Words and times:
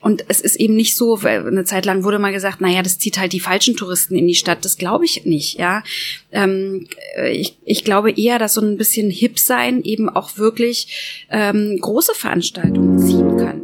Und 0.00 0.24
es 0.28 0.40
ist 0.40 0.56
eben 0.56 0.76
nicht 0.76 0.96
so, 0.96 1.22
weil 1.22 1.46
eine 1.46 1.64
Zeit 1.64 1.84
lang 1.84 2.04
wurde 2.04 2.18
mal 2.18 2.32
gesagt, 2.32 2.60
naja, 2.60 2.82
das 2.82 2.98
zieht 2.98 3.18
halt 3.18 3.32
die 3.32 3.40
falschen 3.40 3.76
Touristen 3.76 4.16
in 4.16 4.28
die 4.28 4.34
Stadt. 4.34 4.64
Das 4.64 4.76
glaube 4.76 5.04
ich 5.04 5.24
nicht, 5.24 5.58
ja. 5.58 5.82
Ähm, 6.30 6.86
ich, 7.30 7.56
ich 7.64 7.84
glaube 7.84 8.12
eher, 8.12 8.38
dass 8.38 8.54
so 8.54 8.60
ein 8.60 8.76
bisschen 8.76 9.10
hip 9.10 9.38
sein 9.38 9.82
eben 9.82 10.08
auch 10.08 10.38
wirklich 10.38 11.26
ähm, 11.30 11.78
große 11.80 12.14
Veranstaltungen 12.14 12.98
ziehen 12.98 13.36
kann. 13.36 13.57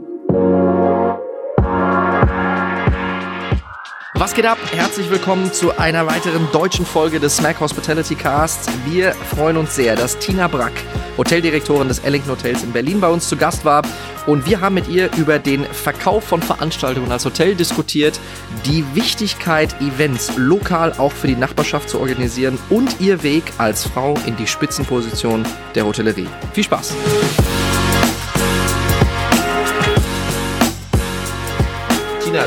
Was 4.24 4.32
geht 4.32 4.46
ab? 4.46 4.56
Herzlich 4.72 5.10
willkommen 5.10 5.52
zu 5.52 5.76
einer 5.76 6.06
weiteren 6.06 6.48
deutschen 6.50 6.86
Folge 6.86 7.20
des 7.20 7.36
Smack 7.36 7.60
Hospitality 7.60 8.14
Casts. 8.14 8.70
Wir 8.86 9.12
freuen 9.12 9.58
uns 9.58 9.76
sehr, 9.76 9.96
dass 9.96 10.18
Tina 10.18 10.48
Brack, 10.48 10.72
Hoteldirektorin 11.18 11.88
des 11.88 11.98
Ellington 11.98 12.30
Hotels 12.30 12.62
in 12.62 12.72
Berlin, 12.72 13.02
bei 13.02 13.08
uns 13.10 13.28
zu 13.28 13.36
Gast 13.36 13.66
war. 13.66 13.82
Und 14.26 14.46
wir 14.46 14.62
haben 14.62 14.76
mit 14.76 14.88
ihr 14.88 15.10
über 15.18 15.38
den 15.38 15.66
Verkauf 15.66 16.24
von 16.24 16.40
Veranstaltungen 16.40 17.12
als 17.12 17.26
Hotel 17.26 17.54
diskutiert, 17.54 18.18
die 18.64 18.82
Wichtigkeit, 18.94 19.78
Events 19.82 20.32
lokal 20.38 20.94
auch 20.94 21.12
für 21.12 21.26
die 21.26 21.36
Nachbarschaft 21.36 21.90
zu 21.90 22.00
organisieren 22.00 22.58
und 22.70 23.02
ihr 23.02 23.22
Weg 23.22 23.44
als 23.58 23.86
Frau 23.86 24.14
in 24.24 24.38
die 24.38 24.46
Spitzenposition 24.46 25.44
der 25.74 25.84
Hotellerie. 25.84 26.28
Viel 26.54 26.64
Spaß! 26.64 26.94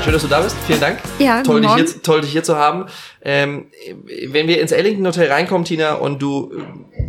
Schön, 0.07 0.13
dass 0.13 0.21
du 0.21 0.29
da 0.29 0.39
bist. 0.39 0.55
Vielen 0.65 0.79
Dank. 0.79 0.99
Ja, 1.19 1.43
toll, 1.43 1.59
dich 1.59 1.73
hier, 1.73 2.01
toll, 2.01 2.21
dich 2.21 2.31
hier 2.31 2.43
zu 2.43 2.55
haben. 2.55 2.85
Ähm, 3.21 3.65
wenn 4.27 4.47
wir 4.47 4.61
ins 4.61 4.71
Ellington 4.71 5.05
Hotel 5.05 5.29
reinkommen, 5.29 5.65
Tina, 5.65 5.95
und 5.95 6.21
du 6.21 6.53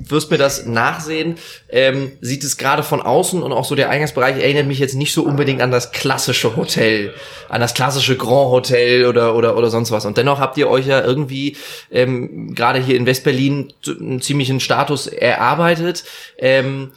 wirst 0.09 0.33
mir 0.33 0.39
das 0.39 0.67
nachsehen, 0.67 1.37
ähm, 1.69 2.13
sieht 2.21 2.43
es 2.43 2.57
gerade 2.57 2.83
von 2.83 3.01
außen 3.01 3.41
und 3.41 3.53
auch 3.53 3.65
so 3.65 3.77
der 3.77 3.91
Eingangsbereich 3.91 4.37
erinnert 4.37 4.67
mich 4.67 4.81
jetzt 4.81 4.95
nicht 4.95 5.13
so 5.13 5.23
unbedingt 5.23 5.61
an 5.61 5.71
das 5.71 5.93
klassische 5.93 6.57
Hotel, 6.57 7.15
an 7.49 7.61
das 7.61 7.75
klassische 7.75 8.17
Grand 8.17 8.51
Hotel 8.51 9.07
oder 9.07 9.37
oder 9.37 9.57
oder 9.57 9.71
sonst 9.71 9.93
was. 9.93 10.05
Und 10.05 10.17
dennoch 10.17 10.41
habt 10.41 10.57
ihr 10.57 10.69
euch 10.69 10.87
ja 10.87 11.01
irgendwie 11.01 11.57
ähm, 11.93 12.53
gerade 12.55 12.81
hier 12.81 12.97
in 12.97 13.07
Westberlin 13.07 13.73
einen 13.87 14.21
ziemlichen 14.21 14.59
Status 14.59 15.07
erarbeitet. 15.07 16.03
Ähm, 16.37 16.91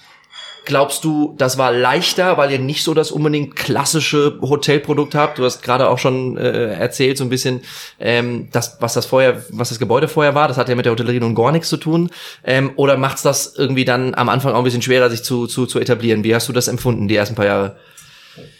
Glaubst 0.71 1.03
du, 1.03 1.35
das 1.37 1.57
war 1.57 1.73
leichter, 1.73 2.37
weil 2.37 2.49
ihr 2.49 2.57
nicht 2.57 2.85
so 2.85 2.93
das 2.93 3.11
unbedingt 3.11 3.57
klassische 3.57 4.39
Hotelprodukt 4.41 5.15
habt? 5.15 5.37
Du 5.37 5.43
hast 5.43 5.61
gerade 5.61 5.89
auch 5.89 5.97
schon 5.97 6.37
äh, 6.37 6.75
erzählt 6.75 7.17
so 7.17 7.25
ein 7.25 7.29
bisschen, 7.29 7.59
ähm, 7.99 8.47
das, 8.53 8.77
was 8.79 8.93
das 8.93 9.05
vorher, 9.05 9.43
was 9.49 9.67
das 9.67 9.79
Gebäude 9.79 10.07
vorher 10.07 10.33
war. 10.33 10.47
Das 10.47 10.55
hat 10.55 10.69
ja 10.69 10.75
mit 10.75 10.85
der 10.85 10.93
Hotellerie 10.93 11.19
nun 11.19 11.35
gar 11.35 11.51
nichts 11.51 11.67
zu 11.67 11.75
tun. 11.75 12.09
Ähm, 12.45 12.71
oder 12.77 12.95
macht's 12.95 13.21
das 13.21 13.53
irgendwie 13.57 13.83
dann 13.83 14.15
am 14.15 14.29
Anfang 14.29 14.53
auch 14.53 14.59
ein 14.59 14.63
bisschen 14.63 14.81
schwerer, 14.81 15.09
sich 15.09 15.23
zu, 15.23 15.45
zu, 15.45 15.65
zu 15.65 15.77
etablieren? 15.77 16.23
Wie 16.23 16.33
hast 16.33 16.47
du 16.47 16.53
das 16.53 16.69
empfunden 16.69 17.09
die 17.09 17.17
ersten 17.17 17.35
paar 17.35 17.47
Jahre? 17.47 17.75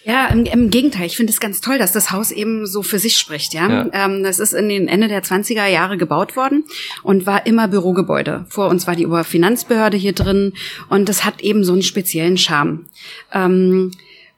Ja, 0.04 0.28
im, 0.28 0.46
im 0.46 0.70
Gegenteil. 0.70 1.06
Ich 1.06 1.16
finde 1.16 1.32
es 1.32 1.40
ganz 1.40 1.62
toll, 1.62 1.78
dass 1.78 1.92
das 1.92 2.12
Haus 2.12 2.32
eben 2.32 2.66
so 2.68 2.84
für 2.84 3.00
sich 3.00 3.18
spricht. 3.18 3.54
Ja, 3.54 3.70
Ja. 3.70 3.90
Ähm, 3.94 4.24
das 4.24 4.40
ist 4.40 4.54
in 4.54 4.70
den 4.70 4.88
Ende 4.88 5.08
der 5.08 5.24
20er 5.24 5.68
Jahre 5.68 5.98
gebaut 5.98 6.36
worden 6.36 6.66
und 7.04 7.26
war 7.26 7.46
immer 7.46 7.68
Bürogebäude. 7.68 8.46
Vor 8.50 8.68
uns 8.70 8.88
war 8.88 8.96
die 8.96 9.08
Oberfinanzbehörde 9.08 9.98
hier 9.98 10.14
drin 10.14 10.54
und 10.90 11.08
das 11.08 11.24
hat 11.24 11.42
eben 11.42 11.64
so 11.64 11.74
einen 11.74 11.84
speziellen 11.84 12.38
Charme. 12.38 12.86
Ähm, 13.32 13.92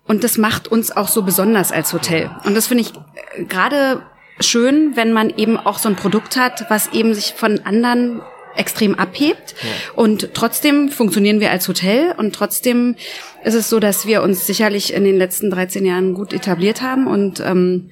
und 0.05 0.23
das 0.23 0.37
macht 0.37 0.67
uns 0.67 0.91
auch 0.91 1.07
so 1.07 1.23
besonders 1.23 1.71
als 1.71 1.93
Hotel. 1.93 2.29
Und 2.43 2.55
das 2.55 2.67
finde 2.67 2.83
ich 2.83 2.93
äh, 2.93 3.43
gerade 3.45 4.03
schön, 4.39 4.95
wenn 4.95 5.13
man 5.13 5.29
eben 5.37 5.57
auch 5.57 5.79
so 5.79 5.89
ein 5.89 5.95
Produkt 5.95 6.37
hat, 6.37 6.65
was 6.69 6.91
eben 6.93 7.13
sich 7.13 7.33
von 7.35 7.59
anderen 7.59 8.21
extrem 8.55 8.95
abhebt. 8.95 9.55
Und 9.95 10.29
trotzdem 10.33 10.89
funktionieren 10.89 11.39
wir 11.39 11.51
als 11.51 11.67
Hotel 11.67 12.13
und 12.17 12.33
trotzdem 12.35 12.95
ist 13.43 13.53
es 13.53 13.69
so, 13.69 13.79
dass 13.79 14.05
wir 14.05 14.23
uns 14.23 14.45
sicherlich 14.47 14.93
in 14.93 15.03
den 15.03 15.17
letzten 15.17 15.49
13 15.49 15.85
Jahren 15.85 16.13
gut 16.13 16.33
etabliert 16.33 16.81
haben 16.81 17.07
und 17.07 17.39
ähm, 17.39 17.89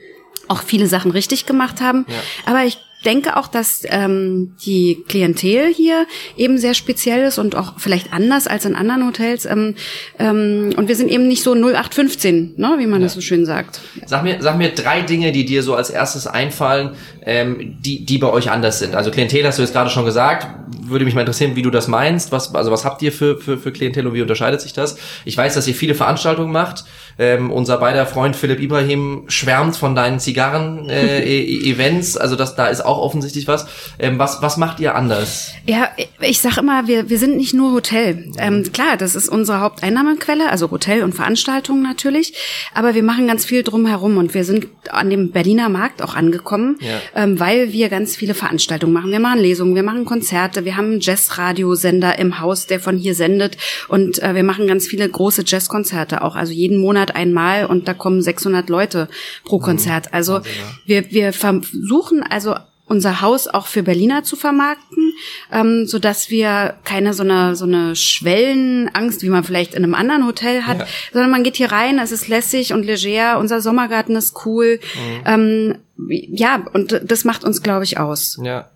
auch 0.48 0.64
viele 0.64 0.88
Sachen 0.88 1.12
richtig 1.12 1.46
gemacht 1.46 1.82
haben. 1.82 2.06
Aber 2.46 2.66
ich 2.66 2.78
denke 3.06 3.38
auch, 3.38 3.48
dass 3.48 3.84
ähm, 3.86 4.56
die 4.64 5.04
Klientel 5.08 5.74
hier 5.74 6.06
eben 6.38 6.58
sehr 6.58 6.74
speziell 6.74 7.24
ist 7.24 7.40
und 7.40 7.56
auch 7.56 7.80
vielleicht 7.80 8.14
anders 8.14 8.48
als 8.48 8.66
in 8.66 8.76
anderen 8.76 9.08
Hotels. 9.08 9.46
Ähm, 9.46 9.76
ähm, 10.20 10.74
und 10.76 10.88
wir 10.88 10.96
sind 10.96 11.10
eben 11.10 11.28
nicht 11.28 11.44
so 11.44 11.54
0815, 11.54 12.54
ne, 12.58 12.76
wie 12.78 12.88
man 12.88 13.02
das 13.02 13.14
so 13.14 13.22
schön 13.22 13.46
sagt. 13.46 13.82
Sag 14.06 14.24
mir, 14.24 14.38
sag 14.42 14.58
mir 14.58 14.70
drei 14.70 15.02
Dinge, 15.02 15.32
die 15.32 15.46
dir 15.46 15.64
so 15.64 15.76
als 15.76 15.90
erstes 15.90 16.28
einfallen, 16.28 16.92
ähm, 17.24 17.78
die, 17.80 18.06
die 18.06 18.18
bei 18.18 18.28
euch 18.28 18.50
anders 18.50 18.80
sind. 18.80 18.96
Also 18.96 19.12
Klientel 19.12 19.46
hast 19.46 19.60
du 19.60 19.62
jetzt 19.62 19.74
gerade 19.74 19.90
schon 19.90 20.06
gesagt. 20.06 20.48
Würde 20.84 21.06
mich 21.06 21.14
mal 21.14 21.22
interessieren, 21.22 21.56
wie 21.56 21.62
du 21.62 21.70
das 21.70 21.88
meinst. 21.88 22.32
Was, 22.32 22.54
also 22.56 22.72
was 22.72 22.84
habt 22.84 23.02
ihr 23.02 23.12
für, 23.12 23.38
für, 23.38 23.58
für 23.58 23.72
Klientel 23.72 24.08
und 24.08 24.14
wie 24.14 24.22
unterscheidet 24.22 24.62
sich 24.62 24.74
das? 24.74 24.98
Ich 25.26 25.38
weiß, 25.38 25.54
dass 25.54 25.68
ihr 25.68 25.76
viele 25.76 25.94
Veranstaltungen 25.96 26.52
macht. 26.52 26.84
Ähm, 27.22 27.52
unser 27.52 27.78
beider 27.78 28.08
Freund 28.08 28.36
Philipp 28.36 28.60
Ibrahim 28.60 29.26
schwärmt 29.28 29.76
von 29.78 29.94
deinen 29.94 30.20
Zigarren-Events. 30.20 32.18
also 32.18 32.36
das, 32.36 32.56
da 32.56 32.66
ist 32.68 32.82
auch 32.84 32.98
offensichtlich 32.98 33.48
was. 33.48 33.68
Ähm, 34.00 34.18
was. 34.18 34.42
Was 34.42 34.58
macht 34.58 34.80
ihr 34.80 34.96
anders? 34.96 35.54
Ja, 35.68 35.90
ich 36.20 36.42
sag 36.42 36.58
immer, 36.58 36.88
wir, 36.88 37.10
wir 37.12 37.20
sind 37.20 37.38
nicht 37.38 37.54
nur 37.54 37.74
Hotel. 37.74 38.32
Ähm, 38.40 38.64
klar, 38.74 38.98
das 38.98 39.14
ist 39.14 39.30
unsere 39.30 39.60
Haupteinnahmequelle, 39.62 40.50
also 40.50 40.72
Hotel 40.72 41.04
und 41.04 41.14
Veranstaltungen 41.14 41.84
natürlich. 41.84 42.34
Aber 42.74 42.96
wir 42.96 43.04
machen 43.04 43.28
ganz 43.28 43.46
viel 43.46 43.62
drumherum 43.62 44.18
und 44.18 44.34
wir 44.34 44.44
sind 44.44 44.66
an 44.90 45.12
dem 45.12 45.30
Berliner 45.32 45.70
Markt 45.70 46.02
auch 46.02 46.16
angekommen, 46.16 46.78
Ja. 46.80 47.00
ähm, 47.16 47.40
weil 47.40 47.72
wir 47.72 47.90
ganz 47.90 48.16
viele 48.16 48.34
Veranstaltungen 48.34 48.94
machen. 48.94 49.12
Wir 49.12 49.20
machen 49.20 49.40
Lesungen, 49.40 49.76
wir 49.76 49.84
machen 49.84 50.06
Konzerte, 50.06 50.66
wir 50.66 50.76
haben 50.76 50.92
einen 50.94 51.00
Jazzradiosender 51.02 52.18
im 52.18 52.40
Haus, 52.40 52.66
der 52.66 52.80
von 52.80 52.98
hier 52.98 53.14
sendet 53.14 53.58
und 53.90 54.22
äh, 54.24 54.34
wir 54.34 54.44
machen 54.44 54.66
ganz 54.66 54.88
viele 54.88 55.08
große 55.08 55.44
Jazzkonzerte 55.46 56.24
auch, 56.24 56.36
also 56.36 56.52
jeden 56.52 56.78
Monat 56.78 57.11
einmal 57.16 57.66
und 57.66 57.88
da 57.88 57.94
kommen 57.94 58.22
600 58.22 58.70
Leute 58.70 59.08
pro 59.44 59.60
Konzert. 59.60 60.14
Also 60.14 60.42
wir, 60.86 61.12
wir 61.12 61.34
versuchen 61.34 62.24
also 62.24 62.56
unser 62.86 63.22
Haus 63.22 63.48
auch 63.48 63.68
für 63.68 63.84
Berliner 63.84 64.24
zu 64.24 64.36
vermarkten, 64.36 65.14
ähm, 65.52 65.86
so 65.88 65.98
dass 65.98 66.30
wir 66.30 66.76
keine 66.84 67.14
so 67.14 67.24
eine 67.24 67.56
so 67.56 67.64
eine 67.64 67.96
Schwellenangst, 67.96 69.24
wie 69.24 69.30
man 69.30 69.44
vielleicht 69.44 69.74
in 69.76 69.84
einem 69.84 69.94
anderen 69.96 70.26
Hotel 70.26 70.64
hat, 70.64 70.80
Ja. 70.80 70.88
sondern 71.14 71.32
man 71.32 71.44
geht 71.44 71.56
hier 71.56 71.72
rein, 71.72 72.00
es 72.00 72.12
ist 72.12 72.28
lässig 72.28 72.74
und 72.74 72.84
leger, 72.84 73.40
unser 73.40 73.62
Sommergarten 73.62 74.16
ist 74.16 74.46
cool, 74.46 74.80
ähm, 75.26 75.78
ja 76.10 76.66
und 76.74 77.00
das 77.06 77.24
macht 77.24 77.44
uns, 77.44 77.62
glaube 77.64 77.84
ich, 77.86 77.98
aus. 77.98 78.40
Ja. 78.44 78.70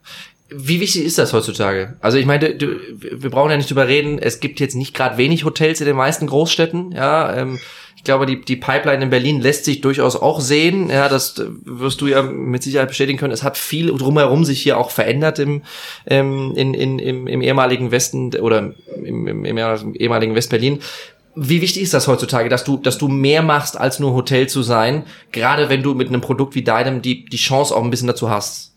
Wie 0.50 0.80
wichtig 0.80 1.04
ist 1.04 1.18
das 1.18 1.34
heutzutage? 1.34 1.98
Also 2.02 2.18
ich 2.18 2.28
meine, 2.28 2.54
du, 2.56 2.80
wir 3.00 3.32
brauchen 3.32 3.50
ja 3.50 3.58
nicht 3.58 3.70
drüber 3.70 3.88
reden. 3.88 4.20
Es 4.20 4.40
gibt 4.40 4.60
jetzt 4.60 4.76
nicht 4.76 4.94
gerade 4.94 5.18
wenig 5.18 5.44
Hotels 5.44 5.82
in 5.82 5.88
den 5.88 5.96
meisten 5.96 6.28
Großstädten. 6.28 6.92
Ja, 6.92 7.36
ähm, 7.36 7.60
glaube, 8.06 8.26
die, 8.26 8.40
die 8.40 8.56
Pipeline 8.56 9.04
in 9.04 9.10
Berlin 9.10 9.42
lässt 9.42 9.66
sich 9.66 9.82
durchaus 9.82 10.16
auch 10.16 10.40
sehen. 10.40 10.90
Ja, 10.90 11.10
das 11.10 11.38
äh, 11.38 11.46
wirst 11.64 12.02
du 12.02 12.08
ja 12.08 12.22
mit 12.22 12.64
Sicherheit 12.64 12.88
bestätigen 12.88 13.18
können. 13.18 13.34
Es 13.34 13.44
hat 13.44 13.58
viel 13.58 13.88
drumherum 13.88 14.46
sich 14.46 14.62
hier 14.62 14.78
auch 14.78 14.92
verändert 14.92 15.40
im, 15.40 15.64
ähm, 16.06 16.54
in, 16.56 16.74
in, 16.74 17.00
im, 17.00 17.28
im 17.28 17.42
ehemaligen 17.42 17.92
Westen 17.92 18.34
oder 18.36 18.74
im, 19.04 19.28
im, 19.28 19.46
im 19.46 19.96
ehemaligen 19.96 20.36
Westberlin. 20.36 20.80
Wie 21.36 21.62
wichtig 21.62 21.84
ist 21.84 21.94
das 21.94 22.08
heutzutage, 22.08 22.48
dass 22.48 22.64
du, 22.64 22.78
dass 22.78 22.98
du 22.98 23.10
mehr 23.10 23.42
machst, 23.42 23.78
als 23.78 24.00
nur 24.00 24.14
Hotel 24.14 24.48
zu 24.48 24.64
sein? 24.64 25.04
Gerade 25.34 25.68
wenn 25.68 25.84
du 25.84 25.94
mit 25.94 26.08
einem 26.08 26.22
Produkt 26.22 26.56
wie 26.56 26.64
deinem 26.64 27.02
die, 27.02 27.26
die 27.26 27.38
Chance 27.38 27.76
auch 27.76 27.84
ein 27.84 27.90
bisschen 27.90 28.08
dazu 28.08 28.30
hast. 28.30 28.75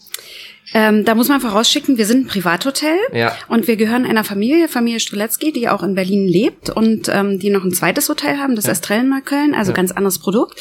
Ähm, 0.74 1.04
da 1.04 1.14
muss 1.14 1.28
man 1.28 1.40
vorausschicken, 1.40 1.98
wir 1.98 2.06
sind 2.06 2.24
ein 2.24 2.28
Privathotel 2.28 2.96
Ja. 3.12 3.34
und 3.48 3.66
wir 3.68 3.76
gehören 3.76 4.04
einer 4.04 4.24
Familie, 4.24 4.68
Familie 4.68 5.00
Streletzky, 5.00 5.52
die 5.52 5.68
auch 5.68 5.82
in 5.82 5.94
Berlin 5.94 6.26
lebt 6.28 6.70
und 6.70 7.08
ähm, 7.08 7.38
die 7.38 7.50
noch 7.50 7.64
ein 7.64 7.72
zweites 7.72 8.08
Hotel 8.08 8.38
haben, 8.38 8.54
das 8.56 8.66
Estrellen 8.66 9.08
Köln, 9.24 9.54
also 9.54 9.72
ganz 9.72 9.92
anderes 9.92 10.18
Produkt. 10.18 10.60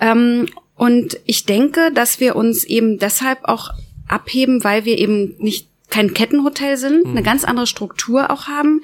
Ähm, 0.00 0.46
und 0.74 1.18
ich 1.26 1.44
denke, 1.44 1.92
dass 1.92 2.18
wir 2.20 2.34
uns 2.36 2.64
eben 2.64 2.98
deshalb 2.98 3.44
auch 3.44 3.70
abheben, 4.08 4.64
weil 4.64 4.84
wir 4.84 4.98
eben 4.98 5.34
nicht 5.38 5.68
kein 5.90 6.14
Kettenhotel 6.14 6.78
sind, 6.78 7.04
eine 7.06 7.22
ganz 7.22 7.44
andere 7.44 7.66
Struktur 7.66 8.30
auch 8.30 8.46
haben, 8.46 8.80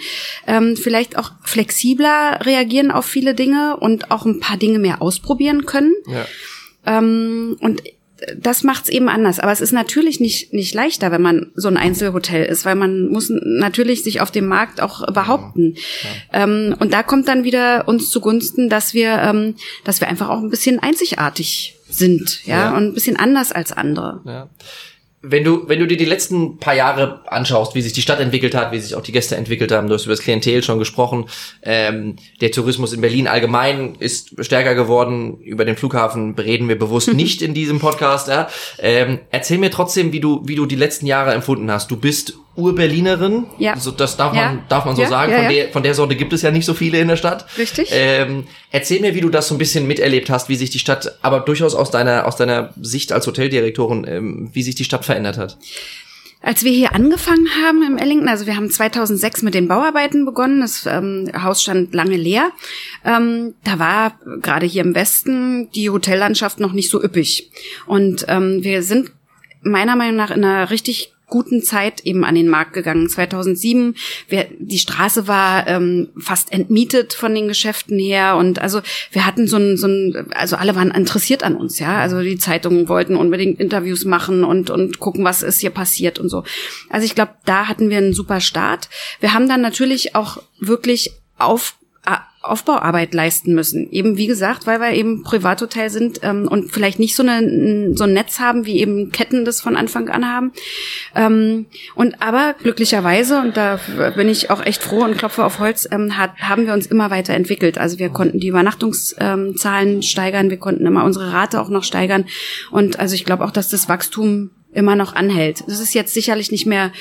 ähm, 0.46 0.76
vielleicht 0.76 1.16
auch 1.16 1.32
flexibler 1.42 2.40
reagieren 2.44 2.90
auf 2.90 3.06
viele 3.06 3.34
Dinge 3.34 3.78
und 3.78 4.10
auch 4.10 4.26
ein 4.26 4.40
paar 4.40 4.58
Dinge 4.58 4.78
mehr 4.78 5.00
ausprobieren 5.00 5.64
können. 5.64 5.94
Ja. 6.06 6.26
Ähm, 6.84 7.56
und 7.60 7.82
das 8.36 8.64
macht's 8.64 8.88
eben 8.88 9.08
anders. 9.08 9.38
Aber 9.38 9.52
es 9.52 9.60
ist 9.60 9.72
natürlich 9.72 10.18
nicht, 10.20 10.52
nicht 10.52 10.74
leichter, 10.74 11.10
wenn 11.12 11.22
man 11.22 11.52
so 11.54 11.68
ein 11.68 11.76
Einzelhotel 11.76 12.44
ist, 12.44 12.64
weil 12.64 12.74
man 12.74 13.08
muss 13.08 13.30
natürlich 13.30 14.02
sich 14.02 14.20
auf 14.20 14.30
dem 14.30 14.46
Markt 14.46 14.80
auch 14.80 15.06
behaupten. 15.12 15.76
Ähm, 16.32 16.74
und 16.78 16.92
da 16.92 17.02
kommt 17.02 17.28
dann 17.28 17.44
wieder 17.44 17.86
uns 17.88 18.10
zugunsten, 18.10 18.68
dass 18.68 18.94
wir, 18.94 19.10
ähm, 19.22 19.54
dass 19.84 20.00
wir 20.00 20.08
einfach 20.08 20.28
auch 20.28 20.40
ein 20.40 20.50
bisschen 20.50 20.80
einzigartig 20.80 21.76
sind, 21.88 22.44
ja, 22.44 22.56
Ja. 22.72 22.76
und 22.76 22.84
ein 22.88 22.94
bisschen 22.94 23.16
anders 23.16 23.52
als 23.52 23.72
andere. 23.72 24.20
Ja. 24.26 24.48
Wenn 25.20 25.42
du, 25.42 25.68
wenn 25.68 25.80
du 25.80 25.86
dir 25.86 25.96
die 25.96 26.04
letzten 26.04 26.58
paar 26.58 26.74
Jahre 26.74 27.22
anschaust, 27.26 27.74
wie 27.74 27.82
sich 27.82 27.92
die 27.92 28.02
Stadt 28.02 28.20
entwickelt 28.20 28.54
hat, 28.54 28.70
wie 28.70 28.78
sich 28.78 28.94
auch 28.94 29.02
die 29.02 29.10
Gäste 29.10 29.36
entwickelt 29.36 29.72
haben, 29.72 29.88
du 29.88 29.94
hast 29.94 30.04
über 30.04 30.12
das 30.12 30.22
Klientel 30.22 30.62
schon 30.62 30.78
gesprochen, 30.78 31.26
ähm, 31.62 32.16
der 32.40 32.52
Tourismus 32.52 32.92
in 32.92 33.00
Berlin 33.00 33.26
allgemein 33.26 33.96
ist 33.98 34.44
stärker 34.44 34.76
geworden, 34.76 35.38
über 35.40 35.64
den 35.64 35.76
Flughafen 35.76 36.34
reden 36.36 36.68
wir 36.68 36.78
bewusst 36.78 37.12
nicht 37.14 37.42
in 37.42 37.52
diesem 37.52 37.80
Podcast, 37.80 38.28
ja. 38.28 38.48
ähm, 38.78 39.18
erzähl 39.30 39.58
mir 39.58 39.70
trotzdem, 39.70 40.12
wie 40.12 40.20
du, 40.20 40.42
wie 40.44 40.54
du 40.54 40.66
die 40.66 40.76
letzten 40.76 41.06
Jahre 41.06 41.34
empfunden 41.34 41.70
hast. 41.70 41.90
Du 41.90 41.96
bist 41.96 42.34
Ur-Berlinerin. 42.58 43.46
Ja. 43.58 43.72
Also 43.74 43.92
das 43.92 44.16
darf 44.16 44.32
man, 44.34 44.56
Ja. 44.56 44.62
darf 44.68 44.84
man 44.84 44.96
so 44.96 45.02
Ja, 45.02 45.08
sagen. 45.08 45.32
von. 45.32 45.48
Der, 45.48 45.68
von 45.68 45.82
der 45.84 45.94
Sorte 45.94 46.16
gibt 46.16 46.32
es 46.32 46.42
ja 46.42 46.50
nicht 46.50 46.66
so 46.66 46.74
viele 46.74 46.98
in 46.98 47.06
der 47.08 47.16
Stadt. 47.16 47.46
Richtig. 47.56 47.88
Ähm, 47.92 48.44
erzähl 48.72 49.00
mir, 49.00 49.14
wie 49.14 49.20
du 49.20 49.28
das 49.28 49.46
so 49.48 49.54
ein 49.54 49.58
bisschen 49.58 49.86
miterlebt 49.86 50.28
hast, 50.28 50.48
wie 50.48 50.56
sich 50.56 50.70
die 50.70 50.80
Stadt, 50.80 51.18
aber 51.22 51.40
durchaus 51.40 51.74
aus 51.74 51.90
deiner, 51.90 52.26
aus 52.26 52.36
deiner 52.36 52.74
Sicht 52.80 53.12
als 53.12 53.26
Hoteldirektorin, 53.28 54.04
ähm, 54.08 54.50
wie 54.52 54.62
sich 54.62 54.74
die 54.74 54.84
Stadt 54.84 55.04
verändert 55.04 55.38
hat. 55.38 55.56
Als 56.40 56.62
wir 56.62 56.70
hier 56.70 56.94
angefangen 56.94 57.48
haben 57.64 57.82
im 57.84 57.98
Ellington, 57.98 58.28
also 58.28 58.46
wir 58.46 58.54
haben 58.56 58.70
2006 58.70 59.42
mit 59.42 59.54
den 59.54 59.66
Bauarbeiten 59.66 60.24
begonnen, 60.24 60.60
das 60.60 60.86
ähm, 60.86 61.30
Haus 61.42 61.62
stand 61.62 61.92
lange 61.94 62.16
leer, 62.16 62.50
ähm, 63.04 63.54
da 63.64 63.78
war 63.80 64.18
gerade 64.40 64.64
hier 64.66 64.82
im 64.82 64.94
Westen 64.94 65.68
die 65.72 65.90
Hotellandschaft 65.90 66.60
noch 66.60 66.72
nicht 66.72 66.90
so 66.90 67.02
üppig. 67.02 67.50
Und 67.86 68.24
ähm, 68.28 68.62
wir 68.62 68.82
sind 68.84 69.10
meiner 69.62 69.96
Meinung 69.96 70.14
nach 70.16 70.30
in 70.30 70.44
einer 70.44 70.70
richtig 70.70 71.12
guten 71.28 71.62
Zeit 71.62 72.00
eben 72.04 72.24
an 72.24 72.34
den 72.34 72.48
Markt 72.48 72.72
gegangen. 72.72 73.08
2007, 73.08 73.94
wir, 74.28 74.46
die 74.58 74.78
Straße 74.78 75.28
war 75.28 75.66
ähm, 75.66 76.08
fast 76.18 76.52
entmietet 76.52 77.14
von 77.14 77.34
den 77.34 77.48
Geschäften 77.48 77.98
her 77.98 78.36
und 78.36 78.60
also 78.60 78.80
wir 79.12 79.26
hatten 79.26 79.46
so 79.46 79.56
ein, 79.56 79.76
so 79.76 79.86
ein, 79.86 80.28
also 80.34 80.56
alle 80.56 80.74
waren 80.74 80.90
interessiert 80.90 81.42
an 81.42 81.56
uns, 81.56 81.78
ja. 81.78 81.98
Also 81.98 82.20
die 82.20 82.38
Zeitungen 82.38 82.88
wollten 82.88 83.16
unbedingt 83.16 83.60
Interviews 83.60 84.04
machen 84.04 84.44
und 84.44 84.70
und 84.70 84.98
gucken, 84.98 85.24
was 85.24 85.42
ist 85.42 85.60
hier 85.60 85.70
passiert 85.70 86.18
und 86.18 86.28
so. 86.28 86.44
Also 86.90 87.04
ich 87.04 87.14
glaube, 87.14 87.32
da 87.44 87.68
hatten 87.68 87.90
wir 87.90 87.98
einen 87.98 88.14
super 88.14 88.40
Start. 88.40 88.88
Wir 89.20 89.34
haben 89.34 89.48
dann 89.48 89.60
natürlich 89.60 90.14
auch 90.14 90.42
wirklich 90.58 91.12
auf 91.38 91.77
Aufbauarbeit 92.48 93.14
leisten 93.14 93.54
müssen. 93.54 93.90
Eben 93.90 94.16
wie 94.16 94.26
gesagt, 94.26 94.66
weil 94.66 94.80
wir 94.80 94.90
eben 94.92 95.22
Privathotel 95.22 95.90
sind 95.90 96.20
ähm, 96.22 96.48
und 96.48 96.72
vielleicht 96.72 96.98
nicht 96.98 97.14
so, 97.14 97.22
eine, 97.22 97.96
so 97.96 98.04
ein 98.04 98.12
Netz 98.12 98.40
haben, 98.40 98.66
wie 98.66 98.80
eben 98.80 99.10
Ketten 99.12 99.44
das 99.44 99.60
von 99.60 99.76
Anfang 99.76 100.08
an 100.08 100.26
haben. 100.26 100.52
Ähm, 101.14 101.66
und 101.94 102.20
aber 102.22 102.54
glücklicherweise, 102.62 103.40
und 103.40 103.56
da 103.56 103.80
bin 104.16 104.28
ich 104.28 104.50
auch 104.50 104.64
echt 104.64 104.82
froh 104.82 105.04
und 105.04 105.18
klopfe 105.18 105.44
auf 105.44 105.58
Holz, 105.58 105.88
ähm, 105.90 106.16
hat, 106.16 106.36
haben 106.38 106.66
wir 106.66 106.74
uns 106.74 106.86
immer 106.86 107.10
weiterentwickelt. 107.10 107.78
Also 107.78 107.98
wir 107.98 108.08
konnten 108.08 108.40
die 108.40 108.48
Übernachtungszahlen 108.48 110.02
steigern, 110.02 110.50
wir 110.50 110.58
konnten 110.58 110.86
immer 110.86 111.04
unsere 111.04 111.32
Rate 111.32 111.60
auch 111.60 111.68
noch 111.68 111.84
steigern. 111.84 112.26
Und 112.70 112.98
also 112.98 113.14
ich 113.14 113.24
glaube 113.24 113.44
auch, 113.44 113.50
dass 113.50 113.68
das 113.68 113.88
Wachstum 113.88 114.50
immer 114.72 114.96
noch 114.96 115.14
anhält. 115.14 115.64
Das 115.66 115.80
ist 115.80 115.94
jetzt 115.94 116.14
sicherlich 116.14 116.52
nicht 116.52 116.66
mehr 116.66 116.92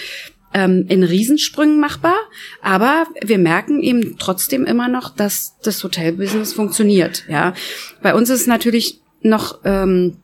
ähm, 0.53 0.85
in 0.87 1.03
Riesensprüngen 1.03 1.79
machbar, 1.79 2.15
aber 2.61 3.07
wir 3.23 3.37
merken 3.37 3.81
eben 3.81 4.17
trotzdem 4.17 4.65
immer 4.65 4.87
noch, 4.87 5.15
dass 5.15 5.55
das 5.63 5.83
Hotelbusiness 5.83 6.53
funktioniert. 6.53 7.25
Ja, 7.29 7.53
bei 8.01 8.13
uns 8.13 8.29
ist 8.29 8.41
es 8.41 8.47
natürlich 8.47 9.01
noch 9.21 9.59
ähm, 9.65 10.17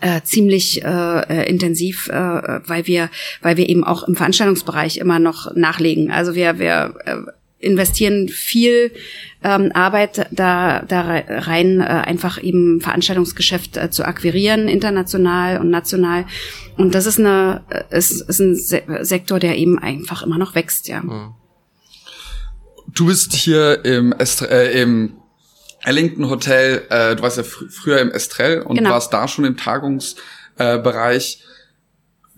äh, 0.00 0.22
ziemlich 0.22 0.84
äh, 0.84 1.20
äh, 1.20 1.48
intensiv, 1.48 2.08
äh, 2.08 2.12
weil 2.12 2.86
wir, 2.86 3.10
weil 3.42 3.56
wir 3.56 3.68
eben 3.68 3.84
auch 3.84 4.06
im 4.06 4.16
Veranstaltungsbereich 4.16 4.98
immer 4.98 5.18
noch 5.18 5.54
nachlegen. 5.56 6.10
Also 6.10 6.34
wir, 6.34 6.58
wir 6.58 6.94
äh, 7.04 7.16
investieren 7.60 8.28
viel 8.28 8.92
ähm, 9.42 9.72
Arbeit 9.74 10.26
da, 10.30 10.82
da 10.86 11.00
rei- 11.02 11.26
rein, 11.28 11.80
äh, 11.80 11.84
einfach 11.84 12.42
eben 12.42 12.80
Veranstaltungsgeschäft 12.80 13.76
äh, 13.76 13.90
zu 13.90 14.04
akquirieren, 14.04 14.68
international 14.68 15.58
und 15.60 15.68
national. 15.70 16.24
Und 16.76 16.94
das 16.94 17.06
ist 17.06 17.18
eine, 17.18 17.64
äh, 17.70 17.98
ist, 17.98 18.12
ist 18.12 18.38
ein 18.38 18.54
Se 18.54 18.82
Sektor, 19.00 19.40
der 19.40 19.56
eben 19.56 19.78
einfach 19.78 20.22
immer 20.22 20.38
noch 20.38 20.54
wächst, 20.54 20.86
ja. 20.88 21.02
Du 22.94 23.06
bist 23.06 23.34
hier 23.34 23.84
im, 23.84 24.12
Estre 24.12 24.48
äh, 24.50 24.80
im 24.80 25.16
Ellington 25.84 26.30
Hotel, 26.30 26.82
äh, 26.90 27.16
du 27.16 27.22
warst 27.22 27.36
ja 27.36 27.42
fr 27.42 27.64
früher 27.70 27.98
im 28.00 28.10
Estrell 28.10 28.62
und 28.62 28.76
Genau. 28.76 28.90
warst 28.90 29.12
da 29.12 29.28
schon 29.28 29.44
im 29.44 29.56
Tagungsbereich. 29.56 31.38
Äh, 31.40 31.44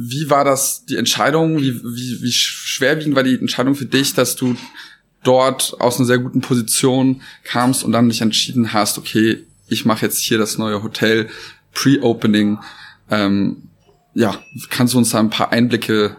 wie 0.02 0.30
war 0.30 0.44
das, 0.44 0.86
die 0.86 0.96
Entscheidung, 0.96 1.58
wie, 1.58 1.74
wie, 1.82 2.22
wie 2.22 2.32
schwerwiegend 2.32 3.14
war 3.14 3.22
die 3.22 3.34
Entscheidung 3.38 3.74
für 3.74 3.84
dich, 3.84 4.14
dass 4.14 4.34
du 4.34 4.56
dort 5.22 5.76
aus 5.80 5.98
einer 5.98 6.06
sehr 6.06 6.18
guten 6.18 6.40
Position 6.40 7.22
kamst 7.44 7.84
und 7.84 7.92
dann 7.92 8.08
dich 8.08 8.20
entschieden 8.22 8.72
hast, 8.72 8.98
okay, 8.98 9.44
ich 9.68 9.84
mache 9.84 10.04
jetzt 10.04 10.18
hier 10.20 10.38
das 10.38 10.58
neue 10.58 10.82
Hotel, 10.82 11.28
Pre-Opening. 11.74 12.58
Ähm, 13.10 13.68
ja, 14.14 14.34
kannst 14.70 14.94
du 14.94 14.98
uns 14.98 15.10
da 15.10 15.20
ein 15.20 15.30
paar 15.30 15.52
Einblicke 15.52 16.16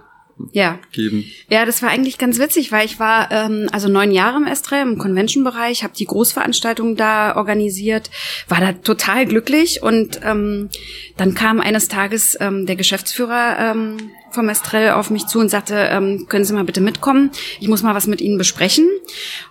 Ja. 0.53 0.79
geben? 0.93 1.25
Ja, 1.49 1.65
das 1.65 1.81
war 1.81 1.89
eigentlich 1.89 2.17
ganz 2.17 2.39
witzig, 2.39 2.71
weil 2.71 2.85
ich 2.85 2.99
war 2.99 3.29
ähm, 3.31 3.67
also 3.71 3.89
neun 3.89 4.11
Jahre 4.11 4.37
im 4.37 4.47
Estrell 4.47 4.83
im 4.83 4.97
Convention-Bereich, 4.97 5.83
habe 5.83 5.93
die 5.95 6.05
Großveranstaltung 6.05 6.95
da 6.95 7.35
organisiert, 7.35 8.09
war 8.47 8.61
da 8.61 8.71
total 8.71 9.25
glücklich 9.25 9.83
und 9.83 10.21
ähm, 10.23 10.69
dann 11.17 11.33
kam 11.33 11.59
eines 11.59 11.89
Tages 11.89 12.37
ähm, 12.39 12.65
der 12.65 12.77
Geschäftsführer 12.77 13.57
ähm, 13.59 13.97
vom 14.31 14.49
Estrell 14.49 14.91
auf 14.91 15.09
mich 15.09 15.27
zu 15.27 15.39
und 15.39 15.49
sagte, 15.49 15.75
ähm, 15.75 16.25
können 16.27 16.45
Sie 16.45 16.53
mal 16.53 16.63
bitte 16.63 16.81
mitkommen? 16.81 17.31
Ich 17.59 17.67
muss 17.67 17.83
mal 17.83 17.95
was 17.95 18.07
mit 18.07 18.21
Ihnen 18.21 18.37
besprechen. 18.37 18.87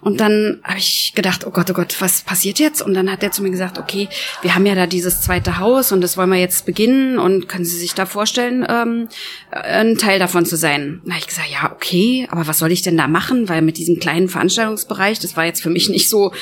Und 0.01 0.21
dann 0.21 0.61
habe 0.65 0.79
ich 0.79 1.13
gedacht, 1.15 1.47
oh 1.47 1.51
Gott, 1.51 1.71
oh 1.71 1.75
Gott, 1.75 1.97
was 2.01 2.23
passiert 2.23 2.59
jetzt? 2.59 2.83
Und 2.83 2.95
dann 2.95 3.11
hat 3.11 3.23
er 3.23 3.31
zu 3.31 3.43
mir 3.43 3.51
gesagt, 3.51 3.79
okay, 3.79 4.09
wir 4.43 4.55
haben 4.55 4.67
ja 4.67 4.75
da 4.75 4.87
dieses 4.87 5.21
zweite 5.23 5.59
Haus 5.59 5.93
und 5.93 6.01
das 6.01 6.17
wollen 6.17 6.31
wir 6.31 6.39
jetzt 6.39 6.67
beginnen 6.67 7.19
und 7.19 7.49
können 7.49 7.65
Sie 7.65 7.79
sich 7.79 7.95
da 7.95 8.07
vorstellen, 8.07 8.67
ähm, 8.69 9.09
ein 9.51 9.99
Teil 9.99 10.19
davon 10.19 10.47
zu 10.47 10.57
sein? 10.57 11.01
Na, 11.05 11.17
ich 11.19 11.27
gesagt, 11.27 11.49
ja, 11.51 11.73
okay, 11.73 12.27
aber 12.31 12.47
was 12.47 12.59
soll 12.59 12.73
ich 12.73 12.83
denn 12.83 12.97
da 12.97 13.09
machen? 13.09 13.49
Weil 13.49 13.63
mit 13.63 13.79
diesem 13.79 13.99
kleinen 13.99 14.29
Veranstaltungsbereich, 14.29 15.19
das 15.19 15.37
war 15.37 15.45
jetzt 15.45 15.63
für 15.63 15.71
mich 15.71 15.89
nicht 15.89 16.09
so, 16.09 16.33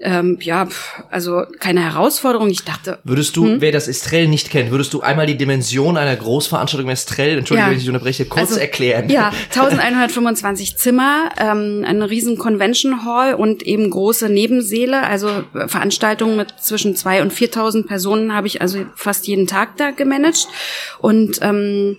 ähm, 0.00 0.38
ja, 0.40 0.68
also 1.10 1.44
keine 1.58 1.80
Herausforderung. 1.82 2.48
Ich 2.50 2.64
dachte, 2.64 2.98
Würdest 3.04 3.36
du, 3.36 3.44
Hm? 3.46 3.60
wer 3.60 3.72
das 3.72 3.88
Estrell 3.88 4.28
nicht 4.28 4.50
kennt, 4.50 4.70
würdest 4.70 4.92
du 4.92 5.00
einmal 5.00 5.26
die 5.26 5.36
Dimension 5.36 5.96
einer 5.96 6.14
Großveranstaltung 6.16 6.86
im 6.88 6.92
Estrell, 6.92 7.38
entschuldige, 7.38 7.66
Ja. 7.66 7.72
wenn 7.72 7.78
ich 7.80 7.88
unterbreche, 7.88 8.24
kurz 8.26 8.50
Also, 8.50 8.60
erklären? 8.60 9.08
Ja, 9.08 9.32
1125 9.54 10.76
Zimmer, 10.76 11.30
ähm, 11.38 11.84
eine 11.86 12.08
riesen 12.10 12.36
Convention 12.38 13.04
Hall 13.04 13.34
und 13.34 13.62
eben 13.62 13.88
große 13.90 14.28
Nebensäle, 14.28 15.02
also 15.02 15.28
äh, 15.54 15.68
Veranstaltungen 15.68 16.36
mit 16.36 16.54
zwischen 16.60 16.96
zwei 16.96 17.22
und 17.22 17.32
4.000 17.32 17.86
Personen 17.86 18.34
habe 18.34 18.46
ich 18.46 18.60
also 18.60 18.84
fast 18.94 19.26
jeden 19.26 19.46
Tag 19.46 19.76
da 19.76 19.90
gemanagt 19.90 20.48
und 21.00 21.38
ähm, 21.42 21.96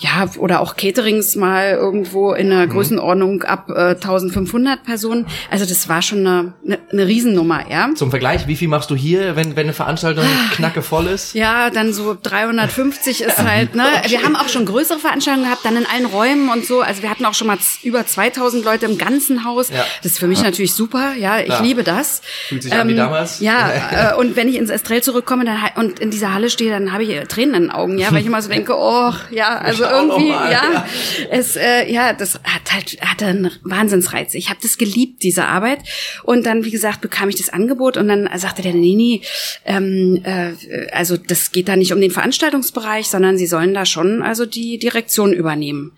ja, 0.00 0.26
oder 0.38 0.60
auch 0.60 0.76
Caterings 0.76 1.36
mal 1.36 1.72
irgendwo 1.72 2.32
in 2.32 2.50
einer 2.50 2.66
Größenordnung 2.66 3.42
ab 3.42 3.68
äh, 3.68 3.90
1500 3.90 4.82
Personen. 4.82 5.26
Also 5.50 5.66
das 5.66 5.88
war 5.90 6.00
schon 6.00 6.26
eine, 6.26 6.54
eine, 6.64 6.78
eine 6.90 7.06
Riesennummer, 7.06 7.70
ja. 7.70 7.90
Zum 7.94 8.08
Vergleich, 8.10 8.46
wie 8.46 8.56
viel 8.56 8.68
machst 8.68 8.90
du 8.90 8.96
hier, 8.96 9.36
wenn, 9.36 9.56
wenn 9.56 9.64
eine 9.66 9.74
Veranstaltung 9.74 10.24
Ah. 10.24 10.54
knacke 10.54 10.80
voll 10.82 11.06
ist? 11.06 11.34
Ja, 11.34 11.68
dann 11.70 11.92
so 11.92 12.16
350 12.20 13.20
ist 13.22 13.38
halt, 13.44 13.74
ne? 13.74 13.84
Wir 14.06 14.22
haben 14.22 14.36
auch 14.36 14.48
schon 14.48 14.64
größere 14.64 14.98
Veranstaltungen 14.98 15.44
gehabt, 15.46 15.64
dann 15.64 15.76
in 15.76 15.84
allen 15.86 16.06
Räumen 16.06 16.48
und 16.48 16.64
so. 16.64 16.80
Also 16.80 17.02
wir 17.02 17.10
hatten 17.10 17.26
auch 17.26 17.34
schon 17.34 17.46
mal 17.46 17.58
über 17.82 18.06
2000 18.06 18.64
Leute 18.64 18.86
im 18.86 18.96
ganzen 18.96 19.44
Haus. 19.44 19.68
Ja. 19.68 19.84
Das 20.02 20.12
ist 20.12 20.18
für 20.18 20.28
mich 20.28 20.42
natürlich 20.42 20.72
super, 20.74 21.12
ja, 21.18 21.40
ich 21.40 21.44
Klar. 21.46 21.62
liebe 21.62 21.84
das. 21.84 22.22
Fühlt 22.48 22.62
sich 22.62 22.72
an 22.72 22.88
wie 22.88 22.94
damals. 22.94 23.40
Ja, 23.40 24.12
äh, 24.12 24.16
und 24.16 24.34
wenn 24.36 24.48
ich 24.48 24.56
ins 24.56 24.70
Estrell 24.70 25.02
zurückkomme 25.02 25.44
dann, 25.44 25.58
und 25.76 26.00
in 26.00 26.10
dieser 26.10 26.32
Halle 26.32 26.48
stehe, 26.48 26.70
dann 26.70 26.92
habe 26.92 27.04
ich 27.04 27.28
Tränen 27.28 27.54
in 27.54 27.62
den 27.64 27.70
Augen, 27.70 27.98
ja, 27.98 28.10
weil 28.12 28.20
ich 28.20 28.26
immer 28.26 28.40
so 28.40 28.48
denke, 28.48 28.74
oh, 28.74 29.12
ja, 29.30 29.58
also 29.58 29.84
irgendwie, 29.90 30.30
mal, 30.30 30.50
ja, 30.50 30.72
ja. 30.72 30.86
es, 31.30 31.56
äh, 31.56 31.90
ja, 31.90 32.12
das 32.12 32.34
hat 32.44 32.72
halt, 32.72 33.00
hatte 33.00 33.26
einen 33.26 33.50
Wahnsinnsreiz. 33.62 34.34
Ich 34.34 34.48
habe 34.48 34.60
das 34.62 34.78
geliebt, 34.78 35.22
diese 35.22 35.46
Arbeit. 35.46 35.80
Und 36.24 36.46
dann, 36.46 36.64
wie 36.64 36.70
gesagt, 36.70 37.00
bekam 37.00 37.28
ich 37.28 37.36
das 37.36 37.48
Angebot 37.48 37.96
und 37.96 38.08
dann 38.08 38.28
sagte 38.36 38.62
der, 38.62 38.74
nee, 38.74 38.94
nee, 38.94 39.22
ähm, 39.64 40.22
äh, 40.24 40.52
also 40.92 41.16
das 41.16 41.52
geht 41.52 41.68
da 41.68 41.76
nicht 41.76 41.92
um 41.92 42.00
den 42.00 42.10
Veranstaltungsbereich, 42.10 43.06
sondern 43.08 43.38
sie 43.38 43.46
sollen 43.46 43.74
da 43.74 43.86
schon 43.86 44.22
also 44.22 44.46
die 44.46 44.78
Direktion 44.78 45.32
übernehmen. 45.32 45.92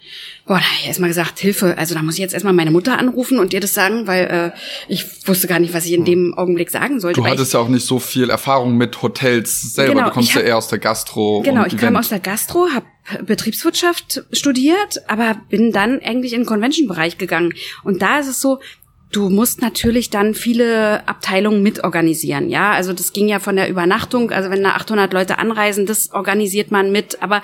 Boah, 0.44 0.58
da 0.58 0.64
habe 0.64 0.76
ich 0.80 0.86
erstmal 0.88 1.08
gesagt, 1.08 1.38
Hilfe, 1.38 1.78
also 1.78 1.94
da 1.94 2.02
muss 2.02 2.14
ich 2.14 2.20
jetzt 2.20 2.34
erstmal 2.34 2.52
meine 2.52 2.72
Mutter 2.72 2.98
anrufen 2.98 3.38
und 3.38 3.52
ihr 3.52 3.60
das 3.60 3.74
sagen, 3.74 4.08
weil 4.08 4.24
äh, 4.24 4.58
ich 4.88 5.28
wusste 5.28 5.46
gar 5.46 5.60
nicht, 5.60 5.72
was 5.72 5.86
ich 5.86 5.92
in 5.92 6.04
dem 6.04 6.34
Augenblick 6.34 6.70
sagen 6.70 6.98
sollte. 6.98 7.20
Du 7.20 7.26
hattest 7.26 7.54
ja 7.54 7.60
auch 7.60 7.68
nicht 7.68 7.86
so 7.86 8.00
viel 8.00 8.28
Erfahrung 8.28 8.76
mit 8.76 9.02
Hotels 9.02 9.74
selber. 9.74 9.94
Genau, 9.94 10.06
du 10.06 10.12
kommst 10.12 10.34
ja 10.34 10.40
eher 10.40 10.56
aus 10.56 10.66
der 10.66 10.80
Gastro. 10.80 11.42
Genau, 11.42 11.64
ich 11.64 11.76
kam 11.76 11.90
Event. 11.90 11.98
aus 11.98 12.08
der 12.08 12.18
Gastro, 12.18 12.68
habe 12.74 12.86
Betriebswirtschaft 13.24 14.24
studiert, 14.32 15.02
aber 15.06 15.36
bin 15.48 15.70
dann 15.70 16.00
eigentlich 16.00 16.32
in 16.32 16.40
den 16.40 16.46
Convention-Bereich 16.46 17.18
gegangen. 17.18 17.54
Und 17.84 18.02
da 18.02 18.18
ist 18.18 18.28
es 18.28 18.40
so, 18.40 18.58
du 19.12 19.28
musst 19.28 19.60
natürlich 19.60 20.10
dann 20.10 20.34
viele 20.34 21.06
Abteilungen 21.06 21.62
mitorganisieren. 21.62 22.48
Ja, 22.48 22.72
also 22.72 22.92
das 22.92 23.12
ging 23.12 23.28
ja 23.28 23.38
von 23.38 23.56
der 23.56 23.68
Übernachtung, 23.68 24.30
also 24.32 24.50
wenn 24.50 24.62
da 24.62 24.70
800 24.70 25.12
Leute 25.12 25.38
anreisen, 25.38 25.86
das 25.86 26.12
organisiert 26.12 26.70
man 26.70 26.90
mit. 26.90 27.22
Aber 27.22 27.42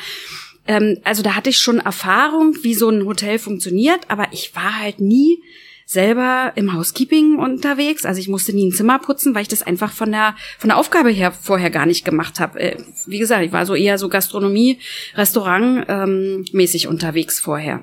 ähm, 0.69 0.99
also 1.03 1.23
da 1.23 1.35
hatte 1.35 1.51
ich 1.51 1.59
schon 1.59 1.81
Erfahrung, 1.81 2.55
wie 2.63 2.75
so 2.75 2.89
ein 2.91 3.05
Hotel 3.05 3.39
funktioniert, 3.39 4.03
aber 4.09 4.29
ich 4.31 4.55
war 4.55 4.79
halt 4.79 5.01
nie 5.01 5.43
selber 5.87 6.53
im 6.55 6.75
Housekeeping 6.75 7.39
unterwegs. 7.39 8.05
Also 8.05 8.21
ich 8.21 8.29
musste 8.29 8.53
nie 8.53 8.69
ein 8.69 8.73
Zimmer 8.73 8.99
putzen, 8.99 9.35
weil 9.35 9.43
ich 9.43 9.49
das 9.49 9.63
einfach 9.63 9.91
von 9.91 10.13
der 10.13 10.37
von 10.59 10.69
der 10.69 10.77
Aufgabe 10.77 11.09
her 11.09 11.33
vorher 11.33 11.71
gar 11.71 11.87
nicht 11.87 12.05
gemacht 12.05 12.39
habe. 12.39 12.61
Äh, 12.61 12.77
wie 13.07 13.19
gesagt, 13.19 13.45
ich 13.45 13.53
war 13.53 13.65
so 13.65 13.75
eher 13.75 13.97
so 13.97 14.11
Gastronomie, 14.11 14.79
Restaurant 15.15 15.87
ähm, 15.89 16.45
mäßig 16.53 16.87
unterwegs 16.87 17.41
vorher. 17.41 17.83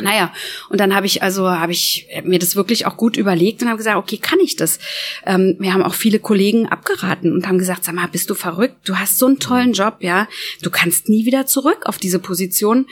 Naja, 0.00 0.32
und 0.68 0.80
dann 0.80 0.94
habe 0.94 1.06
ich 1.06 1.22
also 1.22 1.48
habe 1.48 1.72
ich 1.72 2.08
mir 2.24 2.38
das 2.38 2.56
wirklich 2.56 2.86
auch 2.86 2.96
gut 2.96 3.16
überlegt 3.16 3.62
und 3.62 3.68
habe 3.68 3.78
gesagt, 3.78 3.96
okay, 3.96 4.18
kann 4.18 4.40
ich 4.40 4.56
das? 4.56 4.78
Ähm, 5.24 5.56
mir 5.58 5.72
haben 5.72 5.82
auch 5.82 5.94
viele 5.94 6.18
Kollegen 6.18 6.66
abgeraten 6.66 7.32
und 7.32 7.46
haben 7.46 7.58
gesagt, 7.58 7.84
sag 7.84 7.94
mal, 7.94 8.08
bist 8.08 8.28
du 8.28 8.34
verrückt? 8.34 8.76
Du 8.84 8.98
hast 8.98 9.18
so 9.18 9.26
einen 9.26 9.38
tollen 9.38 9.72
Job, 9.72 9.98
ja, 10.00 10.28
du 10.62 10.70
kannst 10.70 11.08
nie 11.08 11.24
wieder 11.24 11.46
zurück 11.46 11.82
auf 11.84 11.98
diese 11.98 12.18
Position. 12.18 12.86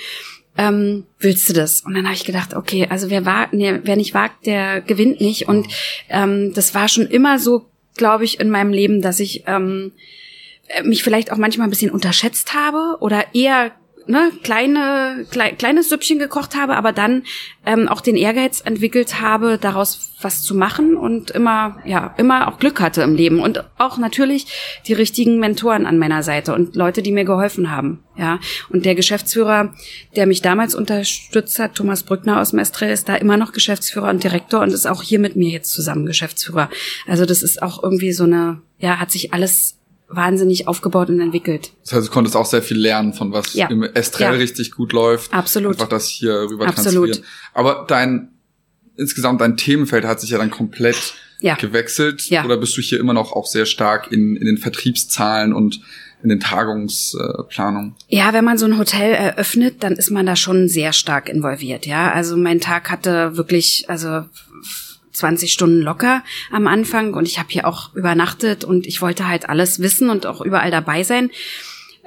ähm, 0.56 1.04
willst 1.18 1.48
du 1.48 1.52
das? 1.52 1.80
Und 1.80 1.94
dann 1.94 2.04
habe 2.04 2.14
ich 2.14 2.24
gedacht, 2.24 2.54
okay, 2.54 2.86
also 2.88 3.10
wer 3.10 3.24
wagt, 3.24 3.52
nee, 3.52 3.80
wer 3.82 3.96
nicht 3.96 4.14
wagt, 4.14 4.46
der 4.46 4.80
gewinnt 4.80 5.20
nicht. 5.20 5.48
Und 5.48 5.66
ähm, 6.08 6.52
das 6.54 6.74
war 6.74 6.88
schon 6.88 7.06
immer 7.06 7.38
so, 7.38 7.66
glaube 7.96 8.24
ich, 8.24 8.40
in 8.40 8.50
meinem 8.50 8.72
Leben, 8.72 9.02
dass 9.02 9.20
ich 9.20 9.44
ähm, 9.46 9.92
mich 10.84 11.02
vielleicht 11.02 11.32
auch 11.32 11.36
manchmal 11.36 11.66
ein 11.66 11.70
bisschen 11.70 11.90
unterschätzt 11.90 12.54
habe 12.54 12.98
oder 13.00 13.34
eher 13.34 13.72
ne, 14.06 14.30
kleine, 14.42 15.26
klei 15.30 15.52
kleines 15.52 15.88
Süppchen 15.88 16.18
gekocht 16.18 16.54
habe, 16.54 16.76
aber 16.76 16.92
dann 16.92 17.22
ähm, 17.66 17.88
auch 17.88 18.00
den 18.00 18.16
Ehrgeiz 18.16 18.60
entwickelt 18.64 19.20
habe, 19.20 19.58
daraus 19.58 20.12
was 20.20 20.42
zu 20.42 20.54
machen 20.54 20.96
und 20.96 21.30
immer, 21.30 21.78
ja, 21.84 22.14
immer 22.16 22.48
auch 22.48 22.58
Glück 22.58 22.80
hatte 22.80 23.02
im 23.02 23.14
Leben 23.14 23.40
und 23.40 23.64
auch 23.78 23.98
natürlich 23.98 24.46
die 24.86 24.94
richtigen 24.94 25.38
Mentoren 25.38 25.86
an 25.86 25.98
meiner 25.98 26.22
Seite 26.22 26.54
und 26.54 26.76
Leute, 26.76 27.02
die 27.02 27.12
mir 27.12 27.24
geholfen 27.24 27.70
haben, 27.70 28.02
ja. 28.16 28.38
Und 28.70 28.84
der 28.84 28.94
Geschäftsführer, 28.94 29.74
der 30.16 30.26
mich 30.26 30.42
damals 30.42 30.74
unterstützt 30.74 31.58
hat, 31.58 31.74
Thomas 31.74 32.02
Brückner 32.02 32.40
aus 32.40 32.52
Mestrel, 32.52 32.90
ist 32.90 33.08
da 33.08 33.16
immer 33.16 33.36
noch 33.36 33.52
Geschäftsführer 33.52 34.10
und 34.10 34.24
Direktor 34.24 34.60
und 34.60 34.72
ist 34.72 34.86
auch 34.86 35.02
hier 35.02 35.18
mit 35.18 35.36
mir 35.36 35.50
jetzt 35.50 35.70
zusammen 35.72 36.06
Geschäftsführer. 36.06 36.70
Also 37.06 37.26
das 37.26 37.42
ist 37.42 37.62
auch 37.62 37.82
irgendwie 37.82 38.12
so 38.12 38.24
eine, 38.24 38.62
ja, 38.78 38.98
hat 38.98 39.10
sich 39.10 39.32
alles 39.32 39.78
wahnsinnig 40.08 40.68
aufgebaut 40.68 41.08
und 41.08 41.20
entwickelt. 41.20 41.72
Das 41.82 41.94
heißt, 41.94 42.08
du 42.08 42.10
konntest 42.10 42.36
auch 42.36 42.46
sehr 42.46 42.62
viel 42.62 42.78
lernen 42.78 43.14
von 43.14 43.32
was 43.32 43.54
ja. 43.54 43.68
im 43.68 43.82
Estrell 43.82 44.32
ja. 44.32 44.38
richtig 44.38 44.72
gut 44.72 44.92
läuft. 44.92 45.32
Absolut. 45.32 45.72
Einfach 45.72 45.88
das 45.88 46.08
hier 46.08 46.32
rüber 46.50 46.66
Absolut. 46.66 47.12
transferieren. 47.12 47.24
Aber 47.52 47.84
dein, 47.88 48.28
insgesamt 48.96 49.40
dein 49.40 49.56
Themenfeld 49.56 50.04
hat 50.04 50.20
sich 50.20 50.30
ja 50.30 50.38
dann 50.38 50.50
komplett 50.50 51.14
ja. 51.40 51.54
gewechselt. 51.56 52.28
Ja. 52.30 52.44
Oder 52.44 52.56
bist 52.56 52.76
du 52.76 52.80
hier 52.80 53.00
immer 53.00 53.12
noch 53.12 53.32
auch 53.32 53.46
sehr 53.46 53.66
stark 53.66 54.12
in, 54.12 54.36
in 54.36 54.46
den 54.46 54.58
Vertriebszahlen 54.58 55.52
und 55.52 55.80
in 56.22 56.30
den 56.30 56.40
Tagungsplanungen? 56.40 57.94
Ja, 58.08 58.32
wenn 58.32 58.44
man 58.44 58.56
so 58.56 58.64
ein 58.66 58.78
Hotel 58.78 59.12
eröffnet, 59.12 59.82
dann 59.82 59.92
ist 59.92 60.10
man 60.10 60.26
da 60.26 60.36
schon 60.36 60.68
sehr 60.68 60.92
stark 60.92 61.28
involviert. 61.28 61.86
Ja, 61.86 62.12
also 62.12 62.36
mein 62.36 62.60
Tag 62.60 62.90
hatte 62.90 63.36
wirklich, 63.36 63.84
also 63.88 64.24
20 65.14 65.52
Stunden 65.52 65.80
locker 65.80 66.22
am 66.50 66.66
Anfang 66.66 67.14
und 67.14 67.26
ich 67.26 67.38
habe 67.38 67.48
hier 67.50 67.66
auch 67.66 67.94
übernachtet 67.94 68.64
und 68.64 68.86
ich 68.86 69.00
wollte 69.00 69.28
halt 69.28 69.48
alles 69.48 69.80
wissen 69.80 70.10
und 70.10 70.26
auch 70.26 70.40
überall 70.40 70.70
dabei 70.70 71.02
sein. 71.02 71.30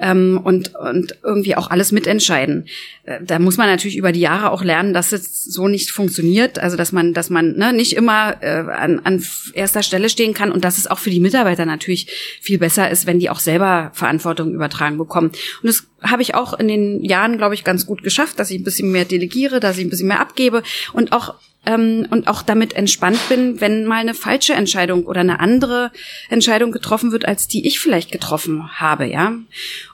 Ähm, 0.00 0.40
und, 0.44 0.76
und 0.76 1.18
irgendwie 1.24 1.56
auch 1.56 1.70
alles 1.70 1.90
mitentscheiden. 1.90 2.68
Äh, 3.02 3.18
da 3.20 3.40
muss 3.40 3.56
man 3.56 3.66
natürlich 3.66 3.96
über 3.96 4.12
die 4.12 4.20
Jahre 4.20 4.52
auch 4.52 4.62
lernen, 4.62 4.94
dass 4.94 5.10
es 5.10 5.42
so 5.42 5.66
nicht 5.66 5.90
funktioniert. 5.90 6.60
Also 6.60 6.76
dass 6.76 6.92
man, 6.92 7.14
dass 7.14 7.30
man 7.30 7.56
ne, 7.56 7.72
nicht 7.72 7.94
immer 7.94 8.36
äh, 8.40 8.60
an, 8.70 9.00
an 9.02 9.24
erster 9.54 9.82
Stelle 9.82 10.08
stehen 10.08 10.34
kann 10.34 10.52
und 10.52 10.64
dass 10.64 10.78
es 10.78 10.86
auch 10.86 11.00
für 11.00 11.10
die 11.10 11.18
Mitarbeiter 11.18 11.66
natürlich 11.66 12.38
viel 12.40 12.58
besser 12.58 12.88
ist, 12.88 13.06
wenn 13.06 13.18
die 13.18 13.28
auch 13.28 13.40
selber 13.40 13.90
Verantwortung 13.92 14.54
übertragen 14.54 14.98
bekommen. 14.98 15.32
Und 15.62 15.66
das 15.66 15.88
habe 16.00 16.22
ich 16.22 16.36
auch 16.36 16.56
in 16.56 16.68
den 16.68 17.02
Jahren, 17.02 17.36
glaube 17.36 17.56
ich, 17.56 17.64
ganz 17.64 17.84
gut 17.84 18.04
geschafft, 18.04 18.38
dass 18.38 18.52
ich 18.52 18.60
ein 18.60 18.64
bisschen 18.64 18.92
mehr 18.92 19.04
delegiere, 19.04 19.58
dass 19.58 19.78
ich 19.78 19.84
ein 19.84 19.90
bisschen 19.90 20.06
mehr 20.06 20.20
abgebe 20.20 20.62
und 20.92 21.10
auch 21.10 21.34
ähm, 21.68 22.06
und 22.10 22.28
auch 22.28 22.40
damit 22.40 22.72
entspannt 22.72 23.20
bin, 23.28 23.60
wenn 23.60 23.84
mal 23.84 24.00
eine 24.00 24.14
falsche 24.14 24.54
Entscheidung 24.54 25.04
oder 25.04 25.20
eine 25.20 25.38
andere 25.38 25.92
Entscheidung 26.30 26.72
getroffen 26.72 27.12
wird, 27.12 27.26
als 27.26 27.46
die 27.46 27.66
ich 27.66 27.78
vielleicht 27.78 28.10
getroffen 28.10 28.80
habe, 28.80 29.06
ja. 29.06 29.34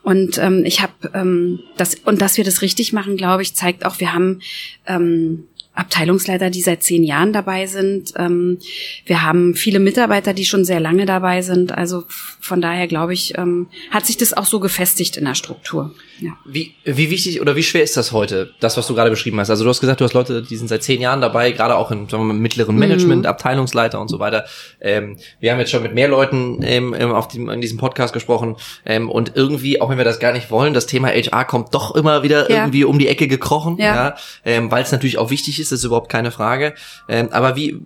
Und 0.03 0.39
ähm, 0.39 0.65
ich 0.65 0.81
habe 0.81 0.93
ähm, 1.15 1.61
das 1.77 1.97
und 1.97 2.23
dass 2.23 2.37
wir 2.37 2.45
das 2.45 2.63
richtig 2.63 2.93
machen, 2.93 3.17
glaube 3.17 3.43
ich, 3.43 3.57
zeigt 3.57 3.85
auch, 3.85 3.99
wir 3.99 4.13
haben 4.13 4.41
ähm, 4.87 5.49
Abteilungsleiter, 5.75 6.51
die 6.51 6.63
seit 6.63 6.83
zehn 6.83 7.03
Jahren 7.03 7.33
dabei 7.33 7.67
sind. 7.67 8.13
Ähm, 8.17 8.59
wir 9.07 9.23
haben 9.23 9.55
viele 9.55 9.81
Mitarbeiter, 9.81 10.33
die 10.33 10.45
schon 10.45 10.65
sehr 10.65 10.81
lange 10.81 11.05
dabei 11.05 11.43
sind. 11.43 11.73
Also 11.73 12.05
von 12.41 12.61
daher 12.61 12.87
glaube 12.87 13.13
ich, 13.13 13.37
ähm, 13.37 13.69
hat 13.91 14.07
sich 14.07 14.17
das 14.17 14.33
auch 14.33 14.45
so 14.45 14.61
gefestigt 14.61 15.17
in 15.17 15.25
der 15.25 15.35
Struktur. 15.35 15.93
Ja. 16.21 16.31
Wie, 16.45 16.75
wie 16.85 17.11
wichtig 17.11 17.41
oder 17.41 17.57
wie 17.57 17.65
schwer 17.65 17.83
ist 17.83 17.97
das 17.97 18.13
heute, 18.13 18.53
das, 18.61 18.77
was 18.77 18.87
du 18.87 18.95
gerade 18.95 19.11
beschrieben 19.11 19.41
hast? 19.41 19.51
Also 19.51 19.65
du 19.65 19.71
hast 19.71 19.81
gesagt, 19.81 20.01
du 20.01 20.05
hast 20.05 20.13
Leute, 20.13 20.43
die 20.43 20.57
sind 20.57 20.69
seit 20.69 20.85
zehn 20.85 21.01
Jahren 21.01 21.21
dabei, 21.21 21.51
gerade 21.51 21.77
auch 21.77 21.91
in 21.91 22.09
sagen 22.09 22.23
wir 22.23 22.33
mal, 22.33 22.41
mittleren 22.41 22.77
Management, 22.77 23.23
mhm. 23.23 23.27
Abteilungsleiter 23.27 24.01
und 24.01 24.09
so 24.09 24.21
weiter. 24.21 24.45
Ähm, 24.81 25.17
wir 25.41 25.51
haben 25.51 25.59
jetzt 25.59 25.73
schon 25.73 25.83
mit 25.83 25.95
mehr 25.95 26.07
Leuten 26.07 26.61
ähm, 26.63 26.95
auf 26.95 27.29
dem, 27.29 27.49
in 27.51 27.61
diesem 27.61 27.79
Podcast 27.79 28.15
gesprochen 28.15 28.57
ähm, 28.87 29.11
und 29.11 29.33
irgendwie, 29.35 29.81
auch 29.81 29.91
wenn 29.91 29.99
wir 29.99 30.05
das 30.05 30.21
gar 30.21 30.33
nicht 30.33 30.53
wollen, 30.53 30.73
das 30.73 30.87
Thema 30.87 31.09
HR 31.09 31.45
kommt 31.45 31.75
doch 31.75 31.97
immer 31.97 32.23
wieder 32.23 32.49
ja. 32.49 32.59
irgendwie 32.59 32.85
um 32.85 32.99
die 32.99 33.09
Ecke 33.09 33.27
gekrochen, 33.27 33.77
ja. 33.79 33.95
ja 33.95 34.17
ähm, 34.45 34.71
weil 34.71 34.85
es 34.85 34.93
natürlich 34.93 35.19
auch 35.19 35.31
wichtig 35.31 35.59
ist, 35.59 35.64
das 35.73 35.81
ist 35.81 35.85
überhaupt 35.85 36.11
keine 36.11 36.31
Frage. 36.31 36.75
Ähm, 37.09 37.29
aber 37.31 37.57
wie, 37.57 37.81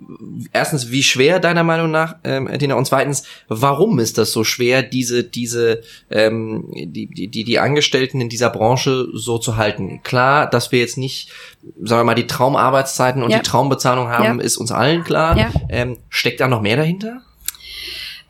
erstens, 0.53 0.91
wie 0.91 1.03
schwer 1.03 1.41
deiner 1.41 1.65
Meinung 1.65 1.91
nach, 1.91 2.17
ähm, 2.25 2.49
Tina, 2.59 2.75
und 2.75 2.87
zweitens, 2.87 3.25
warum 3.49 3.99
ist 3.99 4.19
das 4.19 4.33
so 4.33 4.45
schwer, 4.45 4.83
diese, 4.83 5.25
diese, 5.25 5.83
ähm, 6.11 6.71
die, 6.75 7.07
die, 7.07 7.29
die, 7.29 7.45
die 7.45 7.59
Angestellten 7.59 8.21
in 8.21 8.29
dieser 8.29 8.51
Branche 8.51 9.07
so 9.13 9.39
zu 9.39 9.57
halten? 9.57 10.01
Klar, 10.03 10.49
dass 10.49 10.73
wir 10.73 10.81
jetzt 10.81 10.99
nicht, 10.99 11.31
sagen 11.83 12.01
wir 12.01 12.05
mal, 12.05 12.15
die 12.15 12.27
Traumarbeitszeiten 12.27 13.23
und 13.23 13.31
ja. 13.31 13.39
die 13.39 13.43
Traumbezahlung 13.43 14.09
haben, 14.09 14.39
ja. 14.39 14.45
ist 14.45 14.57
uns 14.57 14.73
allen 14.73 15.05
klar. 15.05 15.37
Ja. 15.37 15.51
Ähm, 15.69 15.99
steckt 16.09 16.41
da 16.41 16.49
noch 16.49 16.63
mehr 16.63 16.77
dahinter? 16.77 17.23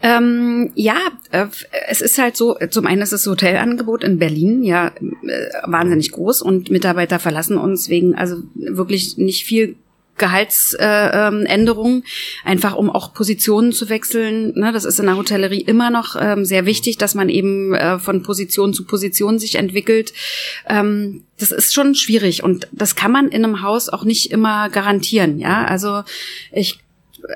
Ähm, 0.00 0.70
ja, 0.74 0.96
äh, 1.32 1.46
es 1.88 2.00
ist 2.00 2.18
halt 2.18 2.36
so, 2.36 2.56
zum 2.70 2.86
einen 2.86 3.02
ist 3.02 3.12
das 3.12 3.26
Hotelangebot 3.26 4.04
in 4.04 4.18
Berlin 4.18 4.62
ja 4.62 4.88
äh, 4.88 5.48
wahnsinnig 5.64 6.12
groß 6.12 6.42
und 6.42 6.70
Mitarbeiter 6.70 7.18
verlassen 7.18 7.58
uns 7.58 7.88
wegen 7.88 8.14
also 8.14 8.42
wirklich 8.54 9.18
nicht 9.18 9.44
viel 9.44 9.76
Gehaltsänderungen, 10.18 12.02
äh, 12.02 12.48
einfach 12.48 12.74
um 12.76 12.90
auch 12.90 13.14
Positionen 13.14 13.72
zu 13.72 13.88
wechseln. 13.88 14.52
Ne, 14.56 14.72
das 14.72 14.84
ist 14.84 14.98
in 14.98 15.06
der 15.06 15.16
Hotellerie 15.16 15.62
immer 15.62 15.90
noch 15.90 16.16
ähm, 16.20 16.44
sehr 16.44 16.66
wichtig, 16.66 16.98
dass 16.98 17.14
man 17.14 17.28
eben 17.28 17.74
äh, 17.74 17.98
von 17.98 18.22
Position 18.22 18.74
zu 18.74 18.84
Position 18.84 19.38
sich 19.38 19.54
entwickelt. 19.54 20.12
Ähm, 20.68 21.24
das 21.38 21.52
ist 21.52 21.72
schon 21.72 21.94
schwierig 21.94 22.42
und 22.42 22.68
das 22.72 22.96
kann 22.96 23.12
man 23.12 23.28
in 23.28 23.44
einem 23.44 23.62
Haus 23.62 23.88
auch 23.88 24.04
nicht 24.04 24.30
immer 24.30 24.68
garantieren. 24.68 25.38
Ja, 25.38 25.64
also 25.64 26.02
ich 26.52 26.80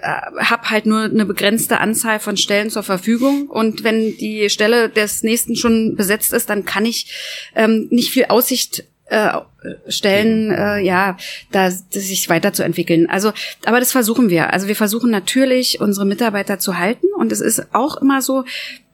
habe 0.02 0.70
halt 0.70 0.86
nur 0.86 1.02
eine 1.02 1.24
begrenzte 1.24 1.80
Anzahl 1.80 2.20
von 2.20 2.36
Stellen 2.36 2.70
zur 2.70 2.82
Verfügung 2.82 3.48
und 3.48 3.84
wenn 3.84 4.16
die 4.16 4.48
Stelle 4.50 4.88
des 4.88 5.22
nächsten 5.22 5.56
schon 5.56 5.96
besetzt 5.96 6.32
ist, 6.32 6.50
dann 6.50 6.64
kann 6.64 6.86
ich 6.86 7.12
ähm, 7.54 7.88
nicht 7.90 8.10
viel 8.10 8.26
Aussicht 8.26 8.84
äh, 9.06 9.40
stellen, 9.88 10.50
äh, 10.50 10.78
ja, 10.80 11.16
da 11.50 11.70
sich 11.70 12.28
weiterzuentwickeln. 12.28 13.10
Also, 13.10 13.32
aber 13.64 13.78
das 13.78 13.92
versuchen 13.92 14.30
wir. 14.30 14.52
Also 14.52 14.68
wir 14.68 14.76
versuchen 14.76 15.10
natürlich, 15.10 15.80
unsere 15.80 16.06
Mitarbeiter 16.06 16.58
zu 16.58 16.78
halten 16.78 17.06
und 17.16 17.30
es 17.30 17.40
ist 17.40 17.74
auch 17.74 17.96
immer 18.00 18.22
so, 18.22 18.44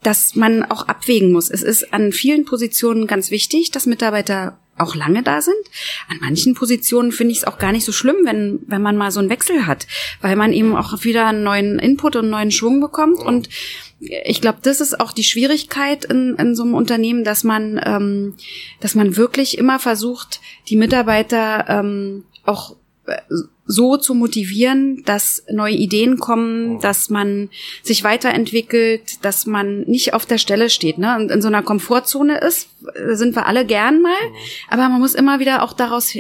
dass 0.03 0.35
man 0.35 0.65
auch 0.65 0.89
abwägen 0.89 1.33
muss. 1.33 1.51
Es 1.51 1.63
ist 1.63 1.93
an 1.93 2.13
vielen 2.13 2.45
Positionen 2.45 3.07
ganz 3.07 3.31
wichtig, 3.31 3.71
dass 3.71 3.87
Mitarbeiter 3.87 4.59
auch 4.81 4.95
lange 4.95 5.23
da 5.23 5.41
sind. 5.41 5.57
An 6.09 6.19
manchen 6.21 6.55
Positionen 6.55 7.13
finde 7.13 7.33
ich 7.33 7.39
es 7.39 7.45
auch 7.45 7.59
gar 7.59 7.73
nicht 7.73 7.85
so 7.85 7.93
schlimm, 7.93 8.17
wenn, 8.25 8.61
wenn 8.67 8.83
man 8.83 8.97
mal 8.97 9.11
so 9.11 9.21
einen 9.21 9.31
Wechsel 9.31 9.67
hat, 9.67 9.87
weil 10.21 10.37
man 10.37 10.53
eben 10.53 10.77
auch 10.77 11.05
wieder 11.05 11.27
einen 11.27 11.43
neuen 11.43 11.79
Input 11.79 12.17
und 12.17 12.23
einen 12.23 12.31
neuen 12.31 12.51
Schwung 12.51 12.81
bekommt. 12.81 13.21
Und 13.21 13.49
ich 14.01 14.41
glaube, 14.41 14.59
das 14.63 14.81
ist 14.81 15.01
auch 15.01 15.13
die 15.13 15.25
Schwierigkeit 15.25 16.05
in, 16.05 16.37
in 16.37 16.55
so 16.55 16.63
einem 16.63 16.75
Unternehmen, 16.75 17.25
dass 17.25 17.45
man, 17.45 17.81
ähm, 17.85 18.35
dass 18.81 18.95
man 18.95 19.17
wirklich 19.17 19.59
immer 19.59 19.79
versucht, 19.79 20.41
die 20.69 20.77
Mitarbeiter 20.77 21.67
ähm, 21.69 22.25
auch 22.45 22.77
so 23.71 23.99
zu 23.99 24.15
motivieren, 24.15 25.05
dass 25.05 25.45
neue 25.53 25.75
Ideen 25.75 26.19
kommen, 26.19 26.75
mhm. 26.75 26.81
dass 26.81 27.11
man 27.11 27.51
sich 27.83 28.03
weiterentwickelt, 28.03 29.25
dass 29.25 29.47
man 29.47 29.83
nicht 29.83 30.15
auf 30.15 30.25
der 30.27 30.39
Stelle 30.39 30.71
steht, 30.71 30.99
ne? 30.99 31.15
Und 31.17 31.31
in 31.31 31.43
so 31.43 31.49
einer 31.49 31.63
Komfortzone 31.63 32.39
ist, 32.39 32.71
sind 33.13 33.37
wir 33.37 33.47
alle 33.47 33.67
gern 33.67 34.01
mal, 34.01 34.11
mhm. 34.11 34.37
aber 34.71 34.89
man 34.89 35.01
muss 35.01 35.15
immer 35.15 35.39
wieder 35.39 35.63
auch 35.63 35.75
daraus 35.75 36.15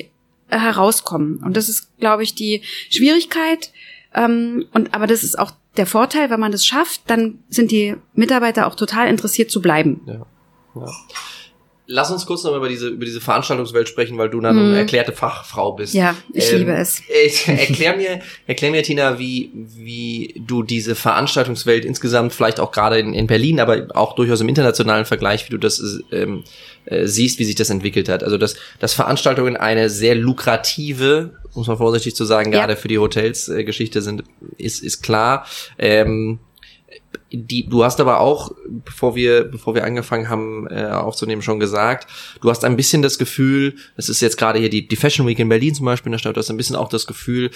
herauskommen. 0.48 1.38
Und 1.42 1.56
das 1.56 1.68
ist, 1.68 1.98
glaube 1.98 2.22
ich, 2.22 2.34
die 2.34 2.62
Schwierigkeit. 2.90 3.72
Ähm, 4.14 4.66
und 4.72 4.94
aber 4.94 5.06
das 5.06 5.24
ist 5.24 5.38
auch 5.38 5.52
der 5.76 5.86
Vorteil, 5.86 6.30
wenn 6.30 6.40
man 6.40 6.52
das 6.52 6.66
schafft, 6.66 7.02
dann 7.06 7.38
sind 7.48 7.70
die 7.70 7.96
Mitarbeiter 8.14 8.66
auch 8.66 8.74
total 8.74 9.08
interessiert 9.08 9.50
zu 9.50 9.62
bleiben. 9.62 10.00
Ja. 10.06 10.26
Ja. 10.74 10.92
Lass 11.90 12.10
uns 12.10 12.26
kurz 12.26 12.44
noch 12.44 12.54
über 12.54 12.68
diese, 12.68 12.88
über 12.88 13.06
diese 13.06 13.22
Veranstaltungswelt 13.22 13.88
sprechen, 13.88 14.18
weil 14.18 14.28
du 14.28 14.40
dann 14.40 14.56
hm. 14.56 14.66
eine 14.66 14.76
erklärte 14.76 15.12
Fachfrau 15.12 15.72
bist. 15.72 15.94
Ja, 15.94 16.14
ich 16.34 16.52
ähm, 16.52 16.58
liebe 16.58 16.72
es. 16.72 17.00
Äh, 17.08 17.30
erklär 17.50 17.96
mir, 17.96 18.20
erklär 18.46 18.70
mir, 18.70 18.82
Tina, 18.82 19.18
wie, 19.18 19.50
wie 19.54 20.34
du 20.46 20.62
diese 20.62 20.94
Veranstaltungswelt 20.94 21.86
insgesamt, 21.86 22.34
vielleicht 22.34 22.60
auch 22.60 22.72
gerade 22.72 22.98
in, 22.98 23.14
in 23.14 23.26
Berlin, 23.26 23.58
aber 23.58 23.86
auch 23.94 24.14
durchaus 24.14 24.42
im 24.42 24.48
internationalen 24.50 25.06
Vergleich, 25.06 25.46
wie 25.46 25.50
du 25.50 25.56
das 25.56 25.82
ähm, 26.12 26.44
äh, 26.84 27.06
siehst, 27.06 27.38
wie 27.38 27.44
sich 27.44 27.54
das 27.54 27.70
entwickelt 27.70 28.10
hat. 28.10 28.22
Also, 28.22 28.36
dass, 28.36 28.56
dass 28.80 28.92
Veranstaltungen 28.92 29.56
eine 29.56 29.88
sehr 29.88 30.14
lukrative, 30.14 31.38
muss 31.54 31.68
man 31.68 31.78
vorsichtig 31.78 32.14
zu 32.14 32.26
sagen, 32.26 32.52
ja. 32.52 32.60
gerade 32.60 32.76
für 32.76 32.88
die 32.88 32.98
Hotels 32.98 33.48
äh, 33.48 33.64
Geschichte 33.64 34.02
sind, 34.02 34.24
ist, 34.58 34.82
ist 34.82 35.00
klar. 35.00 35.46
Ähm, 35.78 36.38
die, 37.30 37.68
du 37.68 37.84
hast 37.84 38.00
aber 38.00 38.20
auch 38.20 38.52
bevor 38.84 39.14
wir, 39.14 39.44
bevor 39.44 39.74
wir 39.74 39.84
angefangen 39.84 40.28
haben 40.28 40.66
äh, 40.68 40.86
aufzunehmen, 40.86 41.42
schon 41.42 41.60
gesagt. 41.60 42.08
Du 42.40 42.50
hast 42.50 42.64
ein 42.64 42.76
bisschen 42.76 43.02
das 43.02 43.18
Gefühl, 43.18 43.76
es 43.96 44.08
ist 44.08 44.20
jetzt 44.20 44.38
gerade 44.38 44.58
hier 44.58 44.70
die, 44.70 44.86
die 44.86 44.96
Fashion 44.96 45.26
Week 45.26 45.38
in 45.38 45.48
Berlin 45.48 45.74
zum 45.74 45.86
Beispiel 45.86 46.08
in 46.08 46.12
der 46.12 46.18
Stadt, 46.18 46.36
du 46.36 46.40
hast 46.40 46.50
ein 46.50 46.56
bisschen 46.56 46.76
auch 46.76 46.88
das 46.88 47.06
Gefühl, 47.06 47.50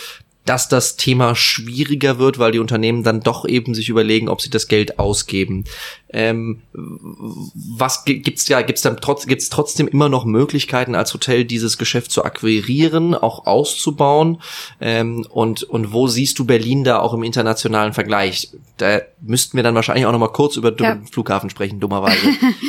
dass 0.45 0.69
das 0.69 0.97
Thema 0.97 1.37
schwieriger 1.37 2.19
wird, 2.19 2.39
weil 2.39 2.51
die 2.51 2.59
Unternehmen 2.59 3.05
dann 3.05 3.21
doch 3.21 3.47
eben 3.47 3.75
sich 3.75 3.89
überlegen, 3.89 4.29
ob 4.29 4.41
sie 4.41 4.51
das 4.51 4.67
Geld 4.67 4.99
ausgeben. 4.99 5.65
Ähm, 6.13 6.63
was 6.73 8.05
gibt's 8.05 8.49
ja, 8.49 8.61
gibt's 8.63 8.83
dann 8.83 8.97
trotz, 9.01 9.27
gibt's 9.27 9.51
trotzdem 9.51 9.87
immer 9.87 10.09
noch 10.09 10.25
Möglichkeiten 10.25 10.97
als 10.97 11.15
Hotel 11.15 11.45
dieses 11.45 11.79
Geschäft 11.79 12.11
zu 12.11 12.25
akquirieren, 12.25 13.15
auch 13.15 13.47
auszubauen? 13.47 14.43
Ähm, 14.81 15.25
und, 15.31 15.63
und 15.63 15.93
wo 15.93 16.09
siehst 16.09 16.41
du 16.41 16.45
Berlin 16.45 16.83
da 16.83 16.99
auch 16.99 17.15
im 17.15 17.23
internationalen 17.23 17.93
Vergleich? 17.93 18.51
Da 18.79 19.01
müssten 19.21 19.57
wir 19.57 19.62
dann 19.63 19.75
wahrscheinlich 19.75 20.07
auch 20.07 20.13
noch 20.13 20.19
mal 20.19 20.29
kurz 20.29 20.57
über 20.57 20.71
den 20.71 20.85
ja. 20.85 20.99
Flughafen 21.11 21.51
sprechen, 21.51 21.81
dummerweise. 21.81 22.19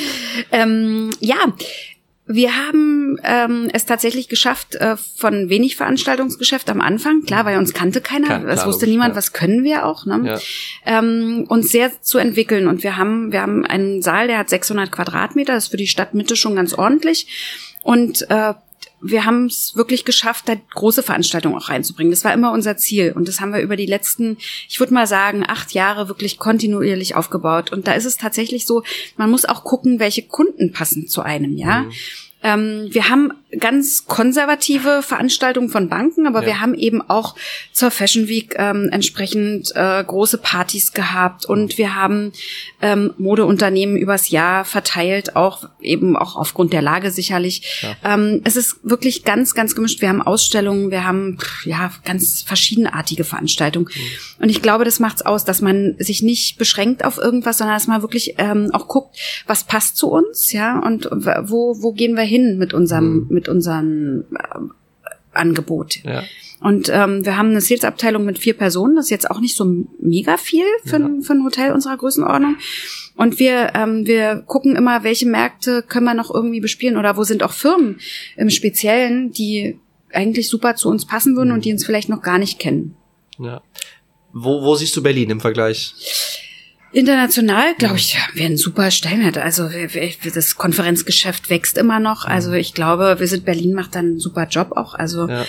ähm, 0.51 1.09
ja, 1.19 1.37
wir 2.25 2.55
haben 2.55 3.17
ähm, 3.23 3.69
es 3.73 3.85
tatsächlich 3.85 4.29
geschafft, 4.29 4.75
äh, 4.75 4.95
von 4.95 5.49
wenig 5.49 5.75
Veranstaltungsgeschäft 5.75 6.69
am 6.69 6.79
Anfang, 6.79 7.23
klar, 7.23 7.43
weil 7.43 7.57
uns 7.57 7.73
kannte 7.73 7.99
keiner, 7.99 8.27
Kann, 8.27 8.47
es 8.47 8.65
wusste 8.65 8.87
niemand, 8.87 9.11
ja. 9.11 9.17
was 9.17 9.33
können 9.33 9.65
wir 9.65 9.85
auch, 9.85 10.05
ne? 10.05 10.21
Ja. 10.23 10.99
Ähm, 10.99 11.45
uns 11.49 11.69
sehr 11.69 11.91
zu 12.01 12.19
entwickeln. 12.19 12.67
Und 12.67 12.81
wir 12.83 12.95
haben, 12.95 13.33
wir 13.33 13.41
haben 13.41 13.65
einen 13.65 14.01
Saal, 14.01 14.27
der 14.27 14.37
hat 14.37 14.49
600 14.49 14.89
Quadratmeter, 14.89 15.53
das 15.53 15.65
ist 15.65 15.71
für 15.71 15.77
die 15.77 15.87
Stadtmitte 15.87 16.37
schon 16.37 16.55
ganz 16.55 16.73
ordentlich. 16.73 17.27
Und 17.83 18.25
äh, 18.29 18.53
wir 19.03 19.25
haben 19.25 19.45
es 19.45 19.75
wirklich 19.75 20.05
geschafft, 20.05 20.47
da 20.47 20.55
große 20.55 21.03
Veranstaltungen 21.03 21.55
auch 21.55 21.69
reinzubringen. 21.69 22.11
Das 22.11 22.23
war 22.23 22.33
immer 22.33 22.51
unser 22.51 22.77
Ziel. 22.77 23.11
Und 23.15 23.27
das 23.27 23.41
haben 23.41 23.53
wir 23.53 23.61
über 23.61 23.75
die 23.75 23.85
letzten, 23.85 24.37
ich 24.69 24.79
würde 24.79 24.93
mal 24.93 25.07
sagen, 25.07 25.43
acht 25.45 25.73
Jahre 25.73 26.07
wirklich 26.07 26.37
kontinuierlich 26.37 27.15
aufgebaut. 27.15 27.71
Und 27.71 27.87
da 27.87 27.93
ist 27.93 28.05
es 28.05 28.17
tatsächlich 28.17 28.65
so, 28.65 28.83
man 29.17 29.29
muss 29.29 29.45
auch 29.45 29.63
gucken, 29.63 29.99
welche 29.99 30.23
Kunden 30.23 30.71
passen 30.71 31.07
zu 31.07 31.21
einem, 31.21 31.57
ja. 31.57 31.81
Mhm. 31.81 31.91
Ähm, 32.45 32.87
wir 32.89 33.09
haben 33.09 33.31
ganz 33.59 34.05
konservative 34.05 35.01
Veranstaltungen 35.03 35.69
von 35.69 35.89
Banken, 35.89 36.27
aber 36.27 36.41
ja. 36.41 36.47
wir 36.47 36.61
haben 36.61 36.73
eben 36.73 37.01
auch 37.01 37.35
zur 37.71 37.91
Fashion 37.91 38.27
Week 38.27 38.55
ähm, 38.57 38.89
entsprechend 38.91 39.71
äh, 39.75 40.03
große 40.03 40.37
Partys 40.37 40.93
gehabt 40.93 41.45
und 41.45 41.77
wir 41.77 41.95
haben 41.95 42.31
ähm, 42.81 43.13
Modeunternehmen 43.17 43.97
übers 43.97 44.29
Jahr 44.29 44.65
verteilt, 44.65 45.35
auch 45.35 45.69
eben 45.81 46.15
auch 46.15 46.35
aufgrund 46.35 46.73
der 46.73 46.81
Lage 46.81 47.11
sicherlich. 47.11 47.81
Ja. 47.81 48.13
Ähm, 48.13 48.41
es 48.43 48.55
ist 48.55 48.77
wirklich 48.83 49.23
ganz, 49.23 49.53
ganz 49.53 49.75
gemischt. 49.75 50.01
Wir 50.01 50.09
haben 50.09 50.21
Ausstellungen, 50.21 50.91
wir 50.91 51.05
haben 51.05 51.37
ja 51.65 51.91
ganz 52.03 52.41
verschiedenartige 52.41 53.23
Veranstaltungen. 53.23 53.87
Mhm. 53.93 54.43
Und 54.43 54.49
ich 54.49 54.61
glaube, 54.61 54.85
das 54.85 54.99
macht's 54.99 55.21
aus, 55.21 55.45
dass 55.45 55.61
man 55.61 55.95
sich 55.99 56.23
nicht 56.23 56.57
beschränkt 56.57 57.05
auf 57.05 57.17
irgendwas, 57.17 57.57
sondern 57.57 57.75
dass 57.75 57.87
man 57.87 58.01
wirklich 58.01 58.35
ähm, 58.37 58.69
auch 58.73 58.87
guckt, 58.87 59.17
was 59.47 59.63
passt 59.63 59.97
zu 59.97 60.09
uns, 60.09 60.51
ja, 60.51 60.79
und 60.79 61.09
wo, 61.11 61.81
wo 61.81 61.91
gehen 61.93 62.15
wir 62.15 62.23
hin 62.23 62.57
mit 62.57 62.73
unserem, 62.73 63.13
mhm. 63.13 63.27
mit 63.29 63.42
unserem 63.47 64.25
äh, 64.33 64.59
Angebot. 65.33 66.03
Ja. 66.03 66.23
Und 66.59 66.89
ähm, 66.89 67.25
wir 67.25 67.35
haben 67.35 67.49
eine 67.49 67.59
Sales-Abteilung 67.59 68.23
mit 68.23 68.39
vier 68.39 68.53
Personen. 68.53 68.95
Das 68.95 69.05
ist 69.05 69.11
jetzt 69.11 69.29
auch 69.29 69.41
nicht 69.41 69.57
so 69.57 69.85
mega 69.99 70.37
viel 70.37 70.65
für, 70.85 70.99
ja. 70.99 71.09
für 71.21 71.33
ein 71.33 71.43
Hotel 71.43 71.73
unserer 71.73 71.97
Größenordnung. 71.97 72.55
Und 73.15 73.37
wir, 73.37 73.73
ähm, 73.75 74.07
wir 74.07 74.43
gucken 74.47 74.75
immer, 74.75 75.03
welche 75.03 75.27
Märkte 75.27 75.83
können 75.83 76.05
wir 76.05 76.13
noch 76.13 76.33
irgendwie 76.33 76.61
bespielen 76.61 76.97
oder 76.97 77.17
wo 77.17 77.23
sind 77.23 77.43
auch 77.43 77.51
Firmen 77.51 77.99
im 78.37 78.49
Speziellen, 78.49 79.31
die 79.31 79.77
eigentlich 80.13 80.47
super 80.47 80.75
zu 80.75 80.89
uns 80.89 81.05
passen 81.05 81.35
würden 81.35 81.49
mhm. 81.49 81.55
und 81.55 81.65
die 81.65 81.73
uns 81.73 81.85
vielleicht 81.85 82.09
noch 82.09 82.21
gar 82.21 82.37
nicht 82.37 82.59
kennen. 82.59 82.95
Ja. 83.39 83.61
Wo, 84.31 84.63
wo 84.63 84.75
siehst 84.75 84.95
du 84.95 85.03
Berlin 85.03 85.29
im 85.31 85.41
Vergleich? 85.41 85.93
International, 86.93 87.73
glaube 87.79 87.97
ich, 87.97 88.17
haben 88.19 88.35
wir 88.35 88.45
einen 88.45 88.57
super 88.57 88.91
Stellenwert. 88.91 89.39
Also 89.39 89.67
das 90.33 90.55
Konferenzgeschäft 90.55 91.49
wächst 91.49 91.77
immer 91.77 91.99
noch. 91.99 92.25
Also 92.25 92.53
ich 92.53 92.75
glaube, 92.75 93.17
Visit 93.19 93.45
Berlin 93.45 93.73
macht 93.73 93.95
dann 93.95 94.05
einen 94.05 94.19
super 94.19 94.47
Job 94.47 94.73
auch. 94.75 94.93
Also 94.93 95.27
ja. 95.27 95.43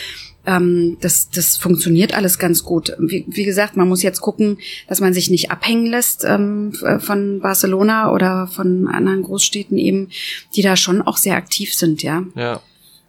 ähm, 0.47 0.97
das, 1.03 1.29
das 1.29 1.59
funktioniert 1.59 2.15
alles 2.15 2.39
ganz 2.39 2.65
gut. 2.65 2.97
Wie, 2.99 3.27
wie, 3.29 3.45
gesagt, 3.45 3.77
man 3.77 3.89
muss 3.89 4.03
jetzt 4.03 4.23
gucken, 4.23 4.57
dass 4.89 5.01
man 5.01 5.13
sich 5.13 5.29
nicht 5.29 5.51
abhängen 5.51 5.85
lässt 5.85 6.25
ähm, 6.25 6.73
von 7.01 7.41
Barcelona 7.41 8.11
oder 8.11 8.47
von 8.47 8.89
anderen 8.89 9.23
Großstädten 9.23 9.77
eben, 9.77 10.09
die 10.57 10.63
da 10.63 10.77
schon 10.77 11.03
auch 11.03 11.19
sehr 11.19 11.37
aktiv 11.37 11.75
sind, 11.75 12.03
ja. 12.03 12.25
Ja. 12.37 12.63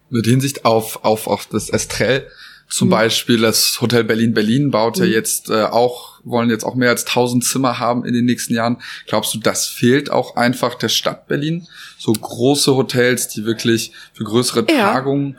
Mit 0.09 0.25
Hinsicht 0.25 0.65
auf, 0.65 1.05
auf, 1.05 1.27
auf 1.27 1.45
das 1.45 1.69
Estrell 1.69 2.27
zum 2.67 2.87
mhm. 2.87 2.91
Beispiel 2.91 3.39
das 3.39 3.79
Hotel 3.79 4.03
Berlin 4.03 4.33
Berlin 4.33 4.71
baut 4.71 4.97
ja 4.97 5.05
mhm. 5.05 5.11
jetzt 5.11 5.49
äh, 5.49 5.63
auch, 5.63 6.19
wollen 6.23 6.49
jetzt 6.49 6.63
auch 6.63 6.75
mehr 6.75 6.89
als 6.89 7.05
1000 7.05 7.43
Zimmer 7.43 7.79
haben 7.79 8.05
in 8.05 8.13
den 8.13 8.25
nächsten 8.25 8.53
Jahren. 8.53 8.81
Glaubst 9.07 9.33
du, 9.33 9.39
das 9.39 9.67
fehlt 9.67 10.11
auch 10.11 10.35
einfach 10.35 10.75
der 10.75 10.89
Stadt 10.89 11.27
Berlin? 11.27 11.67
So 11.97 12.13
große 12.13 12.75
Hotels, 12.75 13.27
die 13.27 13.45
wirklich 13.45 13.91
für 14.13 14.23
größere 14.23 14.65
ja. 14.69 14.93
Tagungen 14.93 15.37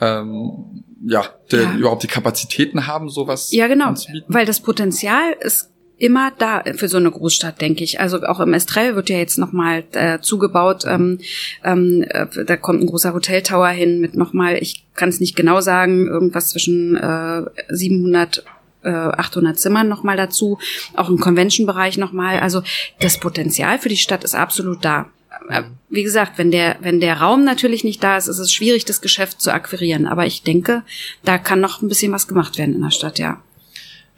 ähm, 0.00 0.84
ja, 1.04 1.24
der, 1.50 1.62
ja, 1.62 1.74
überhaupt 1.76 2.02
die 2.02 2.08
Kapazitäten 2.08 2.86
haben, 2.86 3.08
sowas 3.08 3.52
Ja, 3.52 3.68
genau, 3.68 3.94
weil 4.28 4.46
das 4.46 4.60
Potenzial 4.60 5.36
ist 5.40 5.70
immer 5.98 6.32
da 6.38 6.62
für 6.74 6.88
so 6.88 6.98
eine 6.98 7.10
Großstadt, 7.10 7.60
denke 7.60 7.82
ich. 7.82 8.00
Also 8.00 8.22
auch 8.22 8.40
im 8.40 8.52
Estrell 8.52 8.96
wird 8.96 9.08
ja 9.08 9.16
jetzt 9.16 9.38
nochmal 9.38 9.84
äh, 9.92 10.20
zugebaut. 10.20 10.84
Ähm, 10.86 11.18
ähm, 11.64 12.04
äh, 12.08 12.26
da 12.44 12.56
kommt 12.56 12.82
ein 12.82 12.86
großer 12.86 13.14
Hoteltower 13.14 13.68
hin 13.68 14.00
mit 14.00 14.14
nochmal, 14.14 14.58
ich 14.60 14.84
kann 14.94 15.08
es 15.08 15.20
nicht 15.20 15.36
genau 15.36 15.60
sagen, 15.60 16.06
irgendwas 16.06 16.50
zwischen 16.50 16.96
äh, 16.96 17.42
700 17.68 18.44
800 18.84 19.54
äh, 19.54 19.58
Zimmern 19.58 19.88
nochmal 19.88 20.16
dazu, 20.16 20.60
auch 20.94 21.08
im 21.08 21.18
Convention-Bereich 21.18 21.98
nochmal. 21.98 22.38
Also 22.38 22.62
das 23.00 23.18
Potenzial 23.18 23.80
für 23.80 23.88
die 23.88 23.96
Stadt 23.96 24.22
ist 24.22 24.36
absolut 24.36 24.84
da. 24.84 25.06
Äh, 25.48 25.64
wie 25.88 26.04
gesagt, 26.04 26.38
wenn 26.38 26.52
der, 26.52 26.76
wenn 26.80 27.00
der 27.00 27.20
Raum 27.20 27.42
natürlich 27.42 27.82
nicht 27.82 28.02
da 28.04 28.16
ist, 28.16 28.28
ist 28.28 28.38
es 28.38 28.52
schwierig, 28.52 28.84
das 28.84 29.00
Geschäft 29.00 29.40
zu 29.40 29.52
akquirieren. 29.52 30.06
Aber 30.06 30.26
ich 30.26 30.42
denke, 30.42 30.82
da 31.24 31.36
kann 31.38 31.60
noch 31.60 31.82
ein 31.82 31.88
bisschen 31.88 32.12
was 32.12 32.28
gemacht 32.28 32.58
werden 32.58 32.76
in 32.76 32.82
der 32.82 32.90
Stadt, 32.90 33.18
ja. 33.18 33.40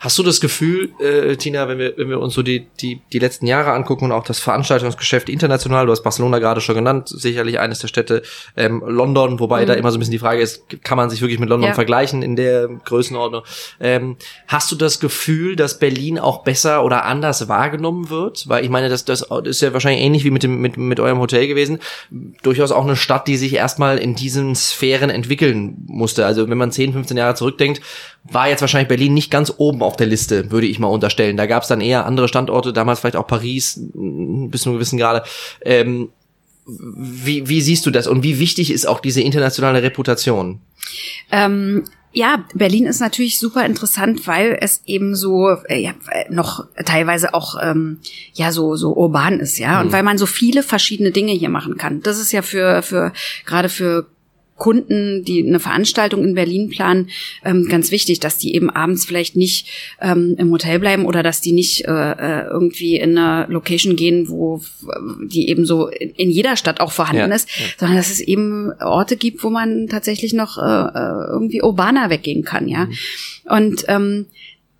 Hast 0.01 0.17
du 0.17 0.23
das 0.23 0.41
Gefühl, 0.41 0.91
äh, 1.01 1.37
Tina, 1.37 1.67
wenn 1.67 1.79
wir, 1.79 1.95
wenn 1.97 2.09
wir 2.09 2.21
uns 2.21 2.35
so 2.35 2.43
die, 2.43 2.69
die, 2.81 3.01
die 3.13 3.19
letzten 3.19 3.47
Jahre 3.47 3.73
angucken 3.73 4.05
und 4.05 4.13
auch 4.13 4.23
das 4.23 4.39
Veranstaltungsgeschäft 4.39 5.29
international, 5.29 5.87
du 5.87 5.93
hast 5.93 6.03
Barcelona 6.03 6.39
gerade 6.39 6.61
schon 6.61 6.77
genannt, 6.77 7.09
sicherlich 7.09 7.59
eines 7.59 7.81
der 7.81 7.89
Städte, 7.89 8.23
ähm, 8.57 8.81
London, 8.87 9.41
wobei 9.41 9.63
mhm. 9.63 9.67
da 9.67 9.75
immer 9.75 9.91
so 9.91 9.97
ein 9.97 10.01
bisschen 10.01 10.13
die 10.13 10.21
Frage 10.21 10.41
ist, 10.41 10.83
kann 10.85 10.97
man 10.97 11.11
sich 11.11 11.21
wirklich 11.21 11.41
mit 11.41 11.49
London 11.49 11.71
ja. 11.71 11.75
vergleichen 11.75 12.23
in 12.23 12.37
der 12.37 12.69
Größenordnung? 12.69 13.43
Ähm, 13.81 14.17
hast 14.47 14.71
du 14.71 14.77
das 14.77 15.01
Gefühl, 15.01 15.57
dass 15.57 15.81
Berlin 15.81 16.21
auch 16.21 16.45
besser 16.45 16.85
oder 16.85 17.05
anders 17.05 17.49
wahrgenommen 17.49 18.09
wird? 18.09 18.49
Weil 18.49 18.65
ich 18.65 18.71
meine, 18.71 18.89
das, 18.89 19.05
das 19.05 19.27
ist 19.45 19.63
ja 19.63 19.73
wahrscheinlich 19.73 20.05
ähnlich 20.05 20.23
wie 20.23 20.31
mit, 20.31 20.45
dem, 20.45 20.61
mit, 20.61 20.77
mit 20.77 21.01
eurem 21.01 21.19
Hotel 21.19 21.49
gewesen. 21.49 21.81
Durchaus 22.45 22.71
auch 22.71 22.85
eine 22.85 22.95
Stadt, 22.95 23.27
die 23.27 23.37
sich 23.37 23.55
erstmal 23.55 23.99
in 23.99 24.15
diesen 24.15 24.55
Sphären 24.55 25.11
entwickeln 25.11 25.77
musste. 25.87 26.25
Also 26.25 26.49
wenn 26.49 26.59
man 26.59 26.71
10, 26.71 26.93
15 26.93 27.17
Jahre 27.17 27.35
zurückdenkt, 27.35 27.81
war 28.31 28.49
jetzt 28.49 28.61
wahrscheinlich 28.61 28.88
Berlin 28.88 29.14
nicht 29.14 29.31
ganz 29.31 29.53
oben 29.57 29.83
auf 29.83 29.97
der 29.97 30.07
Liste, 30.07 30.51
würde 30.51 30.67
ich 30.67 30.79
mal 30.79 30.88
unterstellen. 30.88 31.37
Da 31.37 31.47
gab 31.47 31.62
es 31.62 31.69
dann 31.69 31.81
eher 31.81 32.07
andere 32.07 32.29
Standorte, 32.29 32.73
damals 32.73 33.01
vielleicht 33.01 33.17
auch 33.17 33.27
Paris, 33.27 33.81
bis 33.95 34.62
zu 34.62 34.69
einem 34.69 34.79
gewissen 34.79 34.99
Grade. 34.99 35.23
Ähm, 35.62 36.11
wie, 36.67 37.49
wie 37.49 37.62
siehst 37.62 37.87
du 37.87 37.91
das 37.91 38.07
und 38.07 38.23
wie 38.23 38.38
wichtig 38.38 38.71
ist 38.71 38.87
auch 38.87 39.01
diese 39.01 39.23
internationale 39.23 39.83
Reputation? 39.83 40.61
Ähm, 41.33 41.85
ja, 42.12 42.45
Berlin 42.55 42.87
ist 42.87 43.01
natürlich 43.01 43.38
super 43.38 43.64
interessant, 43.64 44.27
weil 44.27 44.59
es 44.61 44.83
eben 44.87 45.14
so 45.14 45.51
äh, 45.69 45.81
ja, 45.81 45.93
noch 46.31 46.67
teilweise 46.85 47.33
auch 47.33 47.57
ähm, 47.62 48.01
ja 48.35 48.53
so 48.53 48.77
so 48.77 48.95
urban 48.95 49.41
ist, 49.41 49.59
ja, 49.59 49.79
mhm. 49.79 49.87
und 49.87 49.93
weil 49.93 50.03
man 50.03 50.19
so 50.19 50.27
viele 50.27 50.62
verschiedene 50.62 51.11
Dinge 51.11 51.33
hier 51.33 51.49
machen 51.49 51.77
kann. 51.77 52.03
Das 52.03 52.19
ist 52.19 52.33
ja 52.33 52.43
für 52.43 52.83
für 52.83 53.12
gerade 53.47 53.69
für 53.69 54.07
Kunden, 54.59 55.25
die 55.25 55.47
eine 55.47 55.61
Veranstaltung 55.61 56.25
in 56.25 56.35
Berlin 56.35 56.68
planen, 56.68 57.09
ähm, 57.44 57.68
ganz 57.68 57.90
wichtig, 57.90 58.21
dass 58.21 58.38
die 58.38 58.55
eben 58.55 58.68
abends 58.68 59.07
vielleicht 59.07 59.37
nicht 59.37 59.68
ähm, 60.03 60.35
im 60.37 60.51
Hotel 60.51 60.79
bleiben 60.81 61.07
oder 61.07 61.23
dass 61.23 61.40
die 61.40 61.53
nicht 61.53 61.87
äh, 61.87 62.12
äh 62.12 62.49
irgendwie 62.49 62.97
in 62.97 63.16
eine 63.16 63.47
Location 63.51 63.97
gehen, 63.97 64.29
wo 64.29 64.61
die 65.27 65.49
eben 65.49 65.64
so 65.64 65.88
in 65.88 66.31
jeder 66.31 66.57
Stadt 66.57 66.81
auch 66.81 66.92
vorhanden 66.92 67.31
ja, 67.31 67.37
ist, 67.37 67.49
ja. 67.59 67.66
sondern 67.79 67.97
dass 67.97 68.11
es 68.11 68.21
eben 68.21 68.73
Orte 68.81 69.16
gibt, 69.16 69.42
wo 69.44 69.51
man 69.51 69.87
tatsächlich 69.87 70.33
noch 70.33 70.59
äh, 70.59 70.61
äh 70.61 71.31
irgendwie 71.31 71.62
urbaner 71.62 72.11
weggehen 72.11 72.44
kann, 72.44 72.68
ja. 72.68 72.87
Mhm. 72.87 72.94
Und 73.49 73.85
ähm, 73.88 74.27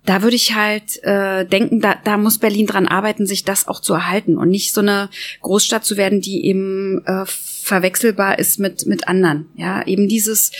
da 0.09 0.23
würde 0.23 0.35
ich 0.35 0.55
halt 0.55 1.03
äh, 1.03 1.45
denken, 1.45 1.81
da, 1.81 1.93
da 2.03 2.17
muss 2.17 2.39
Berlin 2.39 2.65
dran 2.65 2.87
arbeiten, 2.87 3.27
sich 3.27 3.43
das 3.43 3.67
auch 3.67 3.79
zu 3.79 3.93
erhalten 3.93 4.39
und 4.39 4.49
nicht 4.49 4.73
so 4.73 4.81
eine 4.81 5.07
Großstadt 5.43 5.85
zu 5.85 5.97
werden, 5.97 6.19
die 6.19 6.47
eben 6.47 7.05
äh, 7.05 7.25
verwechselbar 7.27 8.39
ist 8.39 8.57
mit 8.57 8.87
mit 8.87 9.07
anderen. 9.07 9.49
Ja, 9.53 9.85
eben 9.85 10.07
dieses 10.07 10.51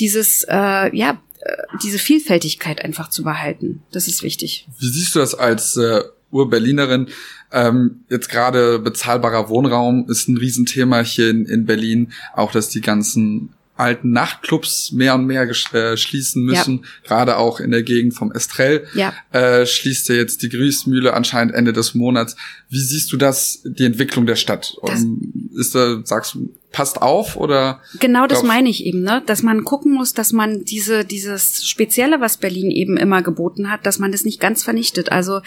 dieses 0.00 0.42
äh, 0.48 0.96
ja 0.96 1.22
äh, 1.42 1.62
diese 1.80 2.00
Vielfältigkeit 2.00 2.84
einfach 2.84 3.08
zu 3.08 3.22
behalten. 3.22 3.84
Das 3.92 4.08
ist 4.08 4.24
wichtig. 4.24 4.66
Wie 4.80 4.88
siehst 4.88 5.14
du 5.14 5.20
das 5.20 5.36
als 5.36 5.76
äh, 5.76 6.02
Ur-Berlinerin? 6.32 7.06
Ähm, 7.52 8.00
jetzt 8.10 8.28
gerade 8.28 8.80
bezahlbarer 8.80 9.48
Wohnraum 9.48 10.08
ist 10.10 10.26
ein 10.26 10.38
Riesenthema 10.38 11.02
hier 11.02 11.30
in, 11.30 11.46
in 11.46 11.66
Berlin. 11.66 12.12
Auch, 12.34 12.50
dass 12.50 12.68
die 12.68 12.80
ganzen 12.80 13.50
alten 13.78 14.10
Nachtclubs 14.10 14.92
mehr 14.92 15.14
und 15.14 15.26
mehr 15.26 15.48
äh, 15.72 15.96
schließen 15.96 16.44
müssen. 16.44 16.78
Ja. 16.78 16.88
Gerade 17.04 17.36
auch 17.36 17.60
in 17.60 17.70
der 17.70 17.82
Gegend 17.82 18.14
vom 18.14 18.32
Estrell 18.32 18.86
ja. 18.94 19.14
äh, 19.30 19.66
schließt 19.66 20.08
ja 20.08 20.16
jetzt 20.16 20.42
die 20.42 20.48
Grießmühle 20.48 21.14
anscheinend 21.14 21.54
Ende 21.54 21.72
des 21.72 21.94
Monats. 21.94 22.36
Wie 22.68 22.80
siehst 22.80 23.12
du 23.12 23.16
das, 23.16 23.60
die 23.64 23.84
Entwicklung 23.84 24.26
der 24.26 24.36
Stadt? 24.36 24.76
Das 24.84 25.04
ist 25.54 25.74
da, 25.74 26.00
sagst 26.04 26.34
du, 26.34 26.54
passt 26.70 27.00
auf 27.00 27.36
oder? 27.36 27.80
Genau 27.98 28.26
das 28.26 28.42
meine 28.42 28.68
ich 28.68 28.84
eben, 28.84 29.02
ne? 29.02 29.22
Dass 29.24 29.42
man 29.42 29.64
gucken 29.64 29.94
muss, 29.94 30.12
dass 30.12 30.32
man 30.32 30.64
diese, 30.64 31.04
dieses 31.04 31.66
Spezielle, 31.66 32.20
was 32.20 32.36
Berlin 32.36 32.70
eben 32.70 32.98
immer 32.98 33.22
geboten 33.22 33.70
hat, 33.70 33.86
dass 33.86 33.98
man 33.98 34.12
das 34.12 34.24
nicht 34.24 34.38
ganz 34.38 34.62
vernichtet. 34.62 35.10
Also, 35.10 35.40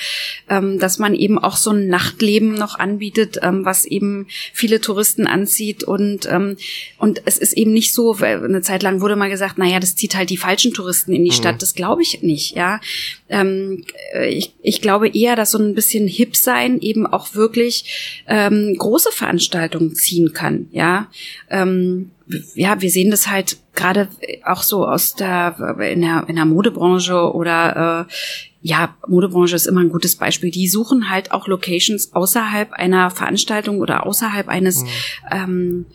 ähm, 0.49 0.79
dass 0.79 0.97
man 0.97 1.13
eben 1.13 1.38
auch 1.38 1.57
so 1.57 1.71
ein 1.71 1.88
Nachtleben 1.88 2.55
noch 2.55 2.79
anbietet, 2.79 3.39
ähm, 3.43 3.63
was 3.65 3.86
eben 3.86 4.27
viele 4.51 4.81
Touristen 4.81 5.27
anzieht 5.27 5.84
und, 5.84 6.27
ähm, 6.29 6.57
und 6.97 7.21
es 7.25 7.38
ist 7.38 7.53
eben 7.53 7.71
nicht 7.71 7.93
so, 7.93 8.15
eine 8.15 8.62
Zeit 8.62 8.81
lang 8.81 8.99
wurde 8.99 9.15
mal 9.15 9.29
gesagt, 9.29 9.57
naja, 9.60 9.79
das 9.79 9.95
zieht 9.95 10.15
halt 10.15 10.31
die 10.31 10.38
falschen 10.38 10.73
Touristen 10.73 11.13
in 11.13 11.23
die 11.23 11.31
mhm. 11.31 11.36
Stadt. 11.36 11.62
Das 11.62 11.75
glaube 11.75 12.01
ich 12.01 12.23
nicht, 12.23 12.55
ja. 12.55 12.81
Ähm, 13.29 13.86
ich, 14.27 14.55
ich 14.63 14.81
glaube 14.81 15.10
eher, 15.10 15.36
dass 15.36 15.51
so 15.51 15.60
ein 15.60 15.75
bisschen 15.75 16.07
hip 16.07 16.36
sein 16.36 16.79
eben 16.79 17.05
auch 17.05 17.36
wirklich 17.36 18.23
ähm, 18.27 18.75
große 18.77 19.12
Veranstaltungen 19.12 19.95
ziehen 19.95 20.34
kann, 20.34 20.67
ja 20.71 21.11
ähm, 21.50 22.12
ja, 22.56 22.82
wir 22.82 22.89
sehen 22.89 23.12
das 23.12 23.28
halt 23.28 23.58
gerade 23.76 24.08
auch 24.45 24.63
so 24.63 24.88
aus 24.88 25.15
der 25.15 25.78
in 25.80 26.02
der 26.02 26.26
in 26.28 26.36
der 26.36 26.45
Modebranche 26.45 27.34
oder 27.34 28.08
äh, 28.08 28.13
ja, 28.62 28.95
Modebranche 29.08 29.56
ist 29.56 29.65
immer 29.65 29.82
ein 29.82 29.89
gutes 29.89 30.15
Beispiel. 30.15 30.52
Die 30.52 30.67
suchen 30.67 31.10
halt 31.10 31.32
auch 31.32 31.47
Locations 31.47 32.13
außerhalb 32.13 32.74
einer 32.74 33.10
Veranstaltung 33.10 33.80
oder 33.80 34.06
außerhalb 34.06 34.47
eines 34.47 34.84
mhm. 34.84 34.88
ähm, 35.32 35.86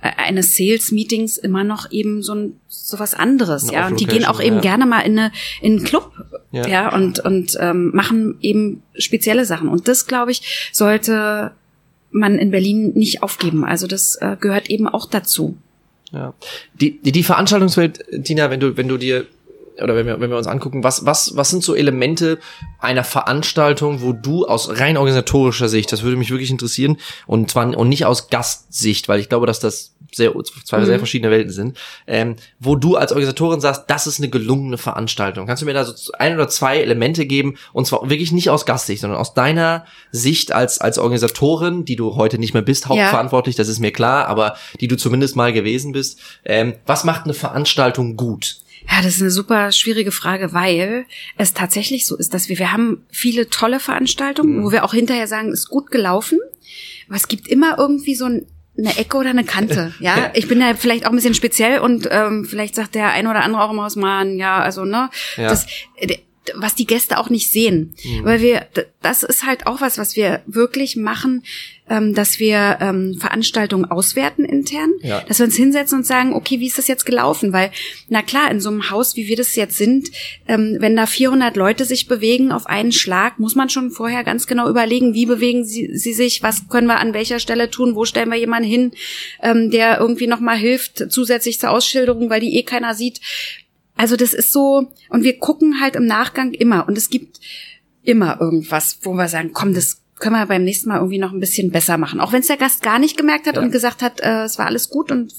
äh, 0.00 0.10
eines 0.16 0.54
Sales 0.54 0.92
Meetings 0.92 1.38
immer 1.38 1.64
noch 1.64 1.90
eben 1.90 2.22
so 2.22 2.34
ein 2.34 2.60
so 2.68 2.98
was 2.98 3.14
anderes, 3.14 3.70
ja. 3.70 3.86
Und 3.88 3.98
die 4.00 4.06
gehen 4.06 4.24
auch 4.26 4.40
eben 4.40 4.56
ja. 4.56 4.62
gerne 4.62 4.86
mal 4.86 5.00
in 5.00 5.18
eine 5.18 5.32
in 5.60 5.78
einen 5.78 5.84
Club, 5.84 6.12
ja, 6.52 6.68
ja 6.68 6.94
und 6.94 7.18
und 7.20 7.56
ähm, 7.58 7.90
machen 7.94 8.36
eben 8.40 8.82
spezielle 8.96 9.44
Sachen. 9.44 9.68
Und 9.68 9.88
das 9.88 10.06
glaube 10.06 10.30
ich 10.30 10.70
sollte 10.72 11.52
man 12.14 12.38
in 12.38 12.50
Berlin 12.50 12.92
nicht 12.94 13.22
aufgeben. 13.22 13.64
Also 13.64 13.86
das 13.86 14.16
äh, 14.16 14.36
gehört 14.40 14.70
eben 14.70 14.88
auch 14.88 15.06
dazu. 15.06 15.56
Ja. 16.12 16.32
Die, 16.80 16.98
die, 17.00 17.12
die 17.12 17.22
Veranstaltungswelt, 17.24 18.04
Tina, 18.24 18.50
wenn 18.50 18.60
du, 18.60 18.76
wenn 18.76 18.88
du 18.88 18.96
dir 18.96 19.26
oder 19.82 19.96
wenn 19.96 20.06
wir, 20.06 20.20
wenn 20.20 20.30
wir 20.30 20.36
uns 20.36 20.46
angucken, 20.46 20.84
was, 20.84 21.04
was, 21.04 21.36
was 21.36 21.50
sind 21.50 21.64
so 21.64 21.74
Elemente 21.74 22.38
einer 22.78 23.04
Veranstaltung, 23.04 24.02
wo 24.02 24.12
du 24.12 24.46
aus 24.46 24.78
rein 24.78 24.96
organisatorischer 24.96 25.68
Sicht, 25.68 25.92
das 25.92 26.02
würde 26.02 26.16
mich 26.16 26.30
wirklich 26.30 26.50
interessieren, 26.50 26.98
und 27.26 27.50
zwar 27.50 27.76
und 27.76 27.88
nicht 27.88 28.06
aus 28.06 28.28
Gastsicht, 28.28 29.08
weil 29.08 29.20
ich 29.20 29.28
glaube, 29.28 29.46
dass 29.46 29.60
das 29.60 29.94
sehr, 30.12 30.32
zwei 30.64 30.78
mhm. 30.78 30.84
sehr 30.84 30.98
verschiedene 30.98 31.30
Welten 31.30 31.52
sind, 31.52 31.76
ähm, 32.06 32.36
wo 32.60 32.76
du 32.76 32.96
als 32.96 33.12
Organisatorin 33.12 33.60
sagst, 33.60 33.84
das 33.88 34.06
ist 34.06 34.20
eine 34.20 34.28
gelungene 34.28 34.78
Veranstaltung. 34.78 35.46
Kannst 35.46 35.62
du 35.62 35.66
mir 35.66 35.74
da 35.74 35.84
so 35.84 36.12
ein 36.18 36.34
oder 36.34 36.48
zwei 36.48 36.78
Elemente 36.78 37.26
geben, 37.26 37.56
und 37.72 37.86
zwar 37.86 38.08
wirklich 38.08 38.32
nicht 38.32 38.50
aus 38.50 38.66
Gastsicht, 38.66 39.00
sondern 39.00 39.18
aus 39.18 39.34
deiner 39.34 39.86
Sicht 40.12 40.52
als, 40.52 40.80
als 40.80 40.98
Organisatorin, 40.98 41.84
die 41.84 41.96
du 41.96 42.16
heute 42.16 42.38
nicht 42.38 42.54
mehr 42.54 42.62
bist, 42.62 42.88
hauptverantwortlich, 42.88 43.56
ja. 43.56 43.62
das 43.62 43.68
ist 43.68 43.80
mir 43.80 43.92
klar, 43.92 44.26
aber 44.26 44.56
die 44.80 44.88
du 44.88 44.96
zumindest 44.96 45.36
mal 45.36 45.52
gewesen 45.52 45.92
bist. 45.92 46.20
Ähm, 46.44 46.74
was 46.86 47.04
macht 47.04 47.24
eine 47.24 47.34
Veranstaltung 47.34 48.16
gut? 48.16 48.58
Ja, 48.90 49.02
das 49.02 49.16
ist 49.16 49.22
eine 49.22 49.30
super 49.30 49.72
schwierige 49.72 50.12
Frage, 50.12 50.52
weil 50.52 51.06
es 51.36 51.54
tatsächlich 51.54 52.06
so 52.06 52.16
ist, 52.16 52.34
dass 52.34 52.48
wir, 52.48 52.58
wir 52.58 52.72
haben 52.72 53.04
viele 53.10 53.48
tolle 53.48 53.80
Veranstaltungen, 53.80 54.58
mhm. 54.58 54.64
wo 54.64 54.72
wir 54.72 54.84
auch 54.84 54.94
hinterher 54.94 55.26
sagen, 55.26 55.52
ist 55.52 55.68
gut 55.68 55.90
gelaufen. 55.90 56.38
Aber 57.06 57.16
es 57.16 57.28
gibt 57.28 57.48
immer 57.48 57.78
irgendwie 57.78 58.14
so 58.14 58.26
ein 58.26 58.46
eine 58.76 58.96
Ecke 58.98 59.16
oder 59.16 59.30
eine 59.30 59.44
Kante, 59.44 59.94
ja. 60.00 60.32
Ich 60.34 60.48
bin 60.48 60.60
ja 60.60 60.74
vielleicht 60.74 61.06
auch 61.06 61.10
ein 61.10 61.14
bisschen 61.14 61.34
speziell 61.34 61.78
und 61.78 62.08
ähm, 62.10 62.44
vielleicht 62.44 62.74
sagt 62.74 62.96
der 62.96 63.10
ein 63.10 63.28
oder 63.28 63.44
andere 63.44 63.62
auch 63.62 63.70
immer 63.70 63.86
aus 63.86 63.94
Mann, 63.94 64.36
ja, 64.36 64.58
also 64.58 64.84
ne, 64.84 65.10
ja. 65.36 65.48
das, 65.48 65.66
äh, 65.94 66.16
was 66.54 66.74
die 66.74 66.86
Gäste 66.86 67.18
auch 67.18 67.30
nicht 67.30 67.50
sehen, 67.50 67.94
mhm. 68.04 68.24
weil 68.24 68.40
wir, 68.40 68.66
das 69.02 69.22
ist 69.22 69.46
halt 69.46 69.66
auch 69.66 69.80
was, 69.80 69.98
was 69.98 70.16
wir 70.16 70.42
wirklich 70.46 70.96
machen, 70.96 71.42
ähm, 71.88 72.14
dass 72.14 72.38
wir 72.38 72.78
ähm, 72.80 73.16
Veranstaltungen 73.18 73.84
auswerten 73.84 74.44
intern, 74.44 74.92
ja. 75.02 75.20
dass 75.20 75.38
wir 75.38 75.46
uns 75.46 75.56
hinsetzen 75.56 75.98
und 75.98 76.04
sagen, 76.04 76.32
okay, 76.32 76.60
wie 76.60 76.66
ist 76.66 76.78
das 76.78 76.88
jetzt 76.88 77.04
gelaufen? 77.04 77.52
Weil, 77.52 77.70
na 78.08 78.22
klar, 78.22 78.50
in 78.50 78.60
so 78.60 78.70
einem 78.70 78.90
Haus, 78.90 79.16
wie 79.16 79.28
wir 79.28 79.36
das 79.36 79.54
jetzt 79.54 79.76
sind, 79.76 80.10
ähm, 80.48 80.76
wenn 80.80 80.96
da 80.96 81.06
400 81.06 81.56
Leute 81.56 81.84
sich 81.84 82.08
bewegen 82.08 82.52
auf 82.52 82.66
einen 82.66 82.92
Schlag, 82.92 83.38
muss 83.38 83.54
man 83.54 83.68
schon 83.68 83.90
vorher 83.90 84.24
ganz 84.24 84.46
genau 84.46 84.68
überlegen, 84.68 85.14
wie 85.14 85.26
bewegen 85.26 85.64
sie, 85.64 85.94
sie 85.96 86.14
sich, 86.14 86.42
was 86.42 86.68
können 86.68 86.86
wir 86.86 87.00
an 87.00 87.12
welcher 87.12 87.38
Stelle 87.38 87.70
tun, 87.70 87.94
wo 87.94 88.04
stellen 88.04 88.30
wir 88.30 88.38
jemanden 88.38 88.68
hin, 88.68 88.92
ähm, 89.42 89.70
der 89.70 89.98
irgendwie 90.00 90.26
nochmal 90.26 90.56
hilft, 90.56 91.12
zusätzlich 91.12 91.60
zur 91.60 91.70
Ausschilderung, 91.70 92.30
weil 92.30 92.40
die 92.40 92.56
eh 92.56 92.62
keiner 92.62 92.94
sieht. 92.94 93.20
Also 93.96 94.16
das 94.16 94.34
ist 94.34 94.52
so, 94.52 94.90
und 95.08 95.22
wir 95.22 95.38
gucken 95.38 95.80
halt 95.80 95.96
im 95.96 96.06
Nachgang 96.06 96.52
immer, 96.52 96.88
und 96.88 96.98
es 96.98 97.10
gibt 97.10 97.40
immer 98.02 98.40
irgendwas, 98.40 98.98
wo 99.02 99.14
wir 99.14 99.28
sagen, 99.28 99.52
komm, 99.52 99.74
das 99.74 100.00
können 100.18 100.36
wir 100.36 100.46
beim 100.46 100.64
nächsten 100.64 100.88
Mal 100.88 100.96
irgendwie 100.96 101.18
noch 101.18 101.32
ein 101.32 101.40
bisschen 101.40 101.70
besser 101.70 101.98
machen. 101.98 102.20
Auch 102.20 102.32
wenn 102.32 102.40
es 102.40 102.46
der 102.46 102.56
Gast 102.56 102.82
gar 102.82 102.98
nicht 102.98 103.16
gemerkt 103.16 103.46
hat 103.46 103.56
ja. 103.56 103.62
und 103.62 103.72
gesagt 103.72 104.02
hat, 104.02 104.20
äh, 104.20 104.44
es 104.44 104.58
war 104.58 104.66
alles 104.66 104.88
gut 104.88 105.10
und 105.10 105.34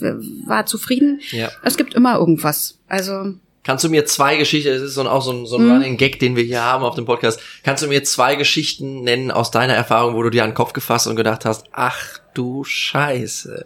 war 0.46 0.66
zufrieden. 0.66 1.22
Ja. 1.32 1.50
Es 1.64 1.78
gibt 1.78 1.94
immer 1.94 2.18
irgendwas. 2.18 2.80
Also 2.88 3.36
Kannst 3.66 3.84
du 3.84 3.90
mir 3.90 4.06
zwei 4.06 4.38
Geschichten, 4.38 4.70
es 4.70 4.82
ist 4.84 4.94
so 4.94 5.02
ein, 5.02 5.08
auch 5.08 5.24
so 5.24 5.32
ein, 5.32 5.48
so 5.48 5.58
ein 5.58 5.66
mhm. 5.66 5.72
Running 5.72 5.98
Gag, 5.98 6.20
den 6.20 6.36
wir 6.36 6.44
hier 6.44 6.62
haben 6.62 6.84
auf 6.84 6.94
dem 6.94 7.06
Podcast, 7.06 7.40
kannst 7.64 7.82
du 7.82 7.88
mir 7.88 8.04
zwei 8.04 8.36
Geschichten 8.36 9.02
nennen 9.02 9.32
aus 9.32 9.50
deiner 9.50 9.74
Erfahrung, 9.74 10.14
wo 10.14 10.22
du 10.22 10.30
dir 10.30 10.44
an 10.44 10.52
den 10.52 10.56
Kopf 10.56 10.74
gefasst 10.74 11.08
und 11.08 11.16
gedacht 11.16 11.46
hast, 11.46 11.66
ach 11.72 12.20
du 12.36 12.64
Scheiße. 12.64 13.66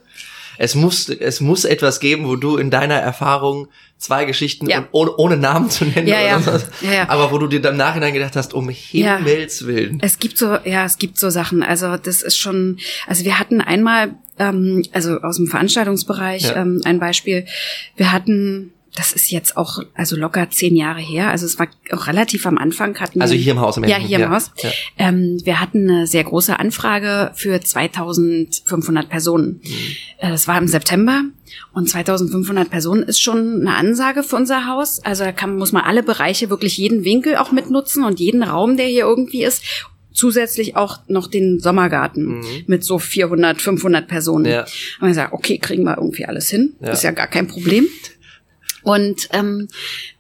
Es 0.61 0.75
muss, 0.75 1.07
es 1.07 1.39
muss 1.39 1.63
etwas 1.63 2.01
geben, 2.01 2.27
wo 2.27 2.35
du 2.35 2.57
in 2.57 2.69
deiner 2.69 2.95
Erfahrung 2.95 3.69
zwei 3.97 4.25
Geschichten 4.25 4.69
ja. 4.69 4.89
ohne, 4.91 5.15
ohne 5.15 5.37
Namen 5.37 5.69
zu 5.69 5.85
nennen 5.85 6.05
ja, 6.05 6.19
ja. 6.19 6.39
So, 6.41 6.51
ja, 6.85 7.07
aber 7.07 7.31
wo 7.31 7.37
du 7.37 7.47
dir 7.47 7.61
dann 7.61 7.77
Nachhinein 7.77 8.13
gedacht 8.13 8.35
hast, 8.35 8.53
um 8.53 8.67
Himmels 8.67 9.65
Willen. 9.65 9.99
Es 10.01 10.19
gibt 10.19 10.37
so, 10.37 10.57
ja, 10.65 10.83
es 10.83 10.97
gibt 10.97 11.17
so 11.17 11.29
Sachen. 11.29 11.63
Also 11.63 11.95
das 11.95 12.23
ist 12.23 12.37
schon, 12.37 12.77
also 13.07 13.23
wir 13.23 13.39
hatten 13.39 13.61
einmal, 13.61 14.15
ähm, 14.37 14.83
also 14.91 15.21
aus 15.21 15.37
dem 15.37 15.47
Veranstaltungsbereich 15.47 16.51
ähm, 16.53 16.81
ein 16.83 16.99
Beispiel. 16.99 17.45
Wir 17.95 18.11
hatten 18.11 18.73
das 18.95 19.13
ist 19.13 19.31
jetzt 19.31 19.55
auch 19.55 19.79
also 19.93 20.15
locker 20.15 20.49
zehn 20.49 20.75
Jahre 20.75 20.99
her. 20.99 21.29
Also 21.29 21.45
es 21.45 21.59
war 21.59 21.67
auch 21.91 22.07
relativ 22.07 22.45
am 22.45 22.57
Anfang 22.57 22.99
hatten 22.99 23.21
also 23.21 23.35
hier 23.35 23.53
im 23.53 23.59
Haus 23.59 23.77
im 23.77 23.83
ja 23.83 23.97
hier 23.97 24.17
im 24.17 24.23
ja. 24.23 24.29
Haus. 24.31 24.51
Ja. 24.61 24.69
Ähm, 24.97 25.39
wir 25.43 25.59
hatten 25.59 25.89
eine 25.89 26.07
sehr 26.07 26.23
große 26.23 26.57
Anfrage 26.57 27.31
für 27.35 27.55
2.500 27.55 29.07
Personen. 29.07 29.61
Mhm. 29.63 29.69
Äh, 30.17 30.29
das 30.29 30.47
war 30.47 30.57
im 30.57 30.67
September 30.67 31.23
und 31.73 31.87
2.500 31.87 32.65
Personen 32.65 33.03
ist 33.03 33.21
schon 33.21 33.61
eine 33.61 33.75
Ansage 33.75 34.23
für 34.23 34.35
unser 34.35 34.67
Haus. 34.67 35.03
Also 35.03 35.23
da 35.23 35.31
kann, 35.31 35.55
muss 35.55 35.71
man 35.71 35.83
alle 35.83 36.03
Bereiche 36.03 36.49
wirklich 36.49 36.77
jeden 36.77 37.03
Winkel 37.03 37.35
auch 37.35 37.51
mitnutzen 37.51 38.03
und 38.03 38.19
jeden 38.19 38.43
Raum, 38.43 38.77
der 38.77 38.87
hier 38.87 39.03
irgendwie 39.03 39.43
ist 39.43 39.63
zusätzlich 40.11 40.75
auch 40.75 40.99
noch 41.07 41.27
den 41.27 41.59
Sommergarten 41.59 42.39
mhm. 42.39 42.43
mit 42.67 42.83
so 42.83 42.99
400, 42.99 43.61
500 43.61 44.07
Personen. 44.07 44.45
Ja. 44.45 44.65
Und 44.99 45.07
wir 45.07 45.13
sagen, 45.13 45.33
okay, 45.33 45.57
kriegen 45.59 45.83
wir 45.83 45.97
irgendwie 45.97 46.25
alles 46.25 46.49
hin. 46.49 46.73
Ja. 46.81 46.91
Ist 46.91 47.03
ja 47.03 47.11
gar 47.11 47.27
kein 47.27 47.47
Problem. 47.47 47.87
Und 48.83 49.29
ähm, 49.33 49.67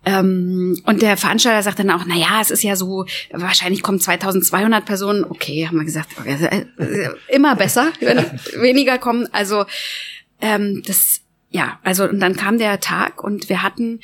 ähm, 0.05 0.81
und 0.85 1.01
der 1.01 1.17
Veranstalter 1.17 1.63
sagt 1.63 1.79
dann 1.79 1.91
auch, 1.91 2.03
na 2.05 2.15
ja, 2.15 2.41
es 2.41 2.51
ist 2.51 2.63
ja 2.63 2.75
so, 2.75 3.05
wahrscheinlich 3.31 3.83
kommen 3.83 3.99
2200 3.99 4.85
Personen. 4.85 5.23
Okay, 5.23 5.67
haben 5.67 5.77
wir 5.77 5.85
gesagt, 5.85 6.09
okay, 6.19 6.65
äh, 6.77 7.09
immer 7.27 7.55
besser, 7.55 7.91
wenn 7.99 8.17
weniger 8.61 8.97
kommen. 8.97 9.27
Also 9.31 9.65
ähm, 10.41 10.83
das, 10.85 11.21
ja, 11.49 11.79
also 11.83 12.05
und 12.05 12.19
dann 12.19 12.35
kam 12.35 12.57
der 12.57 12.79
Tag 12.79 13.23
und 13.23 13.49
wir 13.49 13.63
hatten 13.63 13.99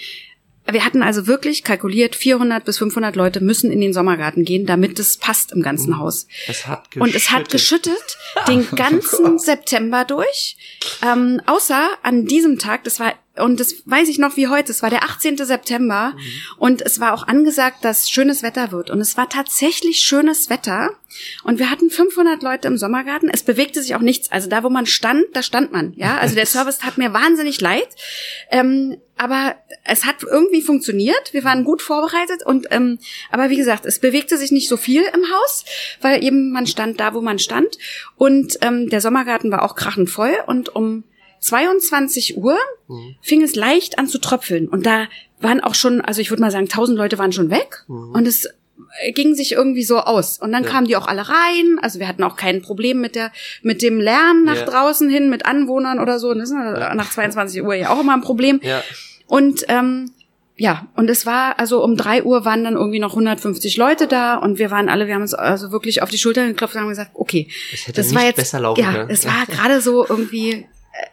wir 0.72 0.84
hatten 0.84 1.04
also 1.04 1.28
wirklich 1.28 1.64
kalkuliert, 1.64 2.16
400 2.16 2.66
bis 2.66 2.80
500 2.80 3.16
Leute 3.16 3.42
müssen 3.42 3.72
in 3.72 3.82
den 3.82 3.94
Sommergarten 3.94 4.46
gehen, 4.46 4.66
damit 4.66 4.98
es 5.00 5.18
passt 5.18 5.52
im 5.52 5.62
ganzen 5.62 5.94
uh, 5.94 5.98
Haus. 5.98 6.28
Es 6.48 6.66
hat 6.66 6.90
geschüttet. 6.90 7.02
Und 7.02 7.16
es 7.16 7.32
hat 7.32 7.50
geschüttet 7.50 8.18
den 8.48 8.68
ganzen 8.72 9.36
oh 9.36 9.38
September 9.38 10.06
durch. 10.06 10.58
Ähm, 11.04 11.42
außer 11.46 11.90
an 12.02 12.26
diesem 12.26 12.58
Tag, 12.58 12.84
das 12.84 13.00
war 13.00 13.14
und 13.38 13.60
das 13.60 13.76
weiß 13.86 14.08
ich 14.08 14.18
noch 14.18 14.38
wie 14.38 14.48
heute, 14.48 14.72
es 14.72 14.82
war 14.82 14.90
der 14.90 15.04
18. 15.04 15.38
September 15.38 16.14
mhm. 16.16 16.22
und 16.58 16.82
es 16.82 17.00
war 17.00 17.14
auch 17.14 17.28
angesagt, 17.28 17.84
dass 17.84 18.10
schönes 18.10 18.44
Wetter 18.44 18.72
wird. 18.72 18.90
Und 18.90 19.02
es 19.02 19.18
war 19.18 19.30
tatsächlich 19.30 20.00
schönes 20.00 20.50
Wetter. 20.50 20.92
Und 21.44 21.60
wir 21.60 21.70
hatten 21.70 21.90
500 21.90 22.44
Leute 22.44 22.68
im 22.68 22.78
Sommergarten, 22.78 23.30
es 23.30 23.44
bewegte 23.44 23.82
sich 23.82 23.96
auch 23.96 24.02
nichts, 24.02 24.32
also 24.32 24.50
da 24.50 24.64
wo 24.64 24.70
man 24.70 24.86
stand, 24.86 25.24
da 25.34 25.44
stand 25.44 25.72
man, 25.72 25.94
ja, 25.96 26.18
also 26.18 26.36
der 26.36 26.46
Service 26.46 26.84
hat 26.84 26.98
mir 26.98 27.14
wahnsinnig 27.14 27.62
leid, 27.62 27.88
ähm, 28.52 28.98
aber 29.18 29.56
es 29.86 30.04
hat 30.04 30.24
irgendwie 30.24 30.62
funktioniert, 30.62 31.32
wir 31.34 31.46
waren 31.46 31.64
gut 31.64 31.82
vorbereitet 31.82 32.46
und 32.46 32.68
ähm, 32.72 33.00
aber 33.32 33.50
wie 33.50 33.56
gesagt, 33.56 33.86
es 33.86 34.00
bewegte 34.00 34.38
sich 34.38 34.52
nicht 34.52 34.68
so 34.68 34.76
viel 34.76 35.04
im 35.04 35.24
Haus, 35.32 35.64
weil 36.02 36.22
eben 36.22 36.52
man 36.52 36.68
stand 36.68 37.00
da, 37.00 37.14
wo 37.14 37.22
man 37.22 37.40
stand. 37.40 37.78
Und 38.18 38.58
ähm, 38.62 38.90
der 38.90 39.00
Sommergarten 39.00 39.52
war 39.52 39.64
auch 39.64 39.76
krachend 39.76 40.10
voll 40.10 40.34
und 40.48 40.76
um 40.76 41.06
22 41.46 42.38
Uhr 42.38 42.58
mhm. 42.88 43.16
fing 43.22 43.42
es 43.42 43.56
leicht 43.56 44.00
an 44.00 44.08
zu 44.08 44.20
tröpfeln 44.20 44.68
und 44.68 44.86
da 44.86 45.08
waren 45.40 45.62
auch 45.62 45.76
schon, 45.76 46.02
also 46.02 46.22
ich 46.22 46.32
würde 46.32 46.42
mal 46.42 46.52
sagen, 46.52 46.66
1000 46.66 46.98
Leute 46.98 47.18
waren 47.20 47.32
schon 47.32 47.50
weg 47.52 47.84
mhm. 47.88 48.12
und 48.14 48.28
es 48.28 48.50
ging 49.14 49.36
sich 49.36 49.54
irgendwie 49.54 49.84
so 49.84 50.00
aus. 50.00 50.40
Und 50.40 50.52
dann 50.52 50.64
Ja. 50.64 50.70
kamen 50.70 50.88
die 50.88 50.96
auch 50.96 51.08
alle 51.08 51.28
rein. 51.28 51.80
Also 51.82 52.00
wir 52.00 52.08
hatten 52.08 52.24
auch 52.24 52.36
kein 52.36 52.62
Problem 52.62 53.00
mit 53.00 53.16
der, 53.16 53.32
mit 53.62 53.82
dem 53.82 54.00
Lärm 54.00 54.44
nach 54.44 54.58
Ja. 54.58 54.66
draußen 54.66 55.10
hin, 55.10 55.30
mit 55.30 55.46
Anwohnern 55.46 56.00
oder 56.00 56.20
so. 56.20 56.34
Das 56.34 56.50
ist 56.50 56.56
nach 56.56 57.10
22 57.10 57.62
Uhr 57.64 57.74
ja 57.76 57.90
auch 57.90 58.00
immer 58.00 58.14
ein 58.14 58.22
Problem. 58.22 58.60
Ja. 58.64 58.84
Und 59.28 59.66
ähm, 59.68 60.12
ja, 60.58 60.88
und 60.96 61.10
es 61.10 61.26
war, 61.26 61.60
also 61.60 61.84
um 61.84 61.98
drei 61.98 62.24
Uhr 62.24 62.46
waren 62.46 62.64
dann 62.64 62.76
irgendwie 62.76 63.00
noch 63.00 63.12
150 63.12 63.76
Leute 63.76 64.08
da 64.08 64.36
und 64.36 64.58
wir 64.58 64.72
waren 64.72 64.88
alle, 64.88 65.08
wir 65.08 65.16
haben 65.16 65.22
uns 65.22 65.34
also 65.34 65.72
wirklich 65.72 66.02
auf 66.02 66.10
die 66.10 66.18
Schulter 66.18 66.48
geklopft 66.48 66.76
und 66.76 66.82
haben 66.82 66.90
gesagt, 66.90 67.12
okay, 67.14 67.50
das 67.94 68.16
war 68.16 68.24
jetzt 68.24 68.38
besser 68.38 68.62
laufen 68.62 68.80
ja, 68.80 68.94
können. 68.94 69.10
es 69.10 69.26
war 69.26 69.46
gerade 69.48 69.82
so 69.82 70.06
irgendwie 70.08 70.52
äh, 70.52 70.66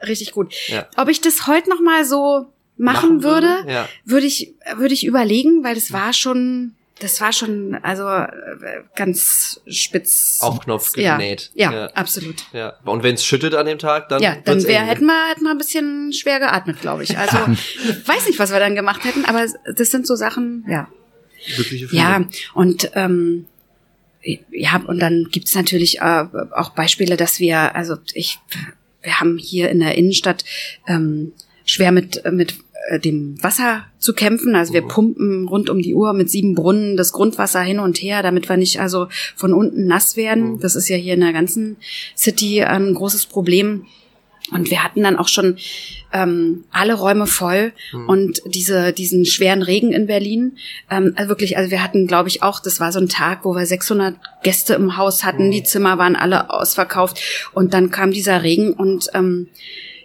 richtig 0.07 0.33
gut. 0.33 0.55
Ja. 0.69 0.87
Ob 0.97 1.09
ich 1.09 1.21
das 1.21 1.47
heute 1.47 1.71
noch 1.71 1.81
mal 1.81 2.05
so 2.05 2.47
machen, 2.77 3.17
Machen 3.17 3.23
würde? 3.23 3.47
würde, 3.47 3.73
Ja. 3.73 3.89
würde 4.05 4.27
ich 4.27 4.55
würde 4.77 4.95
ich 4.95 5.05
überlegen, 5.07 5.63
weil 5.65 5.75
das 5.75 5.93
war 5.93 6.13
schon 6.13 6.75
das 7.01 7.21
war 7.21 7.33
schon 7.33 7.75
also 7.83 8.07
äh, 8.09 8.29
ganz 8.95 9.61
spitz 9.67 10.39
Auf 10.41 10.61
Knopf 10.61 10.97
ja, 10.97 11.17
genäht. 11.17 11.51
Ja, 11.55 11.73
Ja. 11.73 11.87
absolut. 11.95 12.45
Ja. 12.53 12.75
Und 12.85 13.03
wenn 13.03 13.15
es 13.17 13.25
schüttet 13.25 13.55
an 13.55 13.67
dem 13.67 13.79
Tag, 13.79 14.09
dann 14.09 14.23
Ja, 14.23 14.37
dann 14.45 14.63
wär, 14.65 14.83
hätten 14.85 15.07
wir 15.07 15.29
hätten 15.29 15.43
wir 15.43 15.51
ein 15.51 15.59
bisschen 15.59 16.13
schwer 16.13 16.39
geatmet, 16.39 16.81
glaube 16.81 17.03
ich. 17.03 17.19
Also 17.19 17.39
ich 17.49 18.07
weiß 18.09 18.27
nicht, 18.27 18.39
was 18.39 18.53
wir 18.53 18.61
dann 18.61 18.75
gemacht 18.77 19.05
hätten, 19.05 19.25
aber 19.25 19.47
das 19.75 19.91
sind 19.91 20.07
so 20.07 20.15
Sachen, 20.15 20.65
ja. 20.69 20.89
Glückliche 21.57 21.89
Fülle. 21.89 22.01
Ja, 22.01 22.25
und 22.55 22.91
ähm, 22.95 23.47
ja, 24.53 24.77
und 24.87 25.01
dann 25.01 25.27
gibt's 25.33 25.55
natürlich 25.57 25.99
äh, 26.01 26.25
auch 26.53 26.71
Beispiele, 26.71 27.17
dass 27.17 27.41
wir, 27.41 27.75
also 27.75 27.97
ich, 28.15 28.39
wir 29.03 29.21
haben 29.21 29.39
hier 29.39 29.71
in 29.71 29.81
der 29.81 29.97
Innenstadt 29.97 30.45
ähm, 30.87 31.33
schwer 31.65 31.93
mit, 31.93 32.23
mit 32.33 32.55
äh, 32.89 32.99
dem 32.99 33.43
Wasser 33.43 33.85
zu 33.99 34.13
kämpfen. 34.15 34.55
Also 34.55 34.73
wir 34.73 34.83
Mhm. 34.83 34.89
pumpen 34.89 35.49
rund 35.49 35.71
um 35.71 35.81
die 35.81 35.95
Uhr 35.95 36.13
mit 36.13 36.31
sieben 36.31 36.55
Brunnen 36.55 36.97
das 36.97 37.13
Grundwasser 37.13 37.61
hin 37.61 37.79
und 37.79 37.99
her, 37.99 38.23
damit 38.23 38.49
wir 38.49 38.57
nicht 38.57 38.81
also 38.81 39.09
von 39.37 39.53
unten 39.53 39.87
nass 39.87 40.17
werden. 40.17 40.53
Mhm. 40.53 40.61
Das 40.61 40.77
ist 40.77 40.89
ja 40.89 40.97
hier 40.97 41.15
in 41.15 41.21
der 41.21 41.33
ganzen 41.33 41.77
City 42.17 42.63
ein 42.63 42.95
großes 42.95 43.27
Problem. 43.27 43.87
Und 44.55 44.71
wir 44.71 44.85
hatten 44.85 45.03
dann 45.03 45.17
auch 45.17 45.29
schon 45.29 45.57
ähm, 46.13 46.65
alle 46.71 46.95
Räume 46.95 47.27
voll 47.27 47.73
Mhm. 47.93 48.09
und 48.09 48.43
diese 48.47 48.93
diesen 48.93 49.25
schweren 49.25 49.63
Regen 49.63 49.93
in 49.93 50.07
Berlin. 50.07 50.57
Ähm, 50.91 51.13
also 51.17 51.29
wirklich, 51.29 51.57
also 51.57 51.71
wir 51.71 51.83
hatten, 51.83 52.07
glaube 52.07 52.29
ich, 52.29 52.43
auch, 52.43 52.61
das 52.61 52.81
war 52.81 52.93
so 52.93 53.01
ein 53.01 53.09
Tag, 53.09 53.45
wo 53.45 53.55
wir 53.55 53.67
600 53.67 54.15
Gäste 54.43 54.75
im 54.75 54.97
Haus 54.97 55.25
hatten. 55.25 55.47
Mhm. 55.47 55.51
Die 55.53 55.63
Zimmer 55.63 55.99
waren 55.99 56.17
alle 56.17 56.51
ausverkauft 56.51 57.21
und 57.53 57.73
dann 57.75 57.91
kam 57.91 58.11
dieser 58.11 58.43
Regen 58.43 58.73
und 58.73 59.09
ähm, 59.15 59.49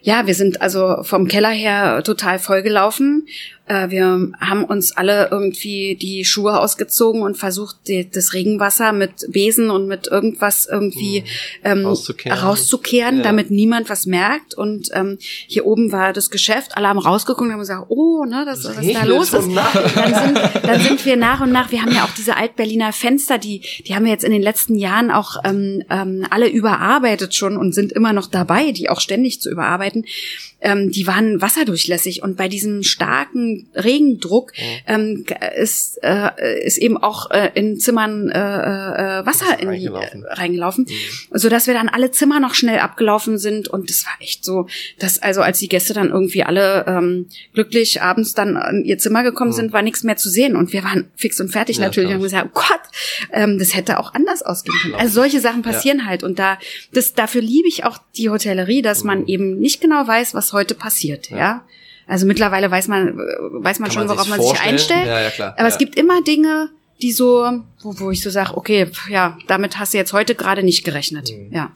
ja, 0.01 0.25
wir 0.25 0.35
sind 0.35 0.61
also 0.61 1.03
vom 1.03 1.27
Keller 1.27 1.49
her 1.49 2.01
total 2.03 2.39
vollgelaufen. 2.39 3.27
Äh, 3.67 3.89
wir 3.89 4.31
haben 4.39 4.63
uns 4.63 4.95
alle 4.95 5.29
irgendwie 5.31 5.95
die 5.95 6.25
Schuhe 6.25 6.59
ausgezogen 6.59 7.21
und 7.21 7.37
versucht, 7.37 7.75
die, 7.87 8.09
das 8.09 8.33
Regenwasser 8.33 8.93
mit 8.93 9.25
Besen 9.29 9.69
und 9.69 9.87
mit 9.87 10.07
irgendwas 10.07 10.67
irgendwie 10.71 11.23
ähm, 11.63 11.85
Rauszukehren. 11.85 12.37
rauszukehren 12.37 13.17
Ja. 13.17 13.23
damit 13.23 13.51
niemand 13.51 13.89
was 13.89 14.05
merkt. 14.05 14.53
Und 14.53 14.89
ähm, 14.93 15.17
hier 15.19 15.65
oben 15.65 15.91
war 15.91 16.13
das 16.13 16.29
Geschäft, 16.29 16.77
alle 16.77 16.87
haben 16.87 16.99
rausgeguckt 16.99 17.41
und 17.41 17.51
haben 17.51 17.59
gesagt, 17.59 17.87
oh, 17.89 18.23
ne, 18.25 18.43
das, 18.45 18.63
was 18.63 18.75
da 18.75 18.79
regnet 18.81 19.05
los 19.05 19.31
so 19.31 19.37
ist. 19.39 19.49
Dann 19.55 20.13
sind, 20.13 20.39
dann 20.63 20.81
sind 20.81 21.05
wir 21.05 21.17
nach 21.17 21.41
und 21.41 21.51
nach, 21.51 21.71
wir 21.71 21.81
haben 21.81 21.93
ja 21.93 22.03
auch 22.05 22.13
diese 22.15 22.37
Altberliner 22.37 22.93
Fenster, 22.93 23.37
die, 23.37 23.61
die 23.85 23.95
haben 23.95 24.05
wir 24.05 24.11
jetzt 24.11 24.23
in 24.23 24.31
den 24.31 24.41
letzten 24.41 24.75
Jahren 24.75 25.11
auch 25.11 25.37
ähm, 25.43 25.83
ähm, 25.89 26.25
alle 26.29 26.47
überarbeitet 26.47 27.35
schon 27.35 27.57
und 27.57 27.73
sind 27.73 27.91
immer 27.91 28.13
noch 28.13 28.27
dabei, 28.27 28.71
die 28.71 28.89
auch 28.89 29.01
ständig 29.01 29.41
zu 29.41 29.49
überarbeiten. 29.49 30.05
Ähm, 30.59 30.91
die 30.91 31.05
waren 31.05 31.41
wasserdurchlässig 31.41 32.23
und 32.23 32.37
bei 32.37 32.47
diesem 32.47 32.83
starken 32.83 33.56
Regendruck 33.75 34.51
ähm, 34.87 35.25
ist, 35.57 35.99
äh, 36.03 36.63
ist 36.65 36.77
eben 36.77 36.97
auch 36.97 37.31
äh, 37.31 37.51
in 37.55 37.79
Zimmern 37.79 38.29
äh, 38.29 38.37
äh, 38.39 39.25
Wasser 39.25 39.59
in 39.59 39.71
die, 39.71 39.85
äh, 39.85 39.89
reingelaufen. 39.89 40.25
reingelaufen, 40.25 40.85
so 41.31 41.49
dass 41.49 41.67
wir 41.67 41.73
dann 41.73 41.89
alle 41.89 42.11
Zimmer 42.11 42.39
noch 42.39 42.53
schnell 42.53 42.79
abgelaufen 42.79 43.37
sind. 43.37 43.67
Und 43.67 43.89
das 43.89 44.05
war 44.05 44.13
echt 44.19 44.43
so, 44.45 44.67
dass 44.99 45.19
also 45.21 45.41
als 45.41 45.59
die 45.59 45.67
Gäste 45.69 45.93
dann 45.93 46.09
irgendwie 46.09 46.43
alle 46.43 46.85
ähm, 46.87 47.27
glücklich 47.53 48.01
abends 48.01 48.33
dann 48.33 48.55
in 48.71 48.85
ihr 48.85 48.97
Zimmer 48.97 49.23
gekommen 49.23 49.51
sind, 49.53 49.73
war 49.73 49.81
nichts 49.81 50.03
mehr 50.03 50.17
zu 50.17 50.29
sehen. 50.29 50.55
Und 50.55 50.73
wir 50.73 50.83
waren 50.83 51.09
fix 51.15 51.39
und 51.39 51.49
fertig 51.49 51.77
Ja, 51.77 51.85
natürlich. 51.85 52.13
und 52.15 52.21
gesagt, 52.21 52.49
oh 52.53 52.53
Gott, 52.53 52.81
ähm, 53.33 53.57
das 53.59 53.75
hätte 53.75 53.99
auch 53.99 54.13
anders 54.13 54.41
ausgehen 54.43 54.77
können. 54.81 54.95
Also 54.95 55.13
solche 55.15 55.39
Sachen 55.39 55.61
passieren 55.61 56.05
halt. 56.05 56.23
Und 56.23 56.39
da 56.39 56.57
das 56.93 57.13
dafür 57.13 57.41
liebe 57.41 57.67
ich 57.67 57.83
auch 57.83 57.97
die 58.15 58.29
Hotellerie, 58.29 58.81
dass 58.81 59.03
man 59.03 59.19
Mhm. 59.21 59.27
eben 59.27 59.59
nicht 59.59 59.81
genau 59.81 60.07
weiß, 60.07 60.33
was 60.33 60.53
heute 60.53 60.75
passiert, 60.75 61.29
ja. 61.29 61.65
Also 62.07 62.25
mittlerweile 62.25 62.71
weiß 62.71 62.87
man 62.87 63.17
weiß 63.17 63.79
man 63.79 63.89
Kann 63.89 63.97
schon, 63.99 64.07
man 64.07 64.15
worauf 64.17 64.29
man 64.29 64.41
sich 64.41 64.59
einstellt. 64.61 65.05
Ja, 65.07 65.21
ja, 65.21 65.29
klar. 65.29 65.51
Aber 65.53 65.61
Ja. 65.63 65.67
es 65.67 65.77
gibt 65.77 65.95
immer 65.97 66.21
Dinge, 66.21 66.69
die 67.01 67.11
so, 67.11 67.45
wo, 67.81 67.99
wo 67.99 68.11
ich 68.11 68.21
so 68.23 68.29
sage, 68.29 68.55
okay, 68.57 68.87
ja, 69.09 69.37
damit 69.47 69.77
hast 69.77 69.93
du 69.93 69.97
jetzt 69.97 70.13
heute 70.13 70.33
gerade 70.33 70.63
nicht 70.63 70.83
gerechnet. 70.83 71.31
Mhm. 71.31 71.53
Ja. 71.53 71.71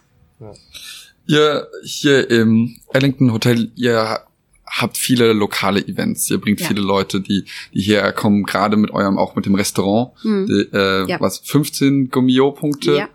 Ihr 1.27 1.67
hier 1.83 2.29
im 2.29 2.77
Ellington 2.93 3.31
Hotel, 3.31 3.71
ihr 3.75 4.19
habt 4.65 4.97
viele 4.97 5.33
lokale 5.33 5.85
Events. 5.85 6.29
Ihr 6.29 6.39
bringt 6.39 6.61
Ja. 6.61 6.67
viele 6.67 6.81
Leute, 6.81 7.21
die, 7.21 7.45
die 7.73 7.81
hierher 7.81 8.11
kommen, 8.13 8.43
gerade 8.43 8.77
mit 8.77 8.91
eurem, 8.91 9.17
auch 9.17 9.35
mit 9.35 9.45
dem 9.45 9.55
Restaurant. 9.55 10.11
Hm. 10.23 10.47
Die, 10.47 10.67
äh, 10.75 11.07
Ja. 11.09 11.19
Was, 11.19 11.39
15 11.39 12.09
Gummio-Punkte? 12.09 12.95
Ja. 12.95 13.09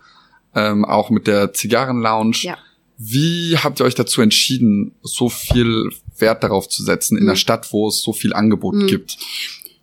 Ähm, 0.54 0.84
auch 0.84 1.10
mit 1.10 1.26
der 1.26 1.52
Zigarrenlounge. 1.52 2.36
Ja. 2.42 2.58
Wie 2.98 3.56
habt 3.58 3.80
ihr 3.80 3.84
euch 3.84 3.94
dazu 3.94 4.22
entschieden, 4.22 4.92
so 5.02 5.28
viel 5.28 5.90
Wert 6.20 6.42
darauf 6.42 6.68
zu 6.68 6.82
setzen 6.82 7.16
in 7.16 7.22
Hm. 7.24 7.28
einer 7.30 7.36
Stadt, 7.36 7.72
wo 7.72 7.88
es 7.88 8.00
so 8.02 8.12
viel 8.12 8.32
Angebot 8.32 8.74
Hm. 8.74 8.86
gibt? 8.86 9.18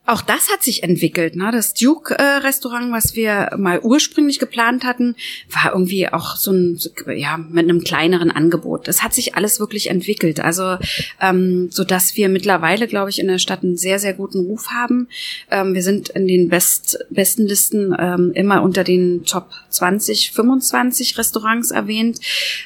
Auch 0.06 0.22
das 0.22 0.52
hat 0.52 0.62
sich 0.64 0.84
entwickelt. 0.84 1.38
Ne? 1.38 1.50
Das 1.54 1.74
Duke-Restaurant, 1.74 2.92
was 2.92 3.16
wir 3.16 3.52
mal 3.58 3.80
ursprünglich 3.80 4.38
geplant 4.38 4.84
hatten, 4.84 5.16
war 5.50 5.72
irgendwie 5.72 6.10
auch 6.10 6.36
so 6.36 6.52
ein, 6.52 6.78
ja, 7.16 7.38
mit 7.38 7.64
einem 7.64 7.86
kleineren 7.86 8.30
Angebot. 8.30 8.90
Das 8.90 9.02
hat 9.02 9.14
sich 9.14 9.36
alles 9.36 9.62
wirklich 9.62 9.90
entwickelt. 9.90 10.42
Also, 10.42 10.78
ähm, 11.22 11.70
so 11.72 11.86
dass 11.86 12.18
wir 12.18 12.28
mittlerweile, 12.28 12.88
glaube 12.88 13.12
ich, 13.12 13.20
in 13.20 13.30
der 13.30 13.38
Stadt 13.38 13.64
einen 13.64 13.78
sehr, 13.78 13.98
sehr 13.98 14.14
guten 14.14 14.40
Ruf 14.40 14.72
haben. 14.72 15.08
Ähm, 15.50 15.74
wir 15.74 15.82
sind 15.82 16.10
in 16.10 16.28
den 16.28 16.50
Best, 16.50 17.00
besten 17.10 17.48
Listen 17.48 17.96
ähm, 17.98 18.34
immer 18.36 18.62
unter 18.62 18.84
den 18.84 19.24
Top 19.24 19.52
20, 19.70 20.34
25 20.34 21.18
Restaurants 21.18 21.72
erwähnt. 21.72 22.20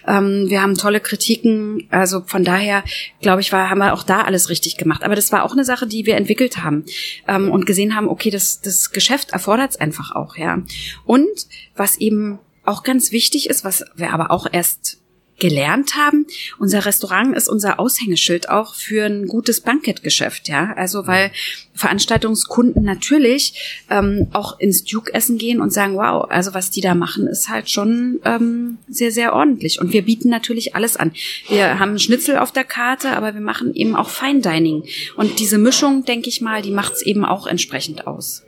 Ähm, 0.08 0.50
wir 0.50 0.64
haben 0.64 0.74
tolle 0.74 1.02
Kritiken. 1.02 1.88
Also 1.92 2.24
von 2.26 2.44
daher, 2.44 2.84
glaube 3.22 3.42
ich, 3.42 3.52
war, 3.52 3.70
haben 3.70 3.78
wir 3.78 3.94
auch 3.94 4.04
da 4.04 4.24
alles 4.24 4.50
richtig 4.50 4.78
gemacht. 4.78 5.04
Aber 5.04 5.16
das 5.16 5.32
war 5.32 5.44
auch 5.44 5.52
eine 5.52 5.66
Sache, 5.66 5.86
die 5.86 6.08
wir 6.08 6.16
entwickelt 6.16 6.64
haben 6.64 6.84
ähm, 7.28 7.52
und 7.52 7.66
gesehen 7.66 7.96
haben, 7.96 8.10
okay, 8.10 8.30
das, 8.30 8.62
das 8.62 8.92
Geschäft 8.92 9.32
erfordert 9.32 9.72
es 9.72 9.80
einfach 9.80 10.16
auch, 10.16 10.38
ja. 10.38 10.62
Und 11.06 11.48
was 11.76 11.98
eben 11.98 12.40
auch 12.66 12.84
ganz 12.84 13.12
wichtig 13.12 13.50
ist, 13.50 13.64
was 13.64 13.86
wir 13.96 14.14
aber 14.14 14.32
auch 14.32 14.48
erst 14.52 15.02
gelernt 15.40 15.96
haben, 15.96 16.26
unser 16.58 16.86
Restaurant 16.86 17.36
ist 17.36 17.48
unser 17.48 17.80
Aushängeschild 17.80 18.50
auch 18.50 18.74
für 18.74 19.06
ein 19.06 19.28
gutes 19.28 19.62
Bankettgeschäft, 19.62 20.48
ja. 20.48 20.74
Also 20.76 21.08
weil 21.08 21.32
Veranstaltungskunden 21.74 22.84
natürlich 22.84 23.84
ähm, 23.90 24.28
auch 24.34 24.60
ins 24.60 24.84
Duke 24.84 25.14
essen 25.14 25.38
gehen 25.38 25.62
und 25.62 25.72
sagen, 25.72 25.96
wow, 25.96 26.26
also 26.30 26.54
was 26.54 26.72
die 26.72 26.82
da 26.82 26.96
machen, 26.96 27.28
ist 27.28 27.50
halt 27.50 27.70
schon 27.70 28.20
ähm, 28.26 28.80
sehr, 28.88 29.12
sehr 29.12 29.34
ordentlich. 29.34 29.80
Und 29.80 29.94
wir 29.94 30.04
bieten 30.04 30.30
natürlich 30.30 30.76
alles 30.76 30.98
an. 30.98 31.14
Wir 31.48 31.78
haben 31.80 32.00
Schnitzel 32.00 32.38
auf 32.38 32.52
der 32.52 32.64
Karte, 32.64 33.12
aber 33.12 33.34
wir 33.34 33.42
machen 33.42 33.76
eben 33.76 33.96
auch 33.96 34.10
Fine 34.10 34.42
Dining. 34.42 34.84
Und 35.16 35.40
diese 35.40 35.60
Mischung, 35.60 36.04
denke 36.04 36.30
ich 36.30 36.42
mal, 36.42 36.62
die 36.62 36.72
macht 36.72 36.94
es 36.94 37.02
eben 37.04 37.26
auch 37.26 37.46
entsprechend 37.46 38.08
aus. 38.08 38.47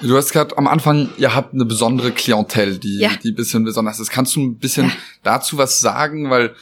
Du 0.00 0.16
hast 0.16 0.32
gerade 0.32 0.56
am 0.56 0.66
Anfang, 0.68 1.08
ihr 1.18 1.34
habt 1.34 1.54
eine 1.54 1.64
besondere 1.64 2.12
Klientel, 2.12 2.78
die, 2.78 2.98
Ja. 2.98 3.10
die 3.22 3.30
ein 3.30 3.34
bisschen 3.34 3.64
besonders 3.64 3.98
ist. 4.00 4.10
Kannst 4.10 4.36
du 4.36 4.40
ein 4.42 4.58
bisschen 4.58 4.86
Ja. 4.86 4.92
dazu 5.22 5.58
was 5.58 5.80
sagen? 5.80 6.30
Weil 6.30 6.54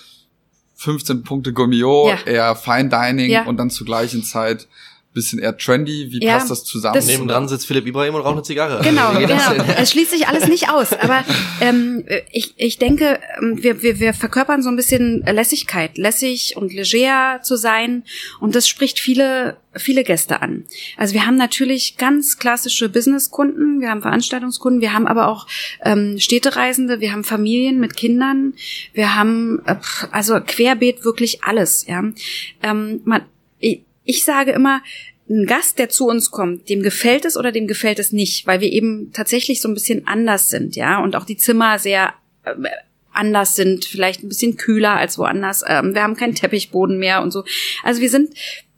15 0.76 1.22
Punkte 1.22 1.52
Gummio, 1.52 2.08
Ja. 2.08 2.18
eher 2.24 2.56
Fine 2.56 2.88
Dining 2.88 3.46
und 3.46 3.56
dann 3.58 3.70
zur 3.70 3.86
gleichen 3.86 4.22
Zeit 4.24 4.68
bisschen 5.16 5.40
eher 5.40 5.56
trendy. 5.56 6.12
Wie 6.12 6.24
Ja, 6.24 6.34
passt 6.38 6.50
das 6.50 6.62
zusammen? 6.62 6.94
das- 6.94 7.06
Nebendran 7.06 7.48
sitzt 7.48 7.66
Philipp 7.66 7.86
Ibrahim 7.86 8.14
und 8.14 8.20
raucht 8.20 8.34
eine 8.34 8.42
Zigarre. 8.42 8.80
Genau, 8.84 9.12
genau. 9.18 9.64
Es 9.78 9.90
schließt 9.90 10.12
sich 10.12 10.28
alles 10.28 10.46
nicht 10.46 10.68
aus. 10.70 10.92
Aber 10.92 11.24
ähm, 11.60 12.04
ich, 12.30 12.54
ich 12.56 12.78
denke, 12.78 13.18
ähm, 13.40 13.62
wir, 13.62 13.82
wir, 13.82 13.98
wir 13.98 14.14
verkörpern 14.14 14.62
so 14.62 14.68
ein 14.68 14.76
bisschen 14.76 15.22
Lässigkeit, 15.22 15.98
lässig 15.98 16.56
und 16.56 16.72
leger 16.72 17.40
zu 17.42 17.56
sein. 17.56 18.04
Und 18.40 18.54
das 18.54 18.68
spricht 18.68 19.00
viele, 19.00 19.56
viele 19.74 20.04
Gäste 20.04 20.42
an. 20.42 20.64
Also 20.96 21.14
wir 21.14 21.26
haben 21.26 21.36
natürlich 21.36 21.96
ganz 21.96 22.38
klassische 22.38 22.88
Businesskunden, 22.88 23.80
wir 23.80 23.90
haben 23.90 24.02
Veranstaltungskunden, 24.02 24.80
wir 24.80 24.92
haben 24.92 25.06
aber 25.06 25.28
auch 25.28 25.46
ähm, 25.82 26.18
Städtereisende, 26.18 27.00
wir 27.00 27.12
haben 27.12 27.24
Familien 27.24 27.80
mit 27.80 27.96
Kindern, 27.96 28.52
wir 28.92 29.16
haben 29.16 29.62
äh, 29.66 29.76
also 30.12 30.38
querbeet 30.40 31.04
wirklich 31.04 31.42
alles. 31.42 31.86
Ja, 31.86 32.04
ähm, 32.62 33.00
man, 33.04 33.22
ich, 34.06 34.24
sage 34.24 34.52
immer, 34.52 34.82
ein 35.28 35.44
Gast, 35.46 35.78
der 35.78 35.88
zu 35.88 36.06
uns 36.06 36.30
kommt, 36.30 36.68
dem 36.68 36.82
gefällt 36.82 37.24
es 37.24 37.36
oder 37.36 37.52
dem 37.52 37.66
gefällt 37.66 37.98
es 37.98 38.12
nicht, 38.12 38.46
weil 38.46 38.60
wir 38.60 38.72
eben 38.72 39.12
tatsächlich 39.12 39.60
so 39.60 39.68
ein 39.68 39.74
bisschen 39.74 40.06
anders 40.06 40.48
sind, 40.48 40.76
ja, 40.76 41.02
und 41.02 41.16
auch 41.16 41.24
die 41.24 41.36
Zimmer 41.36 41.78
sehr 41.78 42.14
äh, 42.44 42.54
anders 43.12 43.56
sind, 43.56 43.84
vielleicht 43.84 44.22
ein 44.22 44.28
bisschen 44.28 44.56
kühler 44.56 44.96
als 44.96 45.18
woanders. 45.18 45.64
Ähm, 45.66 45.94
wir 45.94 46.02
haben 46.02 46.16
keinen 46.16 46.34
Teppichboden 46.34 46.98
mehr 46.98 47.22
und 47.22 47.32
so. 47.32 47.44
Also 47.82 48.00
wir 48.00 48.10
sind 48.10 48.30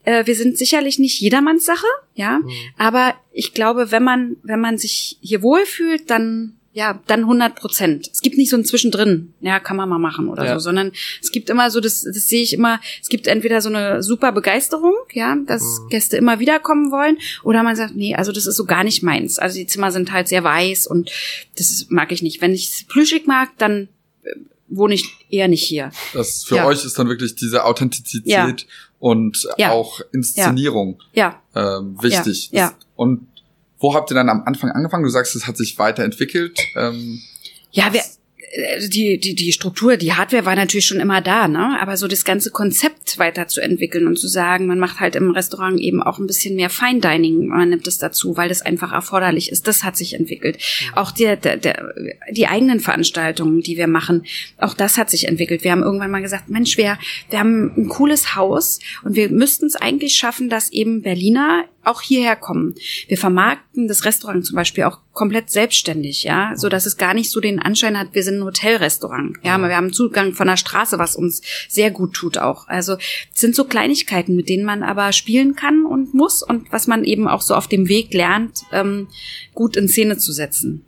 Äh, 0.04 0.26
wir 0.26 0.36
sind 0.36 0.56
sicherlich 0.56 0.98
nicht 0.98 1.20
jedermanns 1.20 1.66
Sache, 1.66 1.86
ja. 2.14 2.38
Mhm. 2.38 2.50
Aber 2.78 3.14
ich 3.32 3.52
glaube, 3.52 3.90
wenn 3.90 4.02
man, 4.02 4.36
wenn 4.42 4.60
man 4.60 4.78
sich 4.78 5.18
hier 5.20 5.42
wohlfühlt, 5.42 6.08
dann 6.08 6.54
ja, 6.78 7.00
dann 7.08 7.22
100 7.22 7.56
Prozent. 7.56 8.08
Es 8.12 8.20
gibt 8.20 8.38
nicht 8.38 8.50
so 8.50 8.56
ein 8.56 8.64
Zwischendrin, 8.64 9.34
ja, 9.40 9.58
kann 9.58 9.76
man 9.76 9.88
mal 9.88 9.98
machen 9.98 10.28
oder 10.28 10.44
ja. 10.44 10.54
so, 10.54 10.60
sondern 10.60 10.92
es 11.20 11.32
gibt 11.32 11.50
immer 11.50 11.72
so, 11.72 11.80
das, 11.80 12.02
das 12.02 12.28
sehe 12.28 12.40
ich 12.40 12.52
immer, 12.52 12.78
es 13.02 13.08
gibt 13.08 13.26
entweder 13.26 13.60
so 13.60 13.68
eine 13.68 14.00
super 14.04 14.30
Begeisterung, 14.30 14.94
ja, 15.12 15.36
dass 15.44 15.62
mhm. 15.62 15.88
Gäste 15.88 16.16
immer 16.16 16.38
wieder 16.38 16.60
kommen 16.60 16.92
wollen, 16.92 17.18
oder 17.42 17.64
man 17.64 17.74
sagt, 17.74 17.96
nee, 17.96 18.14
also 18.14 18.30
das 18.30 18.46
ist 18.46 18.54
so 18.54 18.64
gar 18.64 18.84
nicht 18.84 19.02
meins. 19.02 19.40
Also 19.40 19.58
die 19.58 19.66
Zimmer 19.66 19.90
sind 19.90 20.12
halt 20.12 20.28
sehr 20.28 20.44
weiß 20.44 20.86
und 20.86 21.10
das 21.56 21.86
mag 21.88 22.12
ich 22.12 22.22
nicht. 22.22 22.40
Wenn 22.40 22.54
ich 22.54 22.68
es 22.68 22.84
plüschig 22.84 23.26
mag, 23.26 23.48
dann 23.58 23.88
äh, 24.22 24.36
wohne 24.68 24.94
ich 24.94 25.04
eher 25.30 25.48
nicht 25.48 25.64
hier. 25.64 25.90
Das 26.14 26.44
für 26.44 26.56
ja. 26.56 26.66
euch 26.66 26.84
ist 26.84 26.96
dann 26.96 27.08
wirklich 27.08 27.34
diese 27.34 27.64
Authentizität 27.64 28.30
ja. 28.30 28.54
und 29.00 29.48
auch 29.66 30.00
Inszenierung 30.12 31.02
ja. 31.12 31.42
Ähm, 31.56 32.00
wichtig. 32.00 32.50
Ja. 32.52 32.72
Und 32.94 33.26
wo 33.78 33.94
habt 33.94 34.10
ihr 34.10 34.14
dann 34.14 34.28
am 34.28 34.42
Anfang 34.44 34.70
angefangen? 34.70 35.04
Du 35.04 35.10
sagst, 35.10 35.36
es 35.36 35.46
hat 35.46 35.56
sich 35.56 35.78
weiterentwickelt. 35.78 36.58
Ähm, 36.76 37.22
ja, 37.70 37.92
wir, 37.92 38.02
äh, 38.50 38.88
die, 38.88 39.18
die, 39.18 39.34
die 39.34 39.52
Struktur, 39.52 39.96
die 39.96 40.12
Hardware 40.12 40.44
war 40.46 40.56
natürlich 40.56 40.86
schon 40.86 41.00
immer 41.00 41.20
da, 41.20 41.48
ne? 41.48 41.78
Aber 41.80 41.96
so 41.96 42.08
das 42.08 42.24
ganze 42.24 42.50
Konzept 42.50 43.18
weiterzuentwickeln 43.18 44.06
und 44.06 44.18
zu 44.18 44.28
sagen, 44.28 44.66
man 44.66 44.78
macht 44.78 45.00
halt 45.00 45.16
im 45.16 45.30
Restaurant 45.30 45.80
eben 45.80 46.02
auch 46.02 46.18
ein 46.18 46.26
bisschen 46.26 46.56
mehr 46.56 46.70
Fine 46.70 47.00
Dining, 47.00 47.48
man 47.48 47.68
nimmt 47.70 47.86
es 47.86 47.98
dazu, 47.98 48.36
weil 48.36 48.48
das 48.48 48.62
einfach 48.62 48.92
erforderlich 48.92 49.50
ist. 49.50 49.66
Das 49.68 49.84
hat 49.84 49.96
sich 49.96 50.14
entwickelt. 50.14 50.56
Mhm. 50.56 50.94
Auch 50.98 51.10
der, 51.10 51.36
der, 51.36 51.56
der, 51.56 51.94
die 52.30 52.46
eigenen 52.46 52.80
Veranstaltungen, 52.80 53.60
die 53.60 53.76
wir 53.76 53.88
machen, 53.88 54.24
auch 54.58 54.74
das 54.74 54.98
hat 54.98 55.10
sich 55.10 55.28
entwickelt. 55.28 55.64
Wir 55.64 55.72
haben 55.72 55.82
irgendwann 55.82 56.10
mal 56.10 56.22
gesagt, 56.22 56.48
Mensch, 56.48 56.76
wir, 56.76 56.98
wir 57.30 57.38
haben 57.38 57.72
ein 57.76 57.88
cooles 57.88 58.34
Haus 58.34 58.80
und 59.04 59.14
wir 59.14 59.30
müssten 59.30 59.66
es 59.66 59.76
eigentlich 59.76 60.14
schaffen, 60.14 60.48
dass 60.48 60.70
eben 60.70 61.02
Berliner 61.02 61.64
auch 61.88 62.02
hierher 62.02 62.36
kommen. 62.36 62.74
Wir 63.06 63.18
vermarkten 63.18 63.88
das 63.88 64.04
Restaurant 64.04 64.44
zum 64.44 64.56
Beispiel 64.56 64.84
auch 64.84 65.00
komplett 65.12 65.50
selbstständig, 65.50 66.22
ja, 66.22 66.52
so 66.56 66.68
dass 66.68 66.86
es 66.86 66.96
gar 66.96 67.14
nicht 67.14 67.30
so 67.30 67.40
den 67.40 67.58
Anschein 67.58 67.98
hat, 67.98 68.14
wir 68.14 68.22
sind 68.22 68.38
ein 68.38 68.44
Hotelrestaurant. 68.44 69.36
Ja, 69.42 69.58
wir 69.58 69.76
haben 69.76 69.92
Zugang 69.92 70.34
von 70.34 70.46
der 70.46 70.56
Straße, 70.56 70.98
was 70.98 71.16
uns 71.16 71.42
sehr 71.68 71.90
gut 71.90 72.14
tut 72.14 72.38
auch. 72.38 72.68
Also 72.68 72.94
es 72.94 73.40
sind 73.40 73.56
so 73.56 73.64
Kleinigkeiten, 73.64 74.36
mit 74.36 74.48
denen 74.48 74.64
man 74.64 74.82
aber 74.82 75.12
spielen 75.12 75.56
kann 75.56 75.84
und 75.84 76.14
muss 76.14 76.42
und 76.42 76.70
was 76.70 76.86
man 76.86 77.04
eben 77.04 77.26
auch 77.26 77.42
so 77.42 77.54
auf 77.54 77.66
dem 77.66 77.88
Weg 77.88 78.14
lernt, 78.14 78.62
ähm, 78.72 79.08
gut 79.54 79.76
in 79.76 79.88
Szene 79.88 80.18
zu 80.18 80.32
setzen. 80.32 80.84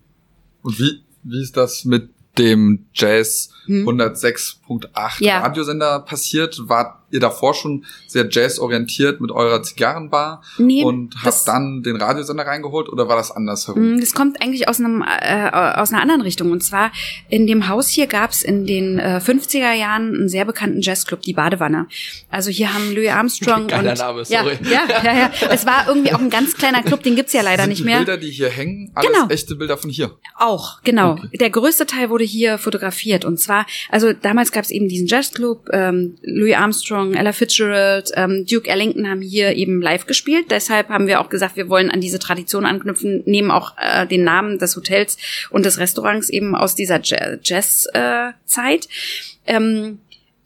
Und 0.62 0.78
wie, 0.78 1.00
wie 1.24 1.42
ist 1.42 1.56
das 1.56 1.84
mit 1.84 2.10
dem 2.38 2.86
Jazz 2.94 3.50
106.8 3.66 5.18
hm. 5.18 5.26
ja. 5.26 5.40
Radiosender 5.40 6.00
passiert? 6.00 6.60
Wart 6.64 6.99
ihr 7.10 7.20
davor 7.20 7.54
schon 7.54 7.84
sehr 8.06 8.28
jazzorientiert 8.30 9.20
mit 9.20 9.30
eurer 9.30 9.62
Zigarrenbar 9.62 10.42
nee, 10.58 10.84
und 10.84 11.14
habt 11.24 11.46
dann 11.46 11.82
den 11.82 11.96
Radiosender 11.96 12.46
reingeholt 12.46 12.88
oder 12.88 13.08
war 13.08 13.16
das 13.16 13.30
andersherum? 13.30 13.82
Hm, 13.82 14.00
das 14.00 14.14
kommt 14.14 14.40
eigentlich 14.42 14.68
aus 14.68 14.78
einem 14.78 15.02
äh, 15.02 15.50
aus 15.50 15.92
einer 15.92 16.02
anderen 16.02 16.22
Richtung 16.22 16.50
und 16.52 16.62
zwar 16.62 16.92
in 17.28 17.46
dem 17.46 17.68
Haus 17.68 17.88
hier 17.88 18.06
gab 18.06 18.30
es 18.30 18.42
in 18.42 18.66
den 18.66 18.98
äh, 18.98 19.20
50er 19.24 19.72
Jahren 19.72 20.14
einen 20.14 20.28
sehr 20.28 20.44
bekannten 20.44 20.80
Jazzclub, 20.80 21.22
die 21.22 21.32
Badewanne. 21.32 21.86
Also 22.30 22.50
hier 22.50 22.72
haben 22.72 22.94
Louis 22.94 23.10
Armstrong 23.10 23.66
Geiler 23.66 23.92
und 23.92 23.98
Name, 23.98 24.24
sorry. 24.24 24.58
Ja, 24.62 24.82
ja, 24.88 25.02
ja, 25.04 25.18
ja. 25.18 25.30
Es 25.50 25.66
war 25.66 25.88
irgendwie 25.88 26.12
auch 26.12 26.20
ein 26.20 26.30
ganz 26.30 26.54
kleiner 26.54 26.82
Club, 26.82 27.02
den 27.02 27.16
gibt's 27.16 27.32
ja 27.32 27.42
leider 27.42 27.62
Sind 27.62 27.70
nicht 27.70 27.84
mehr. 27.84 28.00
Die 28.00 28.04
Bilder, 28.04 28.20
die 28.20 28.30
hier 28.30 28.48
hängen, 28.48 28.90
alles 28.94 29.10
genau. 29.10 29.28
echte 29.28 29.56
Bilder 29.56 29.76
von 29.76 29.90
hier. 29.90 30.12
Auch, 30.36 30.82
genau. 30.82 31.12
Okay. 31.12 31.38
Der 31.38 31.50
größte 31.50 31.86
Teil 31.86 32.10
wurde 32.10 32.24
hier 32.24 32.58
fotografiert 32.58 33.24
und 33.24 33.38
zwar, 33.38 33.66
also 33.88 34.12
damals 34.12 34.52
gab 34.52 34.64
es 34.64 34.70
eben 34.70 34.88
diesen 34.88 35.06
Jazzclub, 35.06 35.68
ähm, 35.72 36.16
Louis 36.22 36.54
Armstrong, 36.54 36.99
Ella 37.08 37.32
Fitzgerald, 37.32 38.10
ähm, 38.14 38.46
Duke 38.46 38.68
Ellington 38.68 39.08
haben 39.08 39.22
hier 39.22 39.54
eben 39.54 39.80
live 39.80 40.06
gespielt. 40.06 40.46
Deshalb 40.50 40.88
haben 40.88 41.06
wir 41.06 41.20
auch 41.20 41.28
gesagt, 41.28 41.56
wir 41.56 41.68
wollen 41.68 41.90
an 41.90 42.00
diese 42.00 42.18
Tradition 42.18 42.66
anknüpfen, 42.66 43.22
nehmen 43.26 43.50
auch 43.50 43.74
äh, 43.78 44.06
den 44.06 44.24
Namen 44.24 44.58
des 44.58 44.76
Hotels 44.76 45.18
und 45.50 45.64
des 45.64 45.78
Restaurants 45.78 46.28
eben 46.28 46.54
aus 46.54 46.74
dieser 46.74 47.00
Jazz-Zeit. 47.02 48.88
Äh, 49.44 49.56
ähm, 49.56 49.98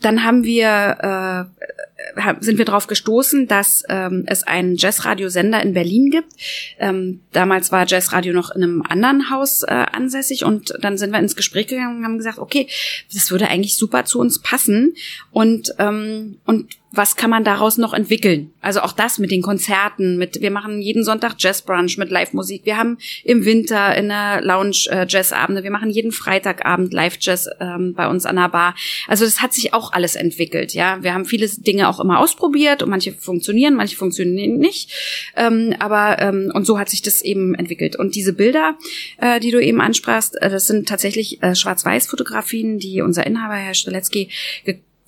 dann 0.05 0.25
haben 0.25 0.45
wir 0.45 1.49
äh, 1.57 2.35
sind 2.41 2.59
wir 2.59 2.65
darauf 2.65 2.87
gestoßen, 2.87 3.49
dass 3.49 3.83
ähm, 3.89 4.25
es 4.27 4.43
einen 4.43 4.77
Jazzradiosender 4.77 5.63
in 5.63 5.75
Berlin 5.75 6.11
gibt. 6.11 6.33
Ähm, 6.79 7.21
damals 7.33 7.73
war 7.73 7.87
Jazzradio 7.87 8.33
noch 8.33 8.51
in 8.51 8.63
einem 8.63 8.83
anderen 8.83 9.31
Haus 9.31 9.63
äh, 9.63 9.73
ansässig 9.73 10.45
und 10.45 10.75
dann 10.81 10.99
sind 10.99 11.13
wir 11.13 11.19
ins 11.19 11.37
Gespräch 11.37 11.67
gegangen 11.67 11.99
und 11.99 12.05
haben 12.05 12.19
gesagt, 12.19 12.39
okay, 12.39 12.69
das 13.13 13.31
würde 13.31 13.49
eigentlich 13.49 13.77
super 13.77 14.05
zu 14.05 14.21
uns 14.21 14.41
passen 14.41 14.95
und 15.31 15.75
ähm, 15.79 16.39
und 16.45 16.77
was 16.97 17.17
kann 17.17 17.31
man 17.31 17.45
daraus 17.45 17.79
noch 17.79 17.93
entwickeln? 17.93 18.53
Also 18.61 18.81
auch 18.81 18.93
das 18.93 19.19
mit 19.19 19.31
den 19.31 19.43
Konzerten, 19.43 20.17
mit 20.17 20.41
wir 20.41 20.51
machen 20.51 20.81
jeden 20.81 21.05
Sonntag 21.05 21.35
Jazzbrunch 21.39 21.99
mit 21.99 22.11
Live-Musik. 22.11 22.63
Wir 22.65 22.77
haben 22.77 22.99
im 23.25 23.45
Winter 23.45 23.95
in 23.97 24.09
der 24.09 24.41
Lounge 24.43 24.87
äh, 24.91 25.07
Jazzabende. 25.09 25.63
Wir 25.63 25.71
machen 25.71 25.91
jeden 25.91 26.13
Freitagabend 26.13 26.93
Live-Jazz 26.93 27.49
ähm, 27.61 27.95
bei 27.95 28.09
uns 28.09 28.27
an 28.27 28.37
der 28.37 28.49
Bar. 28.49 28.75
Also 29.09 29.25
das 29.25 29.41
hat 29.41 29.53
sich 29.53 29.75
auch 29.75 29.93
alles 29.93 30.17
entwickelt. 30.17 30.75
Ja, 30.75 31.03
wir 31.03 31.15
haben 31.15 31.25
viele 31.25 31.49
Dinge 31.49 31.89
auch 31.89 32.01
immer 32.01 32.21
ausprobiert 32.21 32.83
und 32.83 32.91
manche 32.91 33.13
funktionieren, 33.13 33.75
manche 33.75 33.97
funktionieren 33.97 34.59
nicht. 34.59 34.93
Ähm, 35.37 35.75
aber 35.79 36.19
ähm, 36.21 36.51
und 36.55 36.67
so 36.67 36.79
hat 36.79 36.89
sich 36.89 37.03
das 37.03 37.23
eben 37.23 37.55
entwickelt. 37.55 37.97
Und 37.97 38.15
diese 38.15 38.33
Bilder, 38.33 38.77
äh, 39.19 39.41
die 39.41 39.51
du 39.51 39.63
eben 39.63 39.81
ansprachst, 39.81 40.41
äh, 40.41 40.51
das 40.51 40.67
sind 40.67 40.89
tatsächlich 40.89 41.43
äh, 41.43 41.55
Schwarz-Weiß-Fotografien, 41.55 42.79
die 42.79 43.03
unser 43.03 43.27
Inhaber 43.27 43.55
Herr 43.57 43.75
Streletzky 43.75 44.31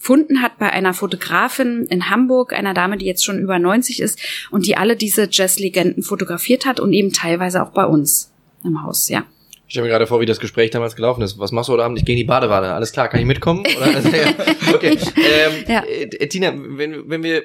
gefunden 0.06 0.40
hat 0.40 0.58
bei 0.60 0.72
einer 0.72 0.94
Fotografin 0.94 1.86
in 1.86 2.08
Hamburg, 2.10 2.52
einer 2.52 2.74
Dame, 2.74 2.96
die 2.96 3.06
jetzt 3.06 3.24
schon 3.24 3.40
über 3.40 3.58
90 3.58 4.00
ist 4.00 4.20
und 4.52 4.64
die 4.64 4.76
alle 4.76 4.94
diese 4.94 5.26
Jazzlegenden 5.28 6.04
fotografiert 6.04 6.64
hat 6.64 6.78
und 6.78 6.92
eben 6.92 7.12
teilweise 7.12 7.60
auch 7.60 7.70
bei 7.70 7.84
uns 7.84 8.32
im 8.62 8.84
Haus, 8.84 9.08
ja. 9.08 9.24
Ich 9.66 9.72
stelle 9.72 9.86
mir 9.86 9.90
gerade 9.90 10.06
vor, 10.06 10.20
wie 10.20 10.26
das 10.26 10.38
Gespräch 10.38 10.70
damals 10.70 10.94
gelaufen 10.94 11.22
ist. 11.22 11.40
Was 11.40 11.50
machst 11.50 11.68
du 11.68 11.72
heute 11.72 11.82
Abend? 11.82 11.98
Ich 11.98 12.04
gehe 12.04 12.14
in 12.14 12.18
die 12.18 12.24
Badewanne. 12.24 12.72
Alles 12.72 12.92
klar, 12.92 13.08
kann 13.08 13.18
ich 13.18 13.26
mitkommen? 13.26 13.64
Oder? 13.76 14.74
okay. 14.74 14.96
Ähm, 15.16 15.64
ja. 15.66 15.82
Äh, 15.84 16.28
Tina, 16.28 16.52
wenn, 16.54 17.10
wenn 17.10 17.24
wir, 17.24 17.42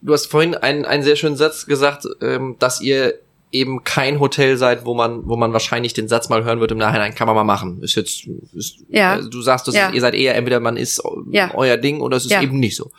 du 0.00 0.14
hast 0.14 0.26
vorhin 0.28 0.54
einen, 0.54 0.86
einen 0.86 1.02
sehr 1.02 1.16
schönen 1.16 1.36
Satz 1.36 1.66
gesagt, 1.66 2.06
ähm, 2.22 2.56
dass 2.58 2.80
ihr 2.80 3.16
eben 3.52 3.82
kein 3.84 4.20
Hotel 4.20 4.56
seid, 4.56 4.84
wo 4.84 4.94
man, 4.94 5.28
wo 5.28 5.36
man 5.36 5.52
wahrscheinlich 5.52 5.92
den 5.92 6.08
Satz 6.08 6.28
mal 6.28 6.44
hören 6.44 6.60
wird 6.60 6.70
im 6.70 6.78
Nachhinein, 6.78 7.14
kann 7.14 7.26
man 7.26 7.34
mal 7.34 7.44
machen. 7.44 7.82
Ist 7.82 7.96
jetzt, 7.96 8.28
ist, 8.54 8.84
ja. 8.88 9.14
Also 9.14 9.28
du 9.28 9.42
sagst, 9.42 9.66
ja. 9.68 9.92
ihr 9.92 10.00
seid 10.00 10.14
eher 10.14 10.34
entweder 10.36 10.60
man 10.60 10.76
ist 10.76 11.02
ja. 11.30 11.52
euer 11.54 11.76
Ding 11.76 12.00
oder 12.00 12.16
es 12.16 12.24
ist 12.24 12.32
ja. 12.32 12.42
eben 12.42 12.60
nicht 12.60 12.76
so. 12.76 12.90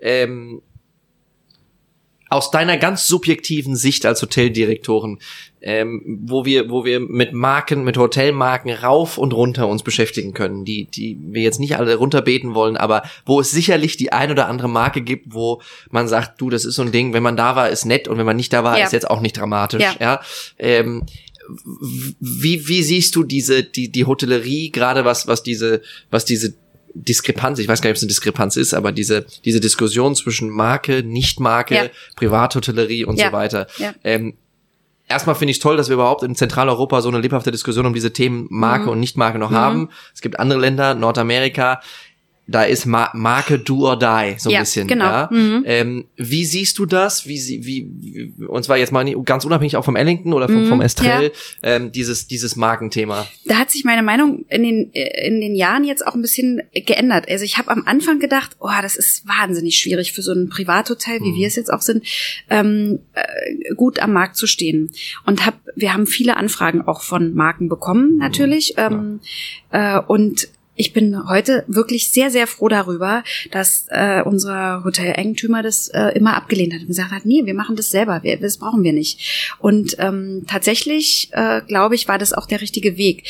Ähm, 0.00 0.62
aus 2.28 2.50
deiner 2.50 2.76
ganz 2.76 3.06
subjektiven 3.06 3.76
Sicht 3.76 4.04
als 4.04 4.20
Hoteldirektorin, 4.20 5.18
ähm, 5.60 6.20
wo 6.24 6.44
wir, 6.44 6.70
wo 6.70 6.84
wir 6.84 7.00
mit 7.00 7.32
Marken, 7.32 7.84
mit 7.84 7.96
Hotelmarken 7.96 8.70
rauf 8.72 9.16
und 9.16 9.32
runter 9.32 9.68
uns 9.68 9.82
beschäftigen 9.82 10.32
können, 10.32 10.64
die, 10.64 10.86
die 10.86 11.18
wir 11.20 11.42
jetzt 11.42 11.60
nicht 11.60 11.76
alle 11.76 11.94
runterbeten 11.94 12.54
wollen, 12.54 12.76
aber 12.76 13.02
wo 13.24 13.40
es 13.40 13.50
sicherlich 13.50 13.96
die 13.96 14.12
ein 14.12 14.30
oder 14.30 14.48
andere 14.48 14.68
Marke 14.68 15.02
gibt, 15.02 15.34
wo 15.34 15.62
man 15.90 16.08
sagt, 16.08 16.40
du, 16.40 16.50
das 16.50 16.64
ist 16.64 16.74
so 16.74 16.82
ein 16.82 16.92
Ding, 16.92 17.12
wenn 17.12 17.22
man 17.22 17.36
da 17.36 17.54
war, 17.54 17.70
ist 17.70 17.84
nett 17.84 18.08
und 18.08 18.18
wenn 18.18 18.26
man 18.26 18.36
nicht 18.36 18.52
da 18.52 18.64
war, 18.64 18.78
ja. 18.78 18.84
ist 18.84 18.92
jetzt 18.92 19.10
auch 19.10 19.20
nicht 19.20 19.36
dramatisch, 19.36 19.82
ja. 19.82 19.94
ja? 20.00 20.20
Ähm, 20.58 21.04
wie, 22.20 22.66
wie 22.66 22.82
siehst 22.82 23.14
du 23.14 23.22
diese, 23.22 23.62
die, 23.62 23.90
die 23.90 24.04
Hotellerie, 24.04 24.70
gerade 24.70 25.04
was, 25.04 25.28
was 25.28 25.44
diese, 25.44 25.80
was 26.10 26.24
diese 26.24 26.54
Diskrepanz, 27.02 27.58
ich 27.58 27.68
weiß 27.68 27.82
gar 27.82 27.88
nicht, 27.88 27.94
ob 27.94 27.96
es 27.96 28.02
eine 28.02 28.08
Diskrepanz 28.08 28.56
ist, 28.56 28.72
aber 28.72 28.90
diese, 28.90 29.26
diese 29.44 29.60
Diskussion 29.60 30.14
zwischen 30.14 30.48
Marke, 30.50 31.02
Nicht-Marke, 31.02 31.74
ja. 31.74 31.84
Privathotellerie 32.16 33.04
und 33.04 33.18
ja. 33.18 33.26
so 33.26 33.32
weiter. 33.32 33.66
Ja. 33.76 33.94
Ähm, 34.02 34.34
erstmal 35.06 35.34
finde 35.34 35.50
ich 35.50 35.58
toll, 35.58 35.76
dass 35.76 35.88
wir 35.88 35.94
überhaupt 35.94 36.22
in 36.22 36.34
Zentraleuropa 36.34 37.02
so 37.02 37.08
eine 37.08 37.18
lebhafte 37.18 37.50
Diskussion 37.50 37.86
um 37.86 37.94
diese 37.94 38.12
Themen 38.12 38.46
Marke 38.50 38.84
mhm. 38.84 38.90
und 38.90 39.00
Nicht-Marke 39.00 39.38
noch 39.38 39.50
mhm. 39.50 39.56
haben. 39.56 39.88
Es 40.14 40.22
gibt 40.22 40.40
andere 40.40 40.58
Länder, 40.58 40.94
Nordamerika, 40.94 41.80
da 42.48 42.62
ist 42.62 42.86
Ma 42.86 43.10
Marke 43.12 43.58
do 43.58 43.88
or 43.88 43.98
die 43.98 44.38
so 44.38 44.50
ein 44.50 44.54
ja, 44.54 44.60
bisschen. 44.60 44.86
Genau. 44.86 45.04
Ja? 45.04 45.28
Mhm. 45.32 45.64
Ähm, 45.66 46.04
wie 46.16 46.44
siehst 46.44 46.78
du 46.78 46.86
das? 46.86 47.26
Wie, 47.26 47.38
wie, 47.64 47.90
wie 48.00 48.46
und 48.46 48.64
zwar 48.64 48.76
jetzt 48.76 48.92
mal 48.92 49.04
ganz 49.24 49.44
unabhängig 49.44 49.76
auch 49.76 49.84
vom 49.84 49.96
Ellington 49.96 50.32
oder 50.32 50.46
vom, 50.46 50.64
mhm, 50.64 50.68
vom 50.68 50.80
Estrell, 50.80 51.32
ja. 51.62 51.76
ähm, 51.76 51.92
dieses 51.92 52.28
dieses 52.28 52.54
Markenthema. 52.56 53.26
Da 53.46 53.56
hat 53.56 53.70
sich 53.70 53.84
meine 53.84 54.02
Meinung 54.02 54.44
in 54.48 54.62
den 54.62 54.90
in 54.92 55.40
den 55.40 55.56
Jahren 55.56 55.84
jetzt 55.84 56.06
auch 56.06 56.14
ein 56.14 56.22
bisschen 56.22 56.62
geändert. 56.72 57.28
Also 57.28 57.44
ich 57.44 57.58
habe 57.58 57.70
am 57.70 57.82
Anfang 57.86 58.20
gedacht, 58.20 58.56
oh, 58.60 58.68
das 58.80 58.96
ist 58.96 59.26
wahnsinnig 59.26 59.76
schwierig 59.76 60.12
für 60.12 60.22
so 60.22 60.32
ein 60.32 60.48
Privathotel, 60.48 61.20
wie 61.20 61.32
mhm. 61.32 61.36
wir 61.36 61.48
es 61.48 61.56
jetzt 61.56 61.72
auch 61.72 61.82
sind, 61.82 62.04
ähm, 62.48 63.00
äh, 63.14 63.74
gut 63.74 63.98
am 63.98 64.12
Markt 64.12 64.36
zu 64.36 64.46
stehen. 64.46 64.90
Und 65.24 65.44
hab, 65.44 65.58
wir 65.74 65.92
haben 65.92 66.06
viele 66.06 66.36
Anfragen 66.36 66.82
auch 66.82 67.02
von 67.02 67.34
Marken 67.34 67.68
bekommen, 67.68 68.18
natürlich. 68.18 68.74
Mhm, 68.76 68.82
ähm, 68.82 69.20
äh, 69.70 70.00
und 70.00 70.48
ich 70.76 70.92
bin 70.92 71.28
heute 71.28 71.64
wirklich 71.66 72.10
sehr, 72.10 72.30
sehr 72.30 72.46
froh 72.46 72.68
darüber, 72.68 73.24
dass 73.50 73.86
äh, 73.88 74.22
unser 74.22 74.84
Hotel-Eigentümer 74.84 75.62
das 75.62 75.88
äh, 75.88 76.10
immer 76.10 76.36
abgelehnt 76.36 76.74
hat 76.74 76.82
und 76.82 76.88
gesagt 76.88 77.10
hat, 77.10 77.24
nee, 77.24 77.44
wir 77.44 77.54
machen 77.54 77.76
das 77.76 77.90
selber, 77.90 78.22
wir, 78.22 78.38
das 78.38 78.58
brauchen 78.58 78.82
wir 78.82 78.92
nicht. 78.92 79.56
Und 79.58 79.96
ähm, 79.98 80.44
tatsächlich, 80.46 81.30
äh, 81.32 81.62
glaube 81.66 81.94
ich, 81.94 82.08
war 82.08 82.18
das 82.18 82.32
auch 82.32 82.46
der 82.46 82.60
richtige 82.60 82.96
Weg 82.96 83.24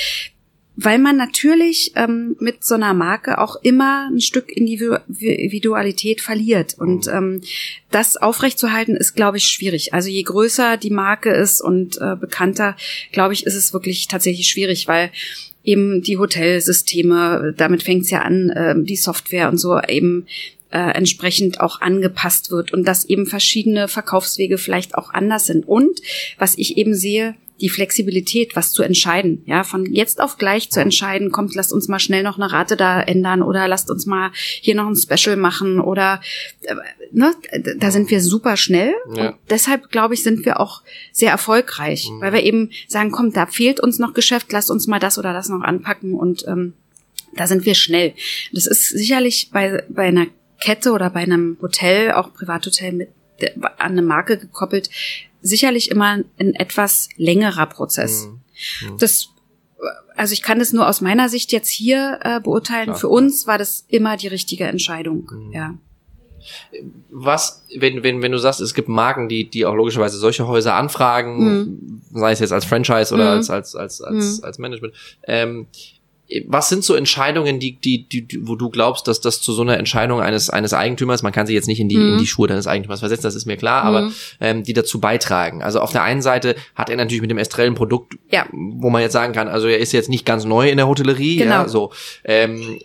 weil 0.76 0.98
man 0.98 1.16
natürlich 1.16 1.92
ähm, 1.96 2.36
mit 2.38 2.62
so 2.62 2.74
einer 2.74 2.92
Marke 2.92 3.38
auch 3.38 3.56
immer 3.62 4.10
ein 4.12 4.20
Stück 4.20 4.54
Individualität 4.54 6.20
verliert. 6.20 6.74
Und 6.78 7.08
ähm, 7.08 7.40
das 7.90 8.18
aufrechtzuerhalten 8.18 8.94
ist, 8.94 9.14
glaube 9.14 9.38
ich, 9.38 9.44
schwierig. 9.44 9.94
Also 9.94 10.10
je 10.10 10.22
größer 10.22 10.76
die 10.76 10.90
Marke 10.90 11.30
ist 11.30 11.62
und 11.62 11.96
äh, 11.98 12.14
bekannter, 12.14 12.76
glaube 13.10 13.32
ich, 13.32 13.46
ist 13.46 13.54
es 13.54 13.72
wirklich 13.72 14.06
tatsächlich 14.06 14.48
schwierig, 14.48 14.86
weil 14.86 15.10
eben 15.66 16.00
die 16.00 16.16
Hotelsysteme, 16.16 17.52
damit 17.56 17.82
fängt 17.82 18.04
es 18.04 18.10
ja 18.10 18.22
an, 18.22 18.50
äh, 18.50 18.74
die 18.78 18.96
Software 18.96 19.48
und 19.48 19.58
so 19.58 19.78
eben 19.80 20.26
äh, 20.70 20.78
entsprechend 20.78 21.60
auch 21.60 21.80
angepasst 21.80 22.50
wird 22.50 22.72
und 22.72 22.86
dass 22.86 23.04
eben 23.04 23.26
verschiedene 23.26 23.88
Verkaufswege 23.88 24.58
vielleicht 24.58 24.94
auch 24.94 25.12
anders 25.12 25.46
sind. 25.46 25.66
Und 25.68 26.00
was 26.38 26.56
ich 26.56 26.76
eben 26.76 26.94
sehe, 26.94 27.34
die 27.60 27.68
Flexibilität, 27.68 28.54
was 28.54 28.72
zu 28.72 28.82
entscheiden, 28.82 29.42
ja, 29.46 29.64
von 29.64 29.86
jetzt 29.92 30.20
auf 30.20 30.36
gleich 30.36 30.70
zu 30.70 30.80
entscheiden, 30.80 31.32
kommt, 31.32 31.54
lasst 31.54 31.72
uns 31.72 31.88
mal 31.88 31.98
schnell 31.98 32.22
noch 32.22 32.38
eine 32.38 32.52
Rate 32.52 32.76
da 32.76 33.00
ändern 33.00 33.42
oder 33.42 33.66
lasst 33.66 33.90
uns 33.90 34.06
mal 34.06 34.30
hier 34.34 34.74
noch 34.74 34.86
ein 34.86 34.96
Special 34.96 35.36
machen 35.36 35.80
oder 35.80 36.20
äh, 36.62 36.74
ne, 37.12 37.32
da 37.78 37.90
sind 37.90 38.10
wir 38.10 38.20
super 38.20 38.56
schnell 38.56 38.94
ja. 39.14 39.28
und 39.28 39.36
deshalb 39.48 39.90
glaube 39.90 40.14
ich, 40.14 40.22
sind 40.22 40.44
wir 40.44 40.60
auch 40.60 40.82
sehr 41.12 41.30
erfolgreich, 41.30 42.10
mhm. 42.10 42.20
weil 42.20 42.32
wir 42.32 42.42
eben 42.42 42.70
sagen, 42.88 43.10
komm, 43.10 43.32
da 43.32 43.46
fehlt 43.46 43.80
uns 43.80 43.98
noch 43.98 44.12
Geschäft, 44.12 44.52
lasst 44.52 44.70
uns 44.70 44.86
mal 44.86 45.00
das 45.00 45.18
oder 45.18 45.32
das 45.32 45.48
noch 45.48 45.62
anpacken 45.62 46.14
und 46.14 46.46
ähm, 46.46 46.74
da 47.34 47.46
sind 47.46 47.64
wir 47.66 47.74
schnell. 47.74 48.14
Das 48.52 48.66
ist 48.66 48.88
sicherlich 48.88 49.50
bei 49.52 49.84
bei 49.88 50.04
einer 50.04 50.26
Kette 50.60 50.92
oder 50.92 51.10
bei 51.10 51.20
einem 51.20 51.56
Hotel, 51.60 52.12
auch 52.12 52.32
Privathotel 52.32 52.92
mit 52.92 53.08
an 53.78 53.92
eine 53.92 54.02
Marke 54.02 54.38
gekoppelt, 54.38 54.90
sicherlich 55.46 55.90
immer 55.90 56.18
ein 56.38 56.54
etwas 56.54 57.08
längerer 57.16 57.66
Prozess. 57.66 58.26
Mhm. 58.26 58.90
Mhm. 58.90 58.98
Das 58.98 59.28
also 60.16 60.32
ich 60.32 60.42
kann 60.42 60.58
das 60.58 60.72
nur 60.72 60.88
aus 60.88 61.00
meiner 61.00 61.28
Sicht 61.28 61.52
jetzt 61.52 61.68
hier 61.68 62.18
äh, 62.22 62.40
beurteilen. 62.40 62.86
Klar. 62.86 62.96
Für 62.98 63.08
uns 63.08 63.46
war 63.46 63.58
das 63.58 63.84
immer 63.88 64.16
die 64.16 64.28
richtige 64.28 64.64
Entscheidung. 64.64 65.30
Mhm. 65.30 65.52
Ja. 65.52 65.74
Was, 67.10 67.64
wenn, 67.76 68.02
wenn, 68.02 68.22
wenn 68.22 68.32
du 68.32 68.38
sagst, 68.38 68.60
es 68.60 68.72
gibt 68.72 68.88
Marken, 68.88 69.28
die, 69.28 69.50
die 69.50 69.66
auch 69.66 69.74
logischerweise 69.74 70.16
solche 70.16 70.46
Häuser 70.46 70.74
anfragen, 70.74 71.44
mhm. 71.44 72.02
sei 72.12 72.32
es 72.32 72.40
jetzt 72.40 72.52
als 72.52 72.64
Franchise 72.64 73.12
oder 73.12 73.24
mhm. 73.24 73.36
als, 73.38 73.50
als, 73.50 73.74
als, 73.74 74.00
als, 74.00 74.38
mhm. 74.38 74.44
als 74.44 74.58
Management, 74.58 74.94
ähm, 75.24 75.66
was 76.46 76.68
sind 76.68 76.82
so 76.82 76.94
Entscheidungen, 76.94 77.60
die, 77.60 77.76
die, 77.76 78.08
die, 78.08 78.26
wo 78.42 78.56
du 78.56 78.68
glaubst, 78.68 79.06
dass 79.06 79.20
das 79.20 79.40
zu 79.40 79.52
so 79.52 79.62
einer 79.62 79.78
Entscheidung 79.78 80.20
eines, 80.20 80.50
eines 80.50 80.74
Eigentümers, 80.74 81.22
man 81.22 81.32
kann 81.32 81.46
sich 81.46 81.54
jetzt 81.54 81.68
nicht 81.68 81.78
in 81.78 81.88
die, 81.88 81.96
mhm. 81.96 82.14
in 82.14 82.18
die 82.18 82.26
Schuhe 82.26 82.48
deines 82.48 82.66
Eigentümers 82.66 83.00
versetzen, 83.00 83.22
das 83.22 83.36
ist 83.36 83.46
mir 83.46 83.56
klar, 83.56 83.82
mhm. 83.82 83.88
aber 83.88 84.12
ähm, 84.40 84.62
die 84.64 84.72
dazu 84.72 85.00
beitragen. 85.00 85.62
Also 85.62 85.80
auf 85.80 85.92
der 85.92 86.02
einen 86.02 86.22
Seite 86.22 86.56
hat 86.74 86.90
er 86.90 86.96
natürlich 86.96 87.20
mit 87.20 87.30
dem 87.30 87.38
Estrellen 87.38 87.74
Produkt, 87.74 88.14
ja. 88.30 88.46
wo 88.52 88.90
man 88.90 89.02
jetzt 89.02 89.12
sagen 89.12 89.32
kann, 89.32 89.48
also 89.48 89.68
er 89.68 89.78
ist 89.78 89.92
jetzt 89.92 90.08
nicht 90.08 90.26
ganz 90.26 90.44
neu 90.44 90.68
in 90.68 90.76
der 90.76 90.88
Hotellerie, 90.88 91.36
genau. 91.36 91.50
ja, 91.50 91.68
so. 91.68 91.92
Ähm, 92.24 92.80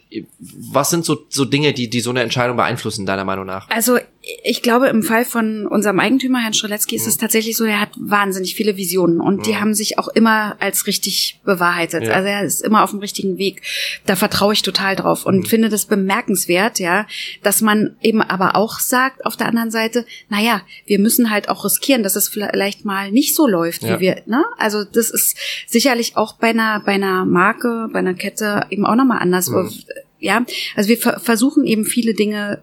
was 0.71 0.91
sind 0.91 1.03
so, 1.03 1.25
so 1.29 1.45
Dinge, 1.45 1.73
die, 1.73 1.89
die 1.89 2.01
so 2.01 2.11
eine 2.11 2.21
Entscheidung 2.21 2.57
beeinflussen, 2.57 3.05
deiner 3.07 3.25
Meinung 3.25 3.45
nach? 3.45 3.67
Also 3.69 3.97
ich 4.43 4.61
glaube, 4.61 4.87
im 4.87 5.01
Fall 5.01 5.25
von 5.25 5.65
unserem 5.65 5.99
Eigentümer, 5.99 6.41
Herrn 6.41 6.53
Schroletzky, 6.53 6.95
ist 6.95 7.07
es 7.07 7.17
mhm. 7.17 7.21
tatsächlich 7.21 7.57
so, 7.57 7.63
er 7.65 7.79
hat 7.79 7.89
wahnsinnig 7.97 8.53
viele 8.53 8.77
Visionen 8.77 9.19
und 9.19 9.37
mhm. 9.37 9.43
die 9.43 9.57
haben 9.57 9.73
sich 9.73 9.97
auch 9.97 10.09
immer 10.09 10.57
als 10.59 10.85
richtig 10.85 11.39
bewahrheitet. 11.43 12.03
Ja. 12.03 12.13
Also 12.13 12.27
er 12.27 12.43
ist 12.43 12.61
immer 12.61 12.83
auf 12.83 12.91
dem 12.91 12.99
richtigen 12.99 13.39
Weg. 13.39 13.63
Da 14.05 14.15
vertraue 14.15 14.53
ich 14.53 14.61
total 14.61 14.95
drauf 14.95 15.25
und 15.25 15.37
mhm. 15.37 15.45
finde 15.45 15.69
das 15.69 15.85
bemerkenswert, 15.85 16.79
ja, 16.79 17.07
dass 17.41 17.61
man 17.61 17.95
eben 18.01 18.21
aber 18.21 18.55
auch 18.55 18.79
sagt 18.79 19.25
auf 19.25 19.37
der 19.37 19.47
anderen 19.47 19.71
Seite, 19.71 20.05
naja, 20.29 20.61
wir 20.85 20.99
müssen 20.99 21.31
halt 21.31 21.49
auch 21.49 21.65
riskieren, 21.65 22.03
dass 22.03 22.15
es 22.15 22.29
vielleicht 22.29 22.85
mal 22.85 23.11
nicht 23.11 23.35
so 23.35 23.47
läuft, 23.47 23.81
ja. 23.81 23.95
wie 23.95 24.01
wir, 24.01 24.21
ne? 24.27 24.45
Also 24.57 24.83
das 24.83 25.09
ist 25.09 25.35
sicherlich 25.67 26.15
auch 26.15 26.33
bei 26.33 26.49
einer, 26.49 26.79
bei 26.85 26.93
einer 26.93 27.25
Marke, 27.25 27.89
bei 27.91 27.99
einer 27.99 28.13
Kette 28.13 28.67
eben 28.69 28.85
auch 28.85 28.95
nochmal 28.95 29.19
anders. 29.19 29.49
Mhm. 29.49 29.71
Ja, 30.19 30.45
also 30.75 30.89
wir 30.89 30.99
versuchen 30.99 31.65
eben 31.65 31.85
viele 31.85 32.13
Dinge 32.13 32.61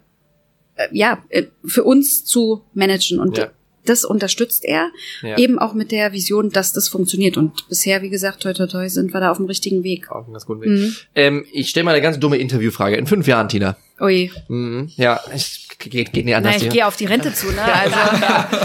ja, 0.92 1.22
äh, 1.28 1.44
für 1.64 1.84
uns 1.84 2.24
zu 2.24 2.62
managen. 2.74 3.20
Und 3.20 3.38
ja. 3.38 3.50
das 3.84 4.04
unterstützt 4.04 4.64
er 4.64 4.90
ja. 5.22 5.36
eben 5.38 5.58
auch 5.58 5.74
mit 5.74 5.92
der 5.92 6.12
Vision, 6.12 6.50
dass 6.50 6.72
das 6.72 6.88
funktioniert. 6.88 7.36
Und 7.36 7.68
bisher, 7.68 8.02
wie 8.02 8.10
gesagt, 8.10 8.42
toi 8.42 8.52
toi 8.52 8.66
toi, 8.66 8.88
sind 8.88 9.12
wir 9.12 9.20
da 9.20 9.30
auf 9.30 9.38
dem 9.38 9.46
richtigen 9.46 9.84
Weg. 9.84 10.10
Auf 10.10 10.24
einem 10.24 10.34
ganz 10.34 10.46
guten 10.46 10.62
Weg. 10.62 10.70
Mhm. 10.70 10.96
Ähm, 11.14 11.46
ich 11.52 11.70
stelle 11.70 11.84
mal 11.84 11.92
eine 11.92 12.02
ganz 12.02 12.18
dumme 12.18 12.38
Interviewfrage. 12.38 12.96
In 12.96 13.06
fünf 13.06 13.26
Jahren, 13.26 13.48
Tina. 13.48 13.76
Ui. 14.00 14.30
Mhm. 14.48 14.90
Ja, 14.96 15.20
ich 15.34 15.68
geht, 15.78 16.12
geht 16.12 16.24
nicht 16.24 16.34
anders. 16.34 16.56
Nein, 16.56 16.66
ich 16.66 16.72
gehe 16.72 16.86
auf 16.86 16.96
die 16.96 17.06
Rente 17.06 17.32
zu, 17.32 17.50
ne? 17.50 17.62
Also. 17.62 17.96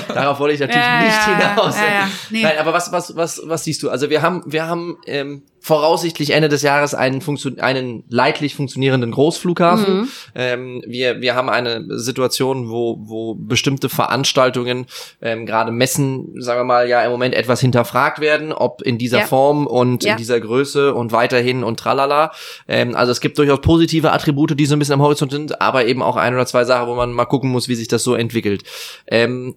Darauf 0.14 0.39
wollte 0.39 0.55
ich 0.55 0.59
natürlich 0.59 0.84
ja, 0.84 1.03
nicht 1.03 1.24
hinaus. 1.24 1.76
Ja, 1.78 1.86
ja. 1.86 2.09
Nee. 2.30 2.43
Nein, 2.43 2.57
aber 2.57 2.74
was, 2.74 2.91
was, 2.91 3.16
was, 3.16 3.41
was 3.45 3.64
siehst 3.64 3.84
du? 3.84 3.89
Also 3.89 4.09
wir 4.09 4.22
haben, 4.22 4.43
wir 4.45 4.68
haben 4.68 4.97
ähm, 5.05 5.43
voraussichtlich 5.64 6.32
Ende 6.32 6.49
des 6.49 6.61
Jahres 6.61 6.93
einen, 6.93 7.22
Funktion 7.22 7.61
einen 7.61 8.03
leidlich 8.09 8.53
funktionierenden 8.53 9.11
Großflughafen. 9.11 10.01
Mhm. 10.01 10.09
Ähm, 10.36 10.84
wir, 10.86 11.22
wir 11.22 11.36
haben 11.36 11.49
eine 11.49 11.86
Situation, 11.97 12.70
wo, 12.70 12.97
wo 12.99 13.34
bestimmte 13.36 13.88
Veranstaltungen, 13.88 14.88
ähm, 15.22 15.45
gerade 15.45 15.72
Messen, 15.72 16.34
sagen 16.41 16.59
wir 16.59 16.66
mal, 16.66 16.89
ja 16.89 17.01
im 17.05 17.11
Moment 17.11 17.34
etwas 17.34 17.61
hinterfragt 17.61 18.20
werden, 18.20 18.51
ob 18.51 18.82
in 18.82 18.97
dieser 18.97 19.20
ja. 19.20 19.26
Form 19.26 19.66
und 19.66 20.03
ja. 20.03 20.11
in 20.11 20.18
dieser 20.18 20.41
Größe 20.41 20.93
und 20.93 21.14
weiterhin 21.14 21.64
und 21.64 21.80
tralala. 21.80 22.34
Ähm, 22.68 22.93
also 22.93 23.14
es 23.14 23.22
gibt 23.22 23.38
durchaus 23.38 23.61
positive 23.61 24.11
Attribute, 24.11 24.59
die 24.59 24.66
so 24.66 24.76
ein 24.76 24.80
bisschen 24.80 24.95
am 24.95 25.01
Horizont 25.01 25.32
sind, 25.32 25.61
aber 25.61 25.86
eben 25.86 26.03
auch 26.03 26.18
ein 26.18 26.34
oder 26.34 26.45
zwei 26.45 26.66
Sachen, 26.66 26.89
wo 26.89 26.95
man 26.95 27.14
mal 27.14 27.24
gucken 27.24 27.49
muss, 27.49 27.70
wie 27.70 27.76
sich 27.76 27.88
das 27.88 28.03
so 28.03 28.16
entwickelt. 28.16 28.64
Ähm, 29.07 29.55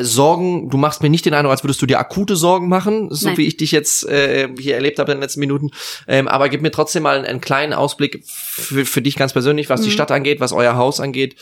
Sorgen, 0.00 0.70
du 0.70 0.78
machst 0.78 1.02
mir 1.02 1.10
nicht 1.10 1.26
den 1.26 1.34
Eindruck, 1.34 1.50
als 1.50 1.62
würdest 1.62 1.82
du 1.82 1.86
dir 1.86 1.98
akute 1.98 2.36
Sorgen 2.36 2.68
machen, 2.68 3.08
so 3.10 3.28
Nein. 3.28 3.36
wie 3.36 3.46
ich 3.46 3.58
dich 3.58 3.70
jetzt 3.70 4.08
äh, 4.08 4.48
hier 4.58 4.74
erlebt 4.74 4.98
habe 4.98 5.12
in 5.12 5.18
den 5.18 5.22
letzten 5.22 5.40
Minuten. 5.40 5.70
Ähm, 6.06 6.26
aber 6.26 6.48
gib 6.48 6.62
mir 6.62 6.70
trotzdem 6.70 7.02
mal 7.02 7.16
einen, 7.16 7.26
einen 7.26 7.40
kleinen 7.40 7.74
Ausblick 7.74 8.22
für, 8.24 8.86
für 8.86 9.02
dich 9.02 9.16
ganz 9.16 9.34
persönlich, 9.34 9.68
was 9.68 9.80
mhm. 9.80 9.84
die 9.84 9.90
Stadt 9.90 10.10
angeht, 10.10 10.40
was 10.40 10.52
euer 10.52 10.76
Haus 10.76 11.00
angeht. 11.00 11.36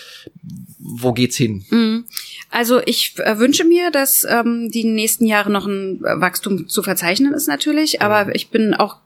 Wo 0.78 1.12
geht's 1.12 1.36
hin? 1.36 1.64
Mhm. 1.70 2.04
Also 2.50 2.80
ich 2.84 3.14
äh, 3.18 3.38
wünsche 3.38 3.64
mir, 3.64 3.90
dass 3.90 4.26
ähm, 4.28 4.70
die 4.70 4.84
nächsten 4.84 5.26
Jahre 5.26 5.50
noch 5.50 5.66
ein 5.66 6.00
Wachstum 6.00 6.68
zu 6.68 6.82
verzeichnen 6.82 7.32
ist 7.32 7.46
natürlich, 7.46 8.02
aber 8.02 8.26
mhm. 8.26 8.32
ich 8.34 8.50
bin 8.50 8.74
auch 8.74 8.96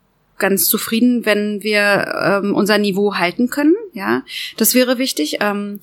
ganz 0.41 0.67
zufrieden, 0.69 1.25
wenn 1.25 1.63
wir 1.63 2.41
ähm, 2.43 2.55
unser 2.55 2.79
Niveau 2.79 3.15
halten 3.15 3.49
können. 3.49 3.75
Ja, 3.93 4.25
das 4.57 4.75
wäre 4.75 4.99
wichtig. 4.99 5.39
Ähm, 5.41 5.79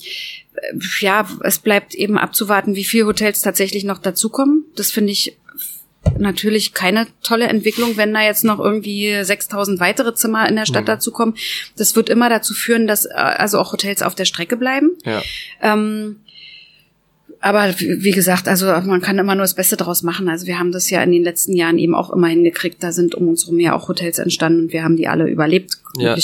ja, 0.99 1.27
es 1.43 1.59
bleibt 1.59 1.95
eben 1.95 2.17
abzuwarten, 2.17 2.75
wie 2.75 2.83
viele 2.83 3.05
Hotels 3.05 3.41
tatsächlich 3.41 3.85
noch 3.85 3.99
dazukommen. 3.99 4.65
Das 4.75 4.91
finde 4.91 5.13
ich 5.13 5.37
natürlich 6.17 6.73
keine 6.73 7.07
tolle 7.21 7.47
Entwicklung, 7.47 7.97
wenn 7.97 8.13
da 8.13 8.21
jetzt 8.21 8.43
noch 8.43 8.59
irgendwie 8.59 9.23
6000 9.23 9.79
weitere 9.79 10.13
Zimmer 10.13 10.47
in 10.47 10.55
der 10.55 10.65
Stadt 10.65 10.83
mhm. 10.83 10.87
dazukommen. 10.87 11.35
Das 11.75 11.95
wird 11.95 12.09
immer 12.09 12.29
dazu 12.29 12.53
führen, 12.53 12.87
dass 12.87 13.05
äh, 13.05 13.13
also 13.13 13.59
auch 13.59 13.73
Hotels 13.73 14.01
auf 14.01 14.15
der 14.15 14.25
Strecke 14.25 14.57
bleiben. 14.57 14.91
Ja. 15.05 15.21
Ähm, 15.61 16.21
aber 17.39 17.73
wie 17.79 18.11
gesagt, 18.11 18.47
also 18.47 18.65
man 18.65 19.01
kann 19.01 19.19
immer 19.19 19.35
nur 19.35 19.43
das 19.43 19.53
Beste 19.53 19.77
daraus 19.77 20.03
machen. 20.03 20.27
Also 20.27 20.47
wir 20.47 20.57
haben 20.57 20.71
das 20.71 20.89
ja 20.89 21.01
in 21.03 21.11
den 21.11 21.23
letzten 21.23 21.53
Jahren 21.53 21.77
eben 21.77 21.93
auch 21.93 22.11
immer 22.11 22.27
hingekriegt. 22.27 22.81
Da 22.81 22.91
sind 22.91 23.15
um 23.15 23.27
uns 23.27 23.45
herum 23.45 23.59
ja 23.59 23.75
auch 23.75 23.87
Hotels 23.87 24.19
entstanden 24.19 24.61
und 24.61 24.73
wir 24.73 24.83
haben 24.83 24.97
die 24.97 25.07
alle 25.07 25.27
überlebt, 25.27 25.77
ja. 25.97 26.15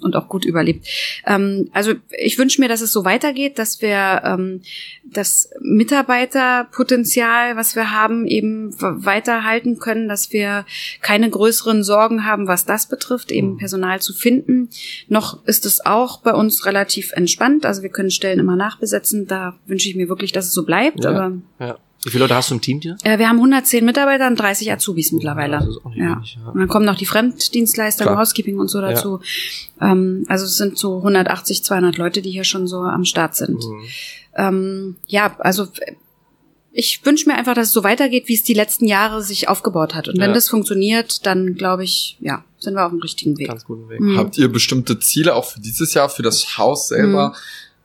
und 0.00 0.16
auch 0.16 0.28
gut 0.28 0.44
überlebt. 0.44 0.86
Ähm, 1.26 1.68
also 1.72 1.94
ich 2.18 2.38
wünsche 2.38 2.60
mir, 2.60 2.68
dass 2.68 2.80
es 2.80 2.92
so 2.92 3.04
weitergeht, 3.04 3.58
dass 3.58 3.82
wir 3.82 4.22
ähm, 4.24 4.62
das 5.04 5.50
Mitarbeiterpotenzial, 5.60 7.56
was 7.56 7.74
wir 7.74 7.90
haben, 7.90 8.26
eben 8.26 8.74
weiterhalten 8.80 9.78
können, 9.78 10.08
dass 10.08 10.32
wir 10.32 10.64
keine 11.00 11.28
größeren 11.30 11.82
Sorgen 11.82 12.24
haben, 12.24 12.46
was 12.46 12.64
das 12.64 12.88
betrifft, 12.88 13.32
eben 13.32 13.52
mhm. 13.52 13.58
Personal 13.58 14.00
zu 14.00 14.12
finden. 14.12 14.68
Noch 15.08 15.44
ist 15.46 15.66
es 15.66 15.84
auch 15.84 16.20
bei 16.20 16.32
uns 16.32 16.66
relativ 16.66 17.12
entspannt. 17.12 17.66
Also 17.66 17.82
wir 17.82 17.90
können 17.90 18.10
Stellen 18.10 18.38
immer 18.38 18.56
nachbesetzen. 18.56 19.26
Da 19.26 19.58
wünsche 19.66 19.88
ich 19.88 19.96
mir 19.96 20.08
wirklich, 20.08 20.32
dass 20.32 20.46
es 20.46 20.52
so 20.52 20.64
bleibt. 20.64 21.04
Ja, 21.04 21.10
aber 21.10 21.32
ja. 21.58 21.78
Wie 22.02 22.10
viele 22.10 22.24
Leute 22.24 22.34
hast 22.34 22.50
du 22.50 22.54
im 22.54 22.60
Team 22.60 22.80
hier? 22.80 22.96
Äh, 23.02 23.18
wir 23.18 23.28
haben 23.28 23.36
110 23.36 23.84
Mitarbeiter 23.84 24.26
und 24.26 24.36
30 24.36 24.72
Azubis 24.72 25.12
mittlerweile. 25.12 25.54
Ja, 25.54 25.58
das 25.60 25.68
ist 25.68 25.84
auch 25.84 25.90
nicht 25.90 25.98
ja. 25.98 26.16
Wenig, 26.16 26.38
ja. 26.40 26.50
Und 26.50 26.58
dann 26.58 26.68
kommen 26.68 26.86
noch 26.86 26.96
die 26.96 27.06
Fremddienstleister, 27.06 28.04
Klar. 28.04 28.18
Housekeeping 28.18 28.58
und 28.58 28.68
so 28.68 28.80
dazu. 28.80 29.20
Ja. 29.80 29.92
Ähm, 29.92 30.24
also 30.28 30.46
es 30.46 30.56
sind 30.56 30.78
so 30.78 30.98
180, 30.98 31.62
200 31.62 31.98
Leute, 31.98 32.22
die 32.22 32.30
hier 32.30 32.44
schon 32.44 32.66
so 32.66 32.78
am 32.78 33.04
Start 33.04 33.36
sind. 33.36 33.62
Mhm. 33.62 33.82
Ähm, 34.34 34.96
ja, 35.08 35.36
also 35.40 35.68
ich 36.72 37.04
wünsche 37.04 37.28
mir 37.28 37.34
einfach, 37.34 37.54
dass 37.54 37.68
es 37.68 37.72
so 37.72 37.84
weitergeht, 37.84 38.28
wie 38.28 38.34
es 38.34 38.44
die 38.44 38.54
letzten 38.54 38.86
Jahre 38.86 39.22
sich 39.22 39.48
aufgebaut 39.48 39.94
hat. 39.94 40.08
Und 40.08 40.18
wenn 40.18 40.32
das 40.32 40.48
funktioniert, 40.48 41.26
dann 41.26 41.54
glaube 41.54 41.84
ich, 41.84 42.16
ja, 42.20 42.44
sind 42.58 42.74
wir 42.74 42.86
auf 42.86 42.92
dem 42.92 43.00
richtigen 43.00 43.36
Weg. 43.38 43.48
Ganz 43.48 43.64
guten 43.64 43.88
Weg. 43.90 44.00
Mhm. 44.00 44.16
Habt 44.16 44.38
ihr 44.38 44.48
bestimmte 44.48 44.98
Ziele 45.00 45.34
auch 45.34 45.44
für 45.44 45.60
dieses 45.60 45.92
Jahr, 45.92 46.08
für 46.08 46.22
das 46.22 46.56
Haus 46.56 46.88
selber? 46.88 47.30
Mhm 47.30 47.34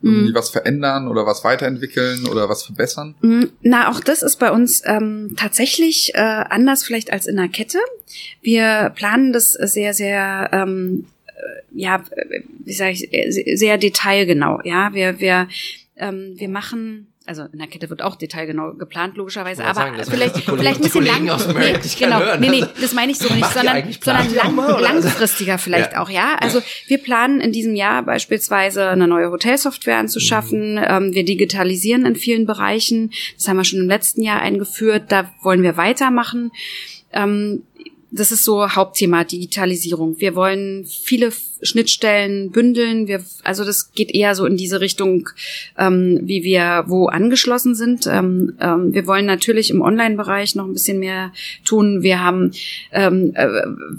irgendwie 0.02 0.32
mhm. 0.32 0.36
was 0.36 0.50
verändern 0.50 1.08
oder 1.08 1.26
was 1.26 1.44
weiterentwickeln 1.44 2.28
oder 2.28 2.48
was 2.50 2.64
verbessern? 2.64 3.16
Mhm. 3.22 3.52
Na, 3.62 3.90
auch 3.90 4.00
das 4.00 4.22
ist 4.22 4.38
bei 4.38 4.52
uns 4.52 4.84
ähm, 4.86 5.34
tatsächlich 5.36 6.14
äh, 6.14 6.20
anders 6.20 6.84
vielleicht 6.84 7.12
als 7.12 7.26
in 7.26 7.38
der 7.38 7.48
Kette. 7.48 7.80
Wir 8.42 8.92
planen 8.96 9.34
das 9.34 9.52
sehr, 9.52 9.94
sehr 9.94 10.50
ähm, 10.52 11.06
äh, 11.28 11.32
ja, 11.74 12.04
wie 12.64 12.74
sage 12.74 12.92
ich, 12.92 13.60
sehr 13.60 13.78
detailgenau. 13.78 14.62
Ja, 14.64 14.94
wir 14.94 15.20
wir 15.20 15.48
ähm, 15.98 16.34
wir 16.36 16.50
machen 16.50 17.08
Also 17.28 17.44
in 17.52 17.58
der 17.58 17.68
Kette 17.68 17.90
wird 17.90 18.04
auch 18.04 18.16
detailgenau 18.16 18.74
geplant, 18.74 19.18
logischerweise, 19.18 19.64
aber 19.66 19.74
sagen, 19.74 19.96
vielleicht, 20.08 20.36
vielleicht 20.46 20.80
ein 20.80 20.84
bisschen 20.84 21.06
lang, 21.06 21.28
ich 21.84 21.98
genau, 21.98 22.20
hören. 22.20 22.40
nee, 22.40 22.50
nee, 22.50 22.66
das 22.80 22.94
meine 22.94 23.12
ich 23.12 23.18
so 23.18 23.34
nicht, 23.34 23.52
sondern, 23.52 23.84
sondern 24.00 24.34
lang, 24.36 24.56
mal, 24.56 24.80
langfristiger 24.80 25.58
vielleicht 25.58 25.94
Ja. 25.94 26.02
auch, 26.04 26.10
ja. 26.10 26.36
Also 26.40 26.62
wir 26.88 27.00
planen 27.00 27.42
in 27.42 27.52
diesem 27.52 27.76
Jahr 27.76 28.04
beispielsweise 28.04 28.90
eine 28.90 29.08
neue 29.08 29.32
Hotelsoftware 29.32 29.98
anzuschaffen. 29.98 30.80
Ähm, 30.84 31.14
wir 31.14 31.26
digitalisieren 31.26 32.06
in 32.06 32.16
vielen 32.16 32.46
Bereichen. 32.46 33.12
Das 33.38 33.48
haben 33.48 33.58
wir 33.58 33.64
schon 33.64 33.80
im 33.80 33.88
letzten 33.88 34.22
Jahr 34.22 34.42
eingeführt. 34.42 35.06
Da 35.10 35.32
wollen 35.42 35.64
wir 35.64 35.78
weitermachen. 35.78 36.52
Ähm, 37.12 37.64
das 38.16 38.32
ist 38.32 38.44
so 38.46 38.70
Hauptthema 38.70 39.24
Digitalisierung. 39.24 40.20
Wir 40.20 40.36
wollen 40.36 40.86
viele 40.86 41.32
Schnittstellen 41.62 42.52
bündeln. 42.52 43.08
Wir, 43.08 43.24
also 43.44 43.66
das 43.66 43.92
geht 43.92 44.14
eher 44.14 44.36
so 44.36 44.46
in 44.46 44.56
diese 44.56 44.80
Richtung, 44.80 45.30
ähm, 45.78 46.22
wie 46.24 46.44
wir 46.44 46.86
wo 46.88 47.08
angeschlossen 47.08 47.76
sind. 47.76 48.08
Ähm, 48.08 48.56
ähm, 48.62 48.94
wir 48.94 49.06
wollen 49.06 49.26
natürlich 49.26 49.70
im 49.70 49.82
Online-Bereich 49.82 50.56
noch 50.56 50.66
ein 50.66 50.74
bisschen 50.74 51.00
mehr 51.00 51.34
tun. 51.66 52.04
Wir 52.04 52.24
haben 52.24 52.52
ähm, 52.92 53.34
äh, 53.36 53.50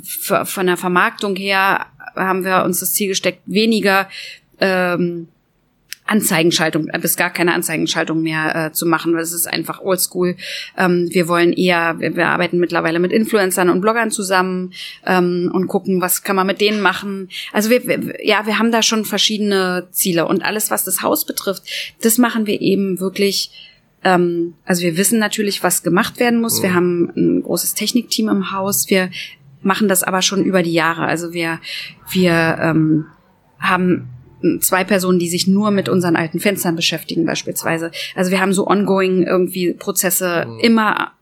von 0.02 0.66
der 0.66 0.76
Vermarktung 0.76 1.36
her 1.36 1.86
haben 2.14 2.44
wir 2.44 2.64
uns 2.64 2.80
das 2.80 2.94
Ziel 2.94 3.08
gesteckt, 3.08 3.42
weniger 3.44 4.08
ähm, 4.60 5.28
Anzeigenschaltung, 6.06 6.88
äh, 6.88 6.98
bis 6.98 7.16
gar 7.16 7.30
keine 7.30 7.52
Anzeigenschaltung 7.54 8.22
mehr 8.22 8.66
äh, 8.66 8.72
zu 8.72 8.86
machen, 8.86 9.14
weil 9.14 9.22
es 9.22 9.32
ist 9.32 9.46
einfach 9.46 9.80
oldschool. 9.80 10.36
Ähm, 10.76 11.08
wir 11.10 11.28
wollen 11.28 11.52
eher, 11.52 11.98
wir, 11.98 12.16
wir 12.16 12.28
arbeiten 12.28 12.58
mittlerweile 12.58 12.98
mit 12.98 13.12
Influencern 13.12 13.68
und 13.68 13.80
Bloggern 13.80 14.10
zusammen 14.10 14.72
ähm, 15.04 15.50
und 15.52 15.66
gucken, 15.66 16.00
was 16.00 16.22
kann 16.22 16.36
man 16.36 16.46
mit 16.46 16.60
denen 16.60 16.80
machen. 16.80 17.28
Also 17.52 17.70
wir, 17.70 17.86
wir, 17.86 18.24
ja, 18.24 18.46
wir 18.46 18.58
haben 18.58 18.72
da 18.72 18.82
schon 18.82 19.04
verschiedene 19.04 19.88
Ziele 19.90 20.26
und 20.26 20.44
alles, 20.44 20.70
was 20.70 20.84
das 20.84 21.02
Haus 21.02 21.26
betrifft, 21.26 21.62
das 22.02 22.18
machen 22.18 22.46
wir 22.46 22.60
eben 22.60 23.00
wirklich. 23.00 23.50
Ähm, 24.04 24.54
also 24.64 24.82
wir 24.82 24.96
wissen 24.96 25.18
natürlich, 25.18 25.62
was 25.62 25.82
gemacht 25.82 26.20
werden 26.20 26.40
muss. 26.40 26.62
Wir 26.62 26.74
haben 26.74 27.10
ein 27.16 27.42
großes 27.42 27.74
Technikteam 27.74 28.28
im 28.28 28.52
Haus. 28.52 28.88
Wir 28.88 29.10
machen 29.62 29.88
das 29.88 30.02
aber 30.02 30.22
schon 30.22 30.44
über 30.44 30.62
die 30.62 30.72
Jahre. 30.72 31.06
Also 31.06 31.32
wir, 31.32 31.60
wir 32.10 32.58
ähm, 32.60 33.06
haben 33.58 34.10
zwei 34.60 34.84
Personen, 34.84 35.18
die 35.18 35.28
sich 35.28 35.46
nur 35.46 35.70
mit 35.70 35.88
unseren 35.88 36.16
alten 36.16 36.40
Fenstern 36.40 36.76
beschäftigen 36.76 37.24
beispielsweise. 37.26 37.90
Also 38.14 38.30
wir 38.30 38.40
haben 38.40 38.52
so 38.52 38.66
ongoing 38.66 39.22
irgendwie 39.24 39.72
Prozesse, 39.72 40.46
immer 40.60 41.12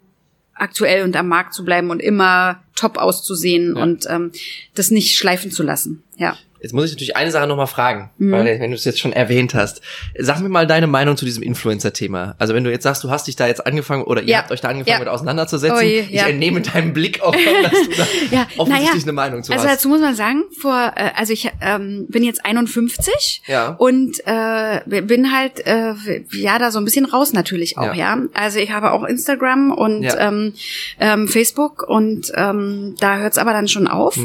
aktuell 0.55 1.05
und 1.05 1.17
am 1.17 1.29
Markt 1.29 1.53
zu 1.55 1.65
bleiben 1.65 1.91
und 1.91 2.01
immer 2.01 2.63
top 2.77 2.97
auszusehen 2.99 3.75
Ja. 3.77 3.83
und 3.83 4.07
ähm, 4.09 4.31
das 4.75 4.91
nicht 4.91 5.17
schleifen 5.17 5.51
zu 5.51 5.63
lassen. 5.63 6.03
Ja. 6.17 6.37
Jetzt 6.65 6.73
muss 6.73 6.87
ich 6.87 6.93
natürlich 6.93 7.15
eine 7.15 7.31
Sache 7.31 7.47
nochmal 7.47 7.67
fragen, 7.67 8.09
Mhm. 8.17 8.33
weil 8.33 8.59
wenn 8.59 8.71
du 8.71 8.75
es 8.75 8.87
jetzt 8.87 8.99
schon 8.99 9.13
erwähnt 9.13 9.53
hast. 9.55 9.83
Sag 10.19 10.41
mir 10.41 10.49
mal 10.49 10.67
deine 10.67 10.87
Meinung 10.87 11.19
zu 11.19 11.27
diesem 11.27 11.43
Influencer-Thema. 11.43 12.37
Also 12.39 12.55
wenn 12.55 12.65
du 12.65 12.71
jetzt 12.71 12.85
sagst, 12.85 13.05
du 13.05 13.11
hast 13.11 13.27
dich 13.27 13.37
da 13.37 13.47
jetzt 13.47 13.67
angefangen 13.67 14.03
oder 14.03 14.23
ihr 14.23 14.29
Ja. 14.29 14.39
habt 14.39 14.51
euch 14.51 14.63
da 14.63 14.69
angefangen 14.69 14.95
Ja. 14.95 14.99
mit 14.99 15.09
auseinanderzusetzen, 15.09 15.77
Oh 15.79 15.83
je, 15.83 16.01
ich 16.01 16.11
ja. 16.11 16.27
entnehme 16.27 16.63
deinem 16.63 16.95
Blick 16.95 17.21
auch, 17.23 17.33
dass 17.63 17.73
du 17.73 17.91
da 17.99 18.07
Ja, 18.31 18.47
offensichtlich 18.57 19.03
eine 19.03 19.13
Meinung 19.13 19.43
zu 19.43 19.53
Also 19.53 19.65
hast. 19.67 19.75
dazu 19.75 19.89
muss 19.91 20.01
man 20.01 20.15
sagen, 20.17 20.45
vor, 20.59 20.93
äh, 20.97 21.11
also 21.15 21.35
ich 21.35 21.51
ähm, 21.61 22.07
bin 22.09 22.25
jetzt 22.25 22.47
51 22.47 23.43
Ja. 23.47 23.69
und 23.79 24.21
äh, 24.27 24.81
bin 25.03 25.33
halt 25.37 25.67
äh, 25.67 25.93
ja 26.33 26.59
da 26.59 26.71
so 26.71 26.79
ein 26.79 26.87
bisschen 26.87 27.05
raus 27.05 27.35
natürlich 27.35 27.77
auch, 27.77 27.95
Ja. 27.95 28.19
Also 28.33 28.59
ich 28.59 28.71
habe 28.73 28.93
auch 28.93 29.05
Instagram 29.05 29.71
und 29.71 30.07
ähm, 30.19 30.55
ähm, 30.99 31.29
Facebook 31.29 31.83
und 31.87 32.33
ähm, 32.35 32.95
da 33.01 33.19
hört's 33.19 33.37
aber 33.37 33.53
dann 33.53 33.69
schon 33.69 33.87
auf. 33.87 34.19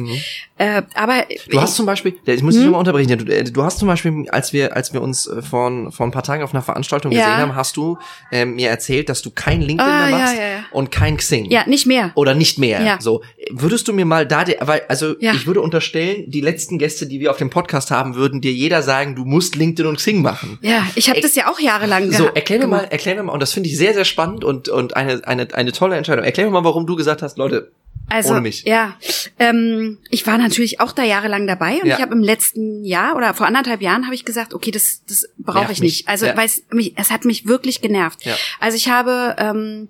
Äh, 0.59 0.83
aber. 0.93 1.23
Du 1.49 1.59
hast 1.61 1.75
zum 1.75 1.85
Beispiel, 1.85 2.15
ich 2.25 2.43
muss 2.43 2.53
dich 2.55 2.63
nochmal 2.65 2.79
unterbrechen, 2.81 3.17
du, 3.17 3.33
äh, 3.33 3.43
du 3.45 3.63
hast 3.63 3.79
zum 3.79 3.87
Beispiel, 3.87 4.25
als 4.29 4.53
wir, 4.53 4.75
als 4.75 4.93
wir 4.93 5.01
uns 5.01 5.25
äh, 5.25 5.41
vor, 5.41 5.91
vor 5.91 6.05
ein 6.05 6.11
paar 6.11 6.21
Tagen 6.23 6.43
auf 6.43 6.53
einer 6.53 6.61
Veranstaltung 6.61 7.11
Ja. 7.13 7.19
gesehen 7.25 7.37
haben, 7.37 7.55
hast 7.55 7.77
du 7.77 7.97
ähm, 8.31 8.55
mir 8.55 8.69
erzählt, 8.69 9.09
dass 9.09 9.21
du 9.21 9.31
kein 9.31 9.61
LinkedIn 9.61 9.91
Ah, 9.91 10.07
mehr 10.07 10.17
machst 10.19 10.35
ja, 10.35 10.41
ja. 10.41 10.59
und 10.71 10.91
kein 10.91 11.17
Xing. 11.17 11.45
ja 11.49 11.63
nicht 11.65 11.85
mehr. 11.87 12.11
Oder 12.15 12.35
nicht 12.35 12.59
mehr. 12.59 12.81
Ja. 12.83 12.97
So, 12.99 13.23
würdest 13.51 13.87
du 13.87 13.93
mir 13.93 14.03
mal 14.05 14.27
da, 14.27 14.43
weil, 14.59 14.81
also 14.89 15.15
ich 15.19 15.47
würde 15.47 15.61
unterstellen, 15.61 16.25
die 16.27 16.41
letzten 16.41 16.77
Gäste, 16.77 17.07
die 17.07 17.19
wir 17.21 17.31
auf 17.31 17.37
dem 17.37 17.49
Podcast 17.49 17.89
haben, 17.89 18.15
würden 18.15 18.41
dir 18.41 18.51
jeder 18.51 18.81
sagen, 18.83 19.15
du 19.15 19.23
musst 19.25 19.55
LinkedIn 19.55 19.89
und 19.89 19.95
Xing 19.95 20.21
machen. 20.21 20.59
Ja, 20.61 20.85
ich 20.95 21.09
habe 21.09 21.21
das 21.21 21.35
ja 21.35 21.49
auch 21.49 21.59
jahrelang 21.59 22.11
So, 22.11 22.25
geha- 22.25 22.35
erklär 22.35 22.59
mir 22.59 22.65
gemacht. 22.65 22.81
mal, 22.83 22.91
erklär 22.91 23.15
mir 23.15 23.23
mal, 23.23 23.31
und 23.31 23.39
das 23.41 23.53
finde 23.53 23.69
ich 23.69 23.77
sehr, 23.77 23.93
sehr 23.93 24.03
spannend 24.05 24.43
und, 24.43 24.67
und 24.67 24.95
eine, 24.97 25.25
eine, 25.25 25.47
eine 25.53 25.71
tolle 25.71 25.95
Entscheidung. 25.95 26.25
Erklär 26.25 26.47
mir 26.47 26.51
mal, 26.51 26.63
warum 26.65 26.85
du 26.85 26.97
gesagt 26.97 27.21
hast, 27.21 27.37
Leute, 27.37 27.71
Also, 28.11 28.31
ohne 28.31 28.41
mich. 28.41 28.63
Ja, 28.63 28.97
ähm, 29.37 29.99
ich 30.09 30.25
war 30.25 30.37
natürlich 30.39 30.79
auch 30.79 30.91
da 30.91 31.03
jahrelang 31.03 31.45
dabei 31.45 31.79
und 31.81 31.87
Ja. 31.87 31.95
ich 31.97 32.01
habe 32.01 32.13
im 32.15 32.23
letzten 32.23 32.83
Jahr 32.83 33.15
oder 33.15 33.35
vor 33.35 33.45
anderthalb 33.45 33.81
Jahren 33.81 34.05
habe 34.05 34.15
ich 34.15 34.25
gesagt, 34.25 34.53
okay, 34.55 34.71
das, 34.71 35.03
das 35.07 35.29
brauche 35.37 35.71
ich 35.71 35.79
mich. 35.79 35.81
nicht. 35.81 36.07
Also, 36.07 36.25
Ja. 36.25 36.35
weil 36.35 36.47
es 36.47 36.63
mich, 36.71 36.93
es 36.97 37.11
hat 37.11 37.23
mich 37.25 37.45
wirklich 37.45 37.81
genervt. 37.81 38.25
Ja. 38.25 38.35
Also 38.59 38.77
ich 38.77 38.89
habe 38.89 39.35
ähm, 39.37 39.89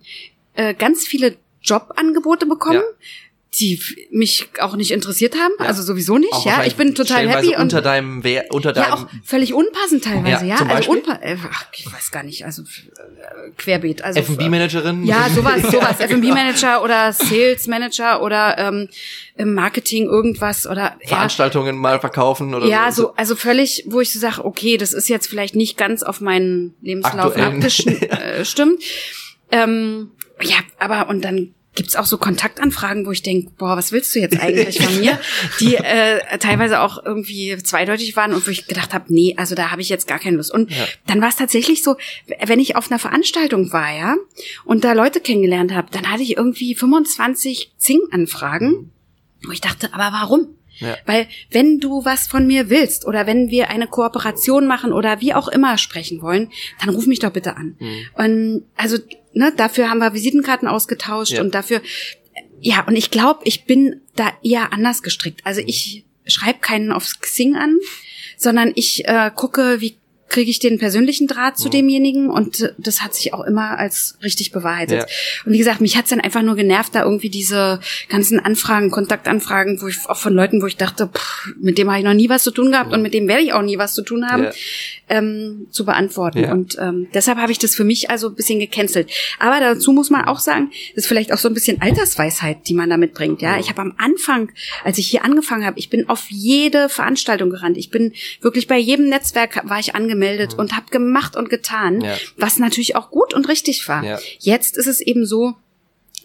äh, 0.55 0.73
ganz 0.73 1.07
viele 1.07 1.37
Jobangebote 1.61 2.45
bekommen. 2.45 2.81
Ja. 2.81 3.05
Die 3.55 3.81
mich 4.11 4.47
auch 4.61 4.75
nicht 4.75 4.91
interessiert 4.91 5.33
haben, 5.35 5.53
Ja. 5.59 5.65
also 5.65 5.81
sowieso 5.81 6.19
nicht, 6.19 6.31
Auch 6.33 6.45
ja. 6.45 6.63
Ich 6.65 6.75
bin 6.75 6.93
total 6.93 7.27
happy 7.27 7.55
und 7.55 7.61
unter 7.63 7.81
deinem, 7.81 8.23
Wer- 8.23 8.45
unter 8.53 8.73
deinem, 8.73 8.87
ja 8.89 8.93
auch 8.93 9.07
völlig 9.23 9.55
unpassend 9.55 10.03
teilweise, 10.03 10.45
Ja, 10.45 10.57
ja. 10.63 10.67
also 10.67 10.91
unpa 10.91 11.13
äh, 11.23 11.35
ach, 11.51 11.65
ich 11.73 11.91
weiß 11.91 12.11
gar 12.11 12.21
nicht, 12.21 12.45
also 12.45 12.61
äh, 12.61 13.49
querbeet, 13.57 14.03
also 14.03 14.19
F&B-Managerin. 14.19 15.03
ja, 15.03 15.27
sowas, 15.33 15.63
sowas. 15.71 15.99
F&B-Manager 15.99 16.83
oder 16.83 17.11
Sales-Manager 17.11 18.21
oder 18.21 18.55
ähm, 18.59 18.87
im 19.35 19.55
Marketing 19.55 20.05
irgendwas 20.05 20.67
oder 20.67 20.95
ja, 21.01 21.07
Veranstaltungen 21.07 21.75
mal 21.75 21.99
verkaufen 21.99 22.53
oder 22.53 22.67
ja, 22.67 22.91
so, 22.91 23.15
also 23.15 23.35
völlig, 23.35 23.83
wo 23.87 23.99
ich 23.99 24.13
so 24.13 24.19
sage, 24.19 24.45
okay, 24.45 24.77
das 24.77 24.93
ist 24.93 25.09
jetzt 25.09 25.25
vielleicht 25.27 25.55
nicht 25.55 25.75
ganz 25.75 26.03
auf 26.03 26.21
meinen 26.21 26.75
Lebenslauf 26.81 27.35
abgestimmt. 27.35 28.83
Ähm, 29.51 30.11
ja, 30.41 30.57
aber 30.77 31.09
und 31.09 31.25
dann 31.25 31.55
gibt's 31.75 31.95
auch 31.95 32.05
so 32.05 32.17
Kontaktanfragen, 32.17 33.05
wo 33.05 33.11
ich 33.11 33.21
denk, 33.21 33.57
boah, 33.57 33.77
was 33.77 33.91
willst 33.91 34.13
du 34.15 34.19
jetzt 34.19 34.39
eigentlich 34.39 34.81
von 34.83 34.99
mir? 34.99 35.19
Die 35.59 35.75
äh, 35.75 36.37
teilweise 36.39 36.81
auch 36.81 37.03
irgendwie 37.05 37.55
zweideutig 37.57 38.15
waren 38.15 38.33
und 38.33 38.45
wo 38.45 38.51
ich 38.51 38.67
gedacht 38.67 38.93
habe, 38.93 39.05
nee, 39.09 39.35
also 39.37 39.55
da 39.55 39.71
habe 39.71 39.81
ich 39.81 39.87
jetzt 39.89 40.07
gar 40.07 40.19
keine 40.19 40.37
Lust. 40.37 40.51
Und 40.51 40.71
Ja. 40.71 40.85
dann 41.07 41.21
war 41.21 41.29
es 41.29 41.35
tatsächlich 41.35 41.83
so, 41.83 41.95
wenn 42.45 42.59
ich 42.59 42.75
auf 42.75 42.89
einer 42.91 42.99
Veranstaltung 42.99 43.71
war, 43.71 43.95
ja, 43.95 44.15
und 44.65 44.83
da 44.83 44.93
Leute 44.93 45.21
kennengelernt 45.21 45.73
habe, 45.73 45.87
dann 45.91 46.11
hatte 46.11 46.23
ich 46.23 46.37
irgendwie 46.37 46.75
25 46.75 47.73
Zing-Anfragen, 47.77 48.91
wo 49.45 49.51
ich 49.51 49.61
dachte, 49.61 49.93
aber 49.93 50.11
warum? 50.11 50.47
Ja. 50.79 50.95
Weil 51.05 51.27
wenn 51.51 51.79
du 51.79 52.05
was 52.05 52.27
von 52.27 52.47
mir 52.47 52.69
willst 52.69 53.05
oder 53.05 53.27
wenn 53.27 53.49
wir 53.49 53.69
eine 53.69 53.87
Kooperation 53.87 54.65
machen 54.65 54.93
oder 54.93 55.19
wie 55.19 55.33
auch 55.33 55.49
immer 55.49 55.77
sprechen 55.77 56.21
wollen, 56.21 56.51
dann 56.79 56.89
ruf 56.89 57.05
mich 57.05 57.19
doch 57.19 57.31
bitte 57.31 57.57
an. 57.57 57.75
Mhm. 57.79 57.97
Und 58.13 58.63
also 58.77 58.97
ne, 59.39 59.51
dafür 59.55 59.89
haben 59.89 59.99
wir 59.99 60.13
Visitenkarten 60.13 60.67
ausgetauscht 60.67 61.31
Ja. 61.31 61.41
und 61.41 61.55
dafür 61.55 61.81
ja 62.61 62.85
und 62.85 62.95
ich 62.95 63.09
glaube, 63.09 63.39
ich 63.45 63.65
bin 63.65 64.01
da 64.15 64.31
eher 64.43 64.73
anders 64.73 65.01
gestrickt. 65.01 65.41
Also 65.45 65.61
ich 65.65 66.05
schreibe 66.27 66.59
keinen 66.59 66.91
aufs 66.91 67.19
Xing 67.19 67.55
an, 67.55 67.77
sondern 68.37 68.71
ich 68.75 69.07
äh, 69.07 69.31
gucke, 69.33 69.81
wie 69.81 69.97
kriege 70.29 70.49
ich 70.51 70.59
den 70.59 70.77
persönlichen 70.77 71.27
Draht 71.27 71.57
Mhm. 71.57 71.61
zu 71.63 71.69
demjenigen 71.69 72.29
und 72.29 72.73
das 72.77 73.01
hat 73.01 73.13
sich 73.15 73.33
auch 73.33 73.43
immer 73.43 73.77
als 73.77 74.17
richtig 74.23 74.51
bewahrheitet. 74.51 74.99
Ja. 74.99 75.05
Und 75.45 75.53
wie 75.53 75.57
gesagt, 75.57 75.81
mich 75.81 75.97
hat's 75.97 76.09
dann 76.11 76.21
einfach 76.21 76.41
nur 76.43 76.55
genervt, 76.55 76.95
da 76.95 77.03
irgendwie 77.03 77.29
diese 77.29 77.79
ganzen 78.07 78.39
Anfragen, 78.39 78.91
Kontaktanfragen, 78.91 79.81
wo 79.81 79.87
ich 79.87 79.97
auch 80.05 80.17
von 80.17 80.33
Leuten, 80.33 80.61
wo 80.61 80.67
ich 80.67 80.77
dachte, 80.77 81.07
pff, 81.07 81.53
mit 81.59 81.77
dem 81.77 81.89
habe 81.89 81.99
ich 81.99 82.05
noch 82.05 82.13
nie 82.13 82.29
was 82.29 82.43
zu 82.43 82.51
tun 82.51 82.71
gehabt 82.71 82.93
und 82.93 83.01
mit 83.01 83.13
dem 83.13 83.27
werde 83.27 83.41
ich 83.43 83.53
auch 83.53 83.61
nie 83.63 83.77
was 83.77 83.93
zu 83.95 84.03
tun 84.03 84.29
haben, 84.29 84.43
Ja. 84.43 84.51
ähm, 85.09 85.67
zu 85.71 85.83
beantworten. 85.85 86.39
Ja. 86.43 86.51
Und 86.51 86.77
ähm, 86.79 87.07
deshalb 87.13 87.39
habe 87.39 87.51
ich 87.51 87.57
das 87.57 87.75
für 87.75 87.83
mich 87.83 88.09
also 88.11 88.27
ein 88.29 88.35
bisschen 88.35 88.59
gecancelt. 88.59 89.09
Aber 89.39 89.59
dazu 89.59 89.91
muss 89.91 90.09
man 90.11 90.25
auch 90.25 90.39
sagen, 90.39 90.69
das 90.95 91.05
ist 91.05 91.07
vielleicht 91.07 91.33
auch 91.33 91.37
so 91.39 91.47
ein 91.47 91.53
bisschen 91.55 91.81
Altersweisheit, 91.81 92.67
die 92.67 92.73
man 92.75 92.89
da 92.89 92.97
mitbringt. 92.97 93.41
Ja, 93.41 93.59
ich 93.59 93.69
habe 93.69 93.81
am 93.81 93.95
Anfang, 93.97 94.51
als 94.83 94.97
ich 94.99 95.07
hier 95.07 95.25
angefangen 95.25 95.65
habe, 95.65 95.79
ich 95.79 95.89
bin 95.89 96.07
auf 96.07 96.27
jede 96.29 96.87
Veranstaltung 96.89 97.49
gerannt. 97.49 97.77
Ich 97.77 97.89
bin 97.89 98.13
wirklich 98.41 98.67
bei 98.67 98.77
jedem 98.77 99.09
Netzwerk 99.09 99.61
war 99.67 99.79
ich 99.79 99.95
angemeldet 99.95 100.18
und 100.57 100.75
habe 100.75 100.87
gemacht 100.91 101.35
und 101.35 101.49
getan, 101.49 101.95
Mhm. 101.97 102.01
Ja. 102.01 102.15
was 102.37 102.57
natürlich 102.59 102.95
auch 102.95 103.09
gut 103.09 103.33
und 103.33 103.47
richtig 103.47 103.87
war. 103.87 104.03
Ja. 104.03 104.19
Jetzt 104.39 104.77
ist 104.77 104.87
es 104.87 105.01
eben 105.01 105.25
so, 105.25 105.55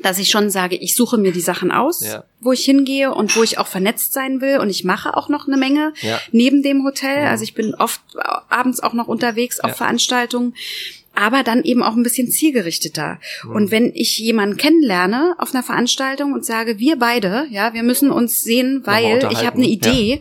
dass 0.00 0.18
ich 0.18 0.28
schon 0.28 0.50
sage, 0.50 0.74
ich 0.76 0.96
suche 0.96 1.18
mir 1.18 1.30
die 1.32 1.40
Sachen 1.40 1.70
aus, 1.70 2.04
Ja. 2.04 2.24
wo 2.40 2.50
ich 2.52 2.64
hingehe 2.64 3.14
und 3.14 3.36
wo 3.36 3.42
ich 3.44 3.58
auch 3.58 3.68
vernetzt 3.68 4.12
sein 4.12 4.40
will. 4.40 4.58
Und 4.58 4.68
ich 4.68 4.82
mache 4.84 5.16
auch 5.16 5.28
noch 5.28 5.46
eine 5.46 5.56
Menge 5.56 5.92
Ja. 6.00 6.20
neben 6.32 6.62
dem 6.62 6.84
Hotel. 6.84 7.26
Also 7.26 7.44
ich 7.44 7.54
bin 7.54 7.74
oft 7.76 8.00
abends 8.48 8.80
auch 8.80 8.92
noch 8.92 9.06
unterwegs 9.06 9.60
auf 9.60 9.70
Ja. 9.70 9.76
Veranstaltungen. 9.76 10.54
Aber 11.16 11.44
dann 11.44 11.62
eben 11.62 11.84
auch 11.84 11.94
ein 11.94 12.02
bisschen 12.02 12.28
zielgerichteter. 12.28 13.20
Mhm. 13.44 13.50
Und 13.54 13.70
wenn 13.70 13.92
ich 13.94 14.18
jemanden 14.18 14.56
kennenlerne 14.56 15.36
auf 15.38 15.54
einer 15.54 15.62
Veranstaltung 15.62 16.32
und 16.32 16.44
sage, 16.44 16.80
wir 16.80 16.98
beide, 16.98 17.46
ja, 17.50 17.72
wir 17.72 17.84
müssen 17.84 18.10
uns 18.10 18.42
sehen, 18.42 18.82
weil 18.84 19.28
ich 19.30 19.46
habe 19.46 19.58
eine 19.58 19.68
Idee, 19.68 20.20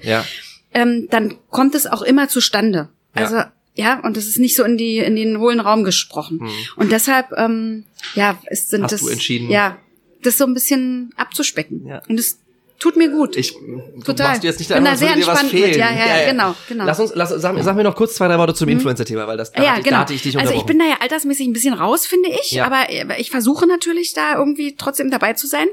ähm, 0.72 1.08
dann 1.10 1.36
kommt 1.50 1.74
es 1.74 1.88
auch 1.88 2.04
immer 2.04 2.30
zustande. 2.30 2.90
Also 3.16 3.42
ja, 3.76 4.00
und 4.02 4.18
das 4.18 4.28
ist 4.28 4.40
nicht 4.40 4.56
so 4.56 4.64
in 4.64 4.78
die 4.78 4.98
in 5.00 5.16
den 5.16 5.40
hohlen 5.40 5.60
Raum 5.60 5.84
gesprochen. 5.84 6.48
Und 6.76 6.92
deshalb 6.92 7.28
ähm, 7.38 7.86
ja, 8.16 8.40
es 8.46 8.70
sind 8.70 8.84
Hast 8.84 8.92
das 8.94 9.02
du 9.02 9.10
entschieden? 9.10 9.50
ja 9.50 9.78
das 10.26 10.38
so 10.38 10.46
ein 10.46 10.54
bisschen 10.54 11.12
abzuspecken. 11.16 11.86
Ja. 11.86 12.02
Und 12.08 12.20
es 12.20 12.40
tut 12.84 12.98
mir 12.98 13.10
gut. 13.10 13.38
Ich, 13.38 13.54
du 13.54 14.02
Total. 14.04 14.28
machst 14.32 14.44
jetzt 14.44 14.60
nicht 14.60 14.68
Bin 14.68 14.84
da 14.84 14.92
als 14.92 15.00
sehr 15.00 15.14
dir 15.14 15.26
was 15.26 15.42
entspannt 15.42 15.54
mit. 15.54 15.64
fehlen. 15.64 15.80
Ja, 15.80 15.92
ja, 15.96 16.30
genau, 16.32 16.54
genau. 16.68 16.86
Lass 16.86 17.00
uns, 17.00 17.12
lass, 17.16 17.30
sag, 17.30 17.56
sag 17.64 17.76
mir 17.78 17.84
noch 17.84 17.96
kurz 17.96 18.16
zwei, 18.16 18.28
drei 18.28 18.38
Worte 18.38 18.54
zum 18.54 18.68
Influencer-Thema, 18.68 19.26
weil 19.26 19.38
das, 19.38 19.54
da, 19.54 19.64
ja, 19.64 19.70
hatte 19.70 19.80
ich, 19.80 19.86
genau. 19.86 19.96
da 19.96 20.02
hatte 20.02 20.14
ich 20.14 20.22
dich 20.22 20.38
also 20.38 20.54
ich 20.54 20.64
bin 20.64 20.80
da 20.80 20.86
ja 20.86 20.98
altersmäßig 21.00 21.48
ein 21.48 21.54
bisschen 21.54 21.74
raus, 21.74 22.06
finde 22.06 22.28
ich. 22.30 22.52
Ja. 22.52 22.66
Aber 22.66 22.88
ich 23.18 23.32
versuche 23.32 23.66
natürlich 23.68 24.14
da 24.14 24.36
irgendwie 24.38 24.76
trotzdem 24.78 25.10
dabei 25.10 25.32
zu 25.32 25.48
sein. 25.48 25.68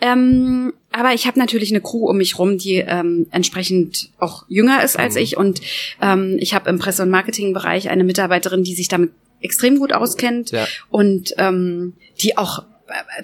Ähm, 0.00 0.72
aber 0.92 1.14
ich 1.14 1.26
habe 1.26 1.38
natürlich 1.38 1.70
eine 1.72 1.80
Crew 1.80 2.08
um 2.08 2.16
mich 2.18 2.38
rum, 2.38 2.58
die 2.58 2.76
ähm, 2.76 3.26
entsprechend 3.32 4.10
auch 4.18 4.44
jünger 4.48 4.84
ist 4.84 4.96
Mhm. 4.96 5.02
als 5.04 5.16
ich. 5.16 5.36
Und 5.36 5.60
ähm, 6.00 6.36
ich 6.38 6.54
habe 6.54 6.70
im 6.70 6.78
Presse- 6.78 7.02
und 7.02 7.10
Marketingbereich 7.10 7.88
eine 7.88 8.04
Mitarbeiterin, 8.04 8.62
die 8.62 8.74
sich 8.74 8.88
damit 8.88 9.10
extrem 9.40 9.78
gut 9.78 9.92
auskennt 9.92 10.52
Ja. 10.52 10.66
und 10.90 11.34
ähm, 11.38 11.94
die 12.20 12.38
auch 12.38 12.62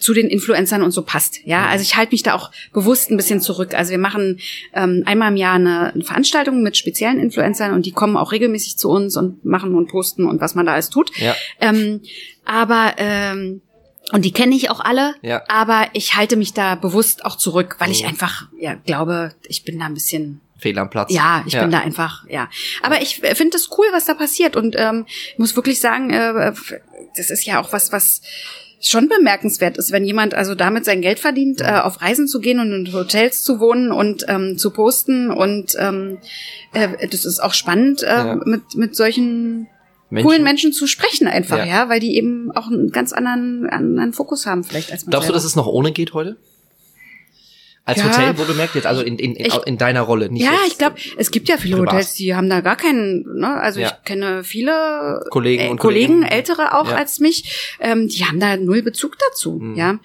zu 0.00 0.12
den 0.14 0.28
Influencern 0.28 0.82
und 0.82 0.90
so 0.90 1.02
passt. 1.02 1.38
Mhm. 1.44 1.50
Ja, 1.50 1.66
also 1.66 1.82
ich 1.82 1.96
halte 1.96 2.12
mich 2.12 2.22
da 2.22 2.34
auch 2.34 2.50
bewusst 2.72 3.10
ein 3.10 3.16
bisschen 3.16 3.40
zurück. 3.40 3.74
Also 3.74 3.90
wir 3.92 3.98
machen 3.98 4.40
ähm, 4.74 5.02
einmal 5.06 5.30
im 5.30 5.36
Jahr 5.36 5.54
eine, 5.54 5.92
eine 5.94 6.04
Veranstaltung 6.04 6.62
mit 6.62 6.76
speziellen 6.76 7.18
Influencern 7.20 7.72
und 7.72 7.86
die 7.86 7.92
kommen 7.92 8.16
auch 8.16 8.32
regelmäßig 8.32 8.78
zu 8.78 8.88
uns 8.90 9.16
und 9.16 9.44
machen 9.44 9.74
und 9.74 9.88
posten 9.88 10.26
und 10.26 10.40
was 10.40 10.54
man 10.54 10.66
da 10.66 10.72
alles 10.72 10.90
tut. 10.90 11.16
Ja. 11.18 11.34
Ähm, 11.60 12.00
aber 12.44 12.94
ähm, 12.98 13.62
und 14.10 14.24
die 14.24 14.32
kenne 14.32 14.54
ich 14.56 14.68
auch 14.68 14.80
alle, 14.80 15.14
Ja. 15.22 15.42
aber 15.48 15.86
ich 15.92 16.16
halte 16.16 16.36
mich 16.36 16.52
da 16.52 16.74
bewusst 16.74 17.24
auch 17.24 17.36
zurück, 17.36 17.76
weil 17.78 17.90
ich 17.90 18.02
Mhm. 18.02 18.08
einfach 18.08 18.48
ja 18.58 18.74
glaube, 18.74 19.32
ich 19.46 19.64
bin 19.64 19.78
da 19.78 19.86
ein 19.86 19.94
bisschen 19.94 20.40
Fehl 20.58 20.78
am 20.78 20.90
Platz. 20.90 21.12
ja, 21.12 21.42
ich 21.46 21.58
bin 21.58 21.70
da 21.70 21.78
einfach, 21.80 22.24
ja. 22.28 22.48
Aber 22.82 23.00
ich 23.02 23.16
finde 23.16 23.56
es 23.56 23.68
cool, 23.78 23.86
was 23.92 24.04
da 24.04 24.14
passiert. 24.14 24.54
Und 24.54 24.74
ähm, 24.78 25.06
ich 25.32 25.38
muss 25.38 25.56
wirklich 25.56 25.80
sagen, 25.80 26.10
äh, 26.10 26.52
das 27.16 27.30
ist 27.30 27.44
ja 27.46 27.60
auch 27.60 27.72
was, 27.72 27.90
was 27.90 28.20
schon 28.82 29.08
bemerkenswert 29.08 29.78
ist, 29.78 29.92
wenn 29.92 30.04
jemand 30.04 30.34
also 30.34 30.54
damit 30.54 30.84
sein 30.84 31.00
Geld 31.00 31.18
verdient, 31.20 31.60
äh, 31.60 31.80
auf 31.82 32.02
Reisen 32.02 32.26
zu 32.26 32.40
gehen 32.40 32.58
und 32.58 32.72
in 32.72 32.92
Hotels 32.92 33.42
zu 33.42 33.60
wohnen 33.60 33.92
und 33.92 34.24
ähm, 34.28 34.58
zu 34.58 34.70
posten. 34.70 35.30
Und 35.30 35.74
ähm, 35.78 36.18
äh, 36.72 37.08
das 37.08 37.24
ist 37.24 37.40
auch 37.40 37.54
spannend, 37.54 38.02
äh, 38.02 38.06
Ja. 38.06 38.40
mit, 38.44 38.74
mit 38.74 38.96
solchen 38.96 39.68
Menschen. 40.10 40.26
coolen 40.28 40.42
Menschen 40.42 40.72
zu 40.72 40.86
sprechen 40.86 41.26
einfach, 41.28 41.58
Ja. 41.58 41.64
ja. 41.66 41.88
weil 41.88 42.00
die 42.00 42.16
eben 42.16 42.50
auch 42.54 42.66
einen 42.66 42.90
ganz 42.90 43.12
anderen, 43.12 43.68
anderen 43.70 44.12
Fokus 44.12 44.46
haben 44.46 44.64
vielleicht 44.64 44.90
als 44.92 45.06
man 45.06 45.10
Glaubst 45.12 45.28
du, 45.28 45.32
dass 45.32 45.44
es 45.44 45.56
noch 45.56 45.66
ohne 45.68 45.92
geht 45.92 46.12
heute? 46.12 46.36
Als 47.84 47.98
Ja. 47.98 48.04
Hotel, 48.04 48.38
wo 48.38 48.44
gemerkt 48.44 48.76
jetzt, 48.76 48.86
also 48.86 49.02
in, 49.02 49.18
in, 49.18 49.34
in, 49.34 49.46
Ich- 49.46 49.66
in 49.66 49.76
deiner 49.76 50.02
Rolle, 50.02 50.30
nicht 50.30 50.44
ja, 50.44 50.52
ich 50.68 50.78
glaube, 50.78 50.96
es 51.18 51.32
gibt 51.32 51.48
ja 51.48 51.56
viele. 51.56 51.78
Hotels, 51.80 52.14
die 52.14 52.32
haben 52.34 52.48
da 52.48 52.60
gar 52.60 52.76
keinen, 52.76 53.24
ne? 53.40 53.48
Also 53.60 53.80
Ja. 53.80 53.88
ich 53.88 54.04
kenne 54.04 54.44
viele 54.44 55.24
Kollegen 55.30 55.64
äh, 55.64 55.68
und 55.68 55.78
Kollegen, 55.80 56.06
Kolleginnen. 56.14 56.22
ältere 56.22 56.78
auch 56.78 56.88
Ja. 56.90 56.96
als 56.96 57.18
mich, 57.18 57.76
ähm, 57.80 58.06
die 58.06 58.24
haben 58.24 58.38
da 58.38 58.56
null 58.56 58.82
Bezug 58.82 59.16
dazu, 59.30 59.58
Mhm. 59.60 59.74
ja. 59.76 59.98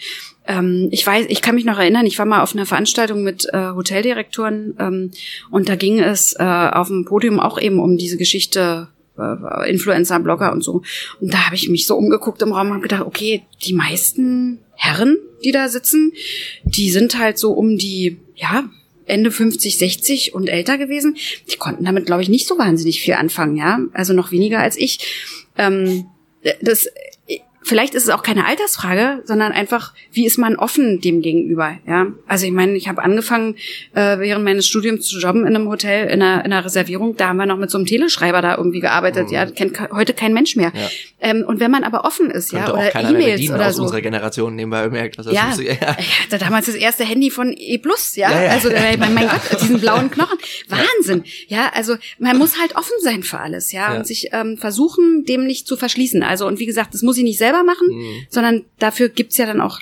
Ähm, 0.47 0.87
ich 0.91 1.05
weiß, 1.05 1.25
ich 1.29 1.41
kann 1.43 1.53
mich 1.55 1.65
noch 1.65 1.77
erinnern, 1.77 2.05
ich 2.07 2.17
war 2.17 2.25
mal 2.25 2.41
auf 2.41 2.53
einer 2.55 2.65
Veranstaltung 2.65 3.21
mit 3.21 3.45
äh, 3.53 3.57
Hoteldirektoren 3.75 4.75
ähm, 4.79 5.11
und 5.51 5.69
da 5.69 5.75
ging 5.75 5.99
es 5.99 6.33
äh, 6.39 6.43
auf 6.43 6.87
dem 6.87 7.05
Podium 7.05 7.39
auch 7.39 7.59
eben 7.59 7.79
um 7.79 7.97
diese 7.97 8.17
Geschichte 8.17 8.87
äh, 9.17 9.69
Influencer, 9.69 10.19
Blogger 10.19 10.51
und 10.51 10.63
so. 10.63 10.81
Und 11.19 11.33
da 11.33 11.45
habe 11.45 11.55
ich 11.55 11.69
mich 11.69 11.87
so 11.87 11.95
umgeguckt 11.95 12.41
im 12.41 12.51
Raum 12.51 12.67
und 12.67 12.73
habe 12.73 12.83
gedacht, 12.83 13.03
okay, 13.03 13.43
die 13.65 13.73
meisten 13.73 14.59
Herren, 14.75 15.17
die 15.43 15.51
da 15.51 15.69
sitzen, 15.69 16.13
die 16.63 16.91
sind 16.91 17.17
halt 17.17 17.37
so 17.37 17.51
um 17.51 17.77
die, 17.77 18.17
ja, 18.35 18.69
Ende 19.05 19.31
50, 19.31 19.77
60 19.77 20.33
und 20.33 20.47
älter 20.47 20.77
gewesen. 20.77 21.15
Die 21.49 21.55
konnten 21.55 21.85
damit, 21.85 22.05
glaube 22.05 22.21
ich, 22.21 22.29
nicht 22.29 22.47
so 22.47 22.57
wahnsinnig 22.57 23.01
viel 23.01 23.13
anfangen, 23.13 23.55
ja. 23.55 23.79
Also 23.93 24.13
noch 24.13 24.31
weniger 24.31 24.59
als 24.59 24.77
ich. 24.77 24.99
Ähm, 25.57 26.07
das, 26.61 26.87
vielleicht 27.67 27.93
ist 27.93 28.03
es 28.03 28.09
auch 28.09 28.23
keine 28.23 28.45
Altersfrage, 28.45 29.21
sondern 29.25 29.51
einfach, 29.51 29.93
wie 30.11 30.25
ist 30.25 30.37
man 30.37 30.55
offen 30.55 31.01
dem 31.01 31.21
gegenüber, 31.21 31.77
ja. 31.87 32.07
Also 32.27 32.45
ich 32.45 32.51
meine, 32.51 32.73
ich 32.77 32.87
habe 32.87 33.03
angefangen, 33.03 33.55
äh, 33.93 34.17
während 34.19 34.43
meines 34.43 34.65
Studiums 34.67 35.05
zu 35.07 35.19
jobben 35.19 35.41
in 35.45 35.55
einem 35.55 35.67
Hotel, 35.69 36.07
in 36.09 36.21
einer, 36.21 36.43
in 36.45 36.51
einer 36.51 36.65
Reservierung, 36.65 37.15
da 37.17 37.29
haben 37.29 37.37
wir 37.37 37.45
noch 37.45 37.57
mit 37.57 37.69
so 37.69 37.77
einem 37.77 37.85
Teleschreiber 37.85 38.41
da 38.41 38.55
irgendwie 38.57 38.79
gearbeitet, 38.79 39.29
ja. 39.31 39.45
Kennt 39.45 39.73
ke- 39.73 39.89
heute 39.91 40.13
kein 40.13 40.33
Mensch 40.33 40.55
mehr. 40.55 40.69
Mhm. 40.69 40.77
Ja. 40.79 40.89
Ähm, 41.19 41.43
und 41.47 41.59
wenn 41.59 41.71
man 41.71 41.83
aber 41.83 42.05
offen 42.05 42.29
ist, 42.31 42.51
Könnte 42.51 42.67
ja, 42.71 42.73
oder 42.73 43.09
E-Mails 43.09 43.49
oder 43.49 43.67
aus 43.67 43.75
so. 43.75 43.83
unserer 43.83 44.01
Generation, 44.01 44.55
nebenbei 44.55 44.83
bemerkt. 44.87 45.17
Was 45.17 45.25
das 45.25 45.33
Ja, 45.35 45.49
50er 45.51 45.77
ja. 45.81 45.95
ich 45.99 46.19
hatte 46.23 46.37
damals 46.37 46.67
das 46.67 46.75
erste 46.75 47.03
Handy 47.05 47.29
von 47.31 47.53
E 47.57 47.77
Plus, 47.79 48.15
ja. 48.15 48.31
Ja, 48.31 48.43
ja. 48.43 48.49
Also 48.51 48.69
äh, 48.69 48.95
mein, 48.97 49.13
mein 49.13 49.27
Gott, 49.27 49.61
diesen 49.61 49.79
blauen 49.79 50.09
Knochen. 50.11 50.37
Wahnsinn. 50.69 51.23
Ja, 51.47 51.71
also 51.73 51.95
man 52.19 52.37
muss 52.37 52.59
halt 52.59 52.75
offen 52.75 52.93
sein 53.01 53.23
für 53.23 53.39
alles, 53.39 53.71
ja, 53.71 53.91
Ja. 53.93 53.97
und 53.97 54.05
sich 54.07 54.29
ähm, 54.31 54.57
versuchen, 54.57 55.25
dem 55.25 55.45
nicht 55.45 55.67
zu 55.67 55.75
verschließen. 55.77 56.23
Also 56.23 56.45
und 56.47 56.59
wie 56.59 56.65
gesagt, 56.65 56.93
das 56.93 57.01
muss 57.01 57.17
ich 57.17 57.23
nicht 57.23 57.37
selber 57.39 57.56
machen, 57.63 57.87
Mhm. 57.89 58.25
sondern 58.29 58.65
dafür 58.79 59.09
gibt's 59.09 59.37
ja 59.37 59.45
dann 59.45 59.61
auch 59.61 59.79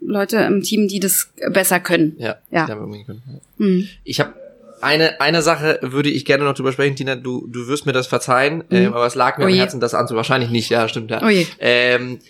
Leute 0.00 0.38
im 0.38 0.62
Team, 0.62 0.88
die 0.88 1.00
das 1.00 1.30
besser 1.52 1.80
können. 1.80 2.16
Ja, 2.18 2.36
Ja. 2.50 2.66
können. 2.66 3.22
Ja. 3.26 3.40
Mhm. 3.66 3.88
Ich 4.04 4.20
habe 4.20 4.34
eine 4.80 5.20
eine 5.20 5.42
Sache 5.42 5.80
würde 5.82 6.08
ich 6.08 6.24
gerne 6.24 6.44
noch 6.44 6.54
drüber 6.54 6.70
sprechen, 6.72 6.94
Tina. 6.96 7.16
Du 7.16 7.46
du 7.48 7.66
wirst 7.66 7.84
mir 7.84 7.92
das 7.92 8.06
verzeihen, 8.06 8.62
ähm, 8.70 8.92
aber 8.94 9.06
es 9.06 9.14
lag 9.16 9.36
mir 9.38 9.44
Oh 9.44 9.48
am. 9.48 9.58
Herzen, 9.58 9.80
das 9.80 9.92
anzu. 9.94 10.14
Wahrscheinlich 10.14 10.50
nicht, 10.50 10.70
ja, 10.70 10.86
stimmt 10.88 11.10
ja. 11.10 11.20
Oh 11.24 11.28
je. 11.28 11.46
Ähm, 11.58 12.20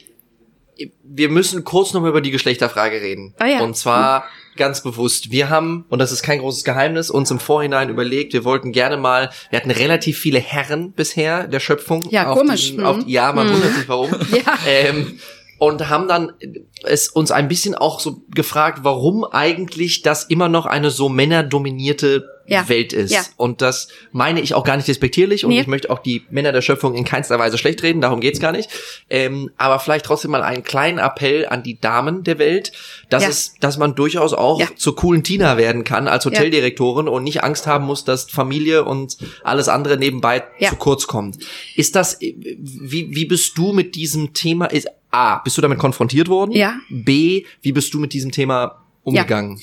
wir 1.02 1.28
müssen 1.28 1.64
kurz 1.64 1.92
noch 1.92 2.00
mal 2.00 2.08
über 2.08 2.20
die 2.20 2.30
Geschlechterfrage 2.30 3.00
reden. 3.00 3.34
Ah 3.38 3.46
ja. 3.46 3.60
Und 3.60 3.76
zwar 3.76 4.24
ganz 4.56 4.82
bewusst. 4.82 5.30
Wir 5.30 5.48
haben, 5.48 5.86
und 5.88 6.00
das 6.00 6.12
ist 6.12 6.22
kein 6.22 6.40
großes 6.40 6.64
Geheimnis, 6.64 7.10
uns 7.10 7.30
im 7.30 7.38
Vorhinein 7.38 7.88
überlegt, 7.88 8.32
wir 8.34 8.44
wollten 8.44 8.72
gerne 8.72 8.96
mal, 8.96 9.30
wir 9.50 9.58
hatten 9.58 9.70
relativ 9.70 10.18
viele 10.18 10.40
Herren 10.40 10.92
bisher 10.92 11.46
der 11.46 11.60
Schöpfung. 11.60 12.06
Ja, 12.10 12.34
komisch, 12.34 12.70
Diesen, 12.70 12.84
auf, 12.84 12.98
ja, 13.06 13.32
man 13.32 13.48
wundert 13.48 13.74
sich 13.74 13.88
warum. 13.88 14.10
Ja. 14.30 14.58
Ähm, 14.66 15.18
und 15.58 15.88
haben 15.88 16.06
dann 16.06 16.32
es 16.84 17.08
uns 17.08 17.32
ein 17.32 17.48
bisschen 17.48 17.74
auch 17.74 17.98
so 17.98 18.22
gefragt, 18.30 18.80
warum 18.82 19.24
eigentlich 19.24 20.02
das 20.02 20.24
immer 20.24 20.48
noch 20.48 20.66
eine 20.66 20.90
so 20.90 21.08
männerdominierte 21.08 22.37
Ja. 22.48 22.68
Welt 22.68 22.92
ist. 22.92 23.12
Ja. 23.12 23.22
Und 23.36 23.60
das 23.62 23.88
meine 24.10 24.40
ich 24.40 24.54
auch 24.54 24.64
gar 24.64 24.76
nicht 24.76 24.88
despektierlich 24.88 25.44
und 25.44 25.50
Nee. 25.50 25.60
ich 25.60 25.66
möchte 25.66 25.90
auch 25.90 25.98
die 25.98 26.24
Männer 26.30 26.50
der 26.52 26.62
Schöpfung 26.62 26.94
in 26.94 27.04
keinster 27.04 27.38
Weise 27.38 27.58
schlecht 27.58 27.82
reden, 27.82 28.00
darum 28.00 28.20
geht's 28.20 28.40
gar 28.40 28.52
nicht. 28.52 28.70
Ähm, 29.10 29.50
aber 29.58 29.78
vielleicht 29.78 30.06
trotzdem 30.06 30.30
mal 30.30 30.42
einen 30.42 30.62
kleinen 30.64 30.98
Appell 30.98 31.46
an 31.46 31.62
die 31.62 31.78
Damen 31.78 32.24
der 32.24 32.38
Welt, 32.38 32.72
dass 33.10 33.22
Ja. 33.24 33.28
es, 33.28 33.54
dass 33.60 33.76
man 33.78 33.94
durchaus 33.94 34.32
auch 34.32 34.60
Ja. 34.60 34.66
zur 34.76 34.96
coolen 34.96 35.22
Tina 35.22 35.56
werden 35.58 35.84
kann 35.84 36.08
als 36.08 36.24
Hoteldirektorin 36.24 37.06
und 37.06 37.22
nicht 37.22 37.44
Angst 37.44 37.66
haben 37.66 37.84
muss, 37.84 38.04
dass 38.04 38.30
Familie 38.30 38.84
und 38.84 39.18
alles 39.44 39.68
andere 39.68 39.98
nebenbei 39.98 40.42
Ja. 40.58 40.70
zu 40.70 40.76
kurz 40.76 41.06
kommt. 41.06 41.38
Ist 41.76 41.94
das, 41.96 42.18
wie, 42.20 43.14
wie 43.14 43.24
bist 43.26 43.58
du 43.58 43.72
mit 43.72 43.94
diesem 43.94 44.32
Thema, 44.32 44.66
ist, 44.66 44.88
A, 45.10 45.38
bist 45.38 45.56
du 45.56 45.62
damit 45.62 45.78
konfrontiert 45.78 46.28
worden? 46.28 46.52
Ja. 46.52 46.76
B, 46.90 47.44
wie 47.62 47.72
bist 47.72 47.92
du 47.94 47.98
mit 48.00 48.12
diesem 48.12 48.30
Thema 48.32 48.82
umgegangen? 49.02 49.60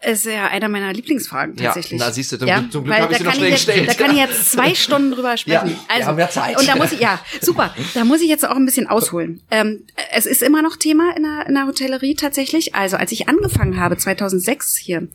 Ist 0.00 0.26
ja 0.26 0.46
einer 0.46 0.68
meiner 0.68 0.92
Lieblingsfragen 0.92 1.56
Ja, 1.56 1.64
tatsächlich. 1.72 1.98
na, 2.00 2.12
siehst 2.12 2.30
du, 2.30 2.38
zum 2.38 2.46
Glück- 2.48 2.70
zum 2.72 2.84
Glück 2.84 2.94
weil 2.96 3.02
hab 3.02 3.10
ich 3.10 3.16
da 3.16 3.18
sie 3.18 3.24
noch 3.24 3.30
kann 3.32 3.38
schnell 3.40 3.50
gestellt. 3.50 3.88
Da 3.88 3.94
kann 3.94 4.10
ich 4.12 4.18
jetzt 4.18 4.52
zwei 4.52 4.74
Stunden 4.76 5.10
drüber 5.10 5.36
sprechen. 5.36 5.76
Ja, 5.88 5.96
wir 5.98 6.06
haben 6.06 6.18
ja 6.20 6.30
Zeit. 6.30 6.56
Und 6.56 6.68
da 6.68 6.76
muss 6.76 6.92
ich, 6.92 7.00
ja, 7.00 7.18
super. 7.40 7.74
Da 7.94 8.04
muss 8.04 8.20
ich 8.20 8.28
jetzt 8.28 8.46
auch 8.48 8.54
ein 8.54 8.64
bisschen 8.64 8.86
ausholen. 8.86 9.40
Ähm, 9.50 9.84
es 10.12 10.26
ist 10.26 10.42
immer 10.42 10.62
noch 10.62 10.76
Thema 10.76 11.16
in 11.16 11.24
der, 11.24 11.46
in 11.48 11.54
der 11.54 11.66
Hotellerie 11.66 12.14
tatsächlich. 12.14 12.76
Also 12.76 12.96
als 12.96 13.10
ich 13.10 13.28
angefangen 13.28 13.80
habe, 13.80 13.96
2006 13.96 14.76
hier, 14.76 15.08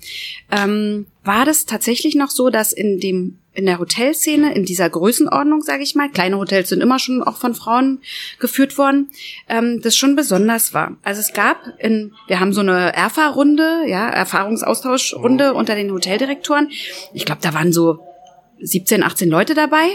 ähm, 0.51 1.05
war 1.23 1.45
das 1.45 1.65
tatsächlich 1.65 2.15
noch 2.15 2.29
so, 2.29 2.49
dass 2.49 2.73
in 2.73 2.99
dem 2.99 3.39
in 3.53 3.67
der 3.67 3.79
Hotelszene, 3.79 4.53
in 4.55 4.65
dieser 4.65 4.89
Größenordnung, 4.89 5.61
sage 5.61 5.83
ich 5.83 5.93
mal, 5.93 6.09
kleine 6.09 6.37
Hotels 6.37 6.69
sind 6.69 6.81
immer 6.81 6.97
schon 6.97 7.21
auch 7.21 7.37
von 7.37 7.53
Frauen 7.53 8.01
geführt 8.39 8.77
worden, 8.79 9.11
ähm, 9.47 9.79
das 9.81 9.95
schon 9.95 10.15
besonders 10.15 10.73
war. 10.73 10.97
Also 11.03 11.21
es 11.21 11.33
gab 11.33 11.57
in, 11.77 12.13
wir 12.27 12.39
haben 12.39 12.51
so 12.51 12.61
eine 12.61 12.95
ERFA-Runde, 12.95 13.83
ja, 13.87 14.09
Erfahrungsaustauschrunde 14.09 15.53
unter 15.53 15.75
den 15.75 15.91
Hoteldirektoren. 15.91 16.71
Ich 17.13 17.25
glaube, 17.25 17.41
da 17.41 17.53
waren 17.53 17.71
so 17.71 17.99
17, 18.59 19.03
18 19.03 19.29
Leute 19.29 19.53
dabei 19.53 19.87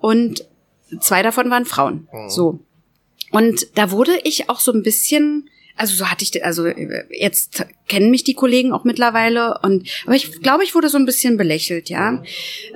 und 0.00 0.44
zwei 1.00 1.22
davon 1.22 1.50
waren 1.50 1.66
Frauen. 1.66 2.08
So. 2.28 2.58
Und 3.30 3.66
da 3.76 3.90
wurde 3.90 4.18
ich 4.24 4.48
auch 4.50 4.60
so 4.60 4.72
ein 4.72 4.82
bisschen, 4.82 5.48
also 5.76 5.94
so 5.94 6.10
hatte 6.10 6.24
ich, 6.24 6.44
also 6.44 6.66
jetzt 6.66 7.66
kennen 7.88 8.10
mich 8.10 8.24
die 8.24 8.34
Kollegen 8.34 8.72
auch 8.72 8.84
mittlerweile 8.84 9.58
und, 9.62 9.88
aber 10.06 10.14
ich 10.14 10.40
glaube, 10.42 10.64
ich 10.64 10.74
wurde 10.74 10.88
so 10.88 10.98
ein 10.98 11.06
bisschen 11.06 11.36
belächelt, 11.36 11.88
ja. 11.88 12.22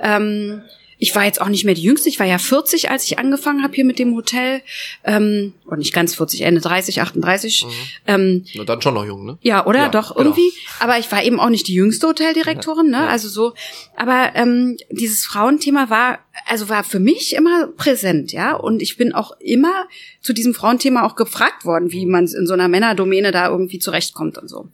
Ähm, 0.01 0.61
ich 1.01 1.15
war 1.15 1.23
jetzt 1.23 1.39
auch 1.39 1.47
nicht 1.47 1.63
mehr 1.63 1.73
die 1.73 1.81
Jüngste, 1.81 2.09
ich 2.09 2.19
war 2.19 2.27
ja 2.27 2.37
40, 2.37 2.91
als 2.91 3.05
ich 3.05 3.17
angefangen 3.17 3.63
habe 3.63 3.73
hier 3.73 3.85
mit 3.85 3.99
dem 3.99 4.15
Hotel. 4.15 4.61
Ähm, 5.05 5.53
und 5.65 5.79
nicht 5.79 5.93
ganz 5.93 6.15
40, 6.15 6.41
Ende 6.41 6.59
30, 6.59 7.01
38. 7.01 7.65
Ähm, 8.05 8.43
Na, 8.55 8.65
dann 8.65 8.81
schon 8.81 8.95
noch 8.95 9.05
jung, 9.05 9.25
ne? 9.25 9.37
ja, 9.41 9.65
oder? 9.65 9.79
Ja, 9.79 9.89
Doch, 9.89 10.15
genau. 10.15 10.29
irgendwie. 10.29 10.51
Aber 10.79 10.99
ich 10.99 11.09
war 11.09 11.23
eben 11.23 11.39
auch 11.39 11.49
nicht 11.49 11.69
die 11.69 11.73
jüngste 11.73 12.07
Hoteldirektorin, 12.07 12.89
ne? 12.89 13.07
Also 13.07 13.29
so. 13.29 13.53
Aber 13.95 14.31
ähm, 14.35 14.75
dieses 14.89 15.25
Frauenthema 15.25 15.89
war, 15.89 16.19
also 16.47 16.67
war 16.67 16.83
für 16.83 16.99
mich 16.99 17.33
immer 17.33 17.67
präsent, 17.67 18.33
ja. 18.33 18.55
Und 18.55 18.81
ich 18.81 18.97
bin 18.97 19.13
auch 19.13 19.31
immer 19.39 19.87
zu 20.19 20.33
diesem 20.33 20.53
Frauenthema 20.53 21.05
auch 21.05 21.15
gefragt 21.15 21.63
worden, 21.63 21.93
wie 21.93 22.05
man 22.05 22.27
in 22.27 22.45
so 22.45 22.53
einer 22.53 22.67
Männerdomäne 22.67 23.31
da 23.31 23.47
irgendwie 23.47 23.79
zurechtkommt 23.79 24.37
und 24.37 24.49
so. 24.49 24.67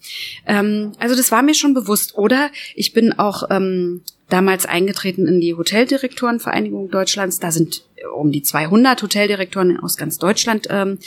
Ähm, 0.48 0.94
also 0.98 1.16
das 1.16 1.32
war 1.32 1.44
mir 1.44 1.54
schon 1.54 1.76
bewusst. 1.76 2.18
Oder 2.18 2.50
ich 2.74 2.94
bin 2.94 3.14
auch 3.14 3.44
ähm, 3.52 4.02
damals 4.30 4.66
eingetreten 4.66 5.28
in 5.28 5.40
die 5.42 5.54
Hoteldirektorenvereinigung 5.56 6.90
Deutschlands. 6.90 7.40
Da 7.40 7.52
sind 7.52 7.84
um 8.16 8.32
die 8.32 8.42
200 8.42 9.02
Hoteldirektoren 9.02 9.80
aus 9.80 9.98
ganz 9.98 10.18
Deutschland 10.18 10.68
ähm, 10.70 10.98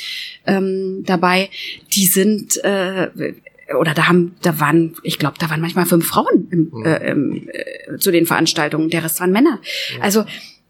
ähm, 0.47 1.03
dabei. 1.05 1.51
Die 1.95 2.07
sind 2.07 2.63
äh, 2.65 3.09
oder 3.79 3.93
da 3.93 4.09
haben, 4.09 4.35
da 4.43 4.61
waren, 4.61 4.95
ich 5.03 5.19
glaube, 5.19 5.37
da 5.39 5.51
waren 5.51 5.61
manchmal 5.61 5.85
fünf 5.85 6.07
Frauen 6.07 6.49
im, 6.51 6.71
Mhm. 6.73 6.85
äh, 6.87 7.11
im, 7.11 7.49
äh, 7.53 7.99
zu 7.99 8.11
den 8.11 8.25
Veranstaltungen, 8.27 8.89
der 8.89 9.05
Rest 9.05 9.21
waren 9.21 9.33
Männer. 9.33 9.61
Also 10.01 10.25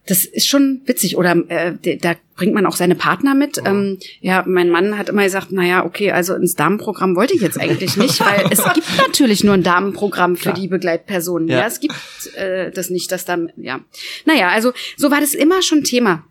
das 0.08 0.24
ist 0.24 0.48
schon 0.48 0.80
witzig. 0.86 1.16
Oder 1.16 1.36
äh, 1.48 1.96
da 1.98 2.14
bringt 2.34 2.54
man 2.54 2.64
auch 2.66 2.76
seine 2.76 2.94
Partner 2.94 3.34
mit. 3.34 3.58
Ähm, 3.64 3.98
ja, 4.20 4.42
mein 4.46 4.70
Mann 4.70 4.96
hat 4.96 5.10
immer 5.10 5.22
gesagt, 5.22 5.48
na 5.50 5.64
ja, 5.64 5.84
okay, 5.84 6.12
also 6.12 6.34
ins 6.34 6.54
Damenprogramm 6.54 7.14
wollte 7.14 7.34
ich 7.34 7.42
jetzt 7.42 7.60
eigentlich 7.60 7.96
nicht, 7.96 8.18
weil 8.24 8.46
es 8.50 8.64
gibt 8.72 8.86
natürlich 8.96 9.44
nur 9.44 9.54
ein 9.54 9.62
Damenprogramm 9.62 10.36
für 10.36 10.52
die 10.52 10.68
Begleitpersonen. 10.68 11.48
Ja, 11.48 11.58
Ja. 11.58 11.66
es 11.66 11.80
gibt 11.80 11.94
äh, 12.36 12.70
das 12.70 12.88
nicht, 12.90 13.12
dass 13.12 13.24
da, 13.26 13.38
ja. 13.56 13.80
Naja, 14.24 14.48
also 14.48 14.72
so 14.96 15.10
war 15.10 15.20
das 15.20 15.34
immer 15.34 15.60
schon 15.62 15.84
Thema. 15.84 16.24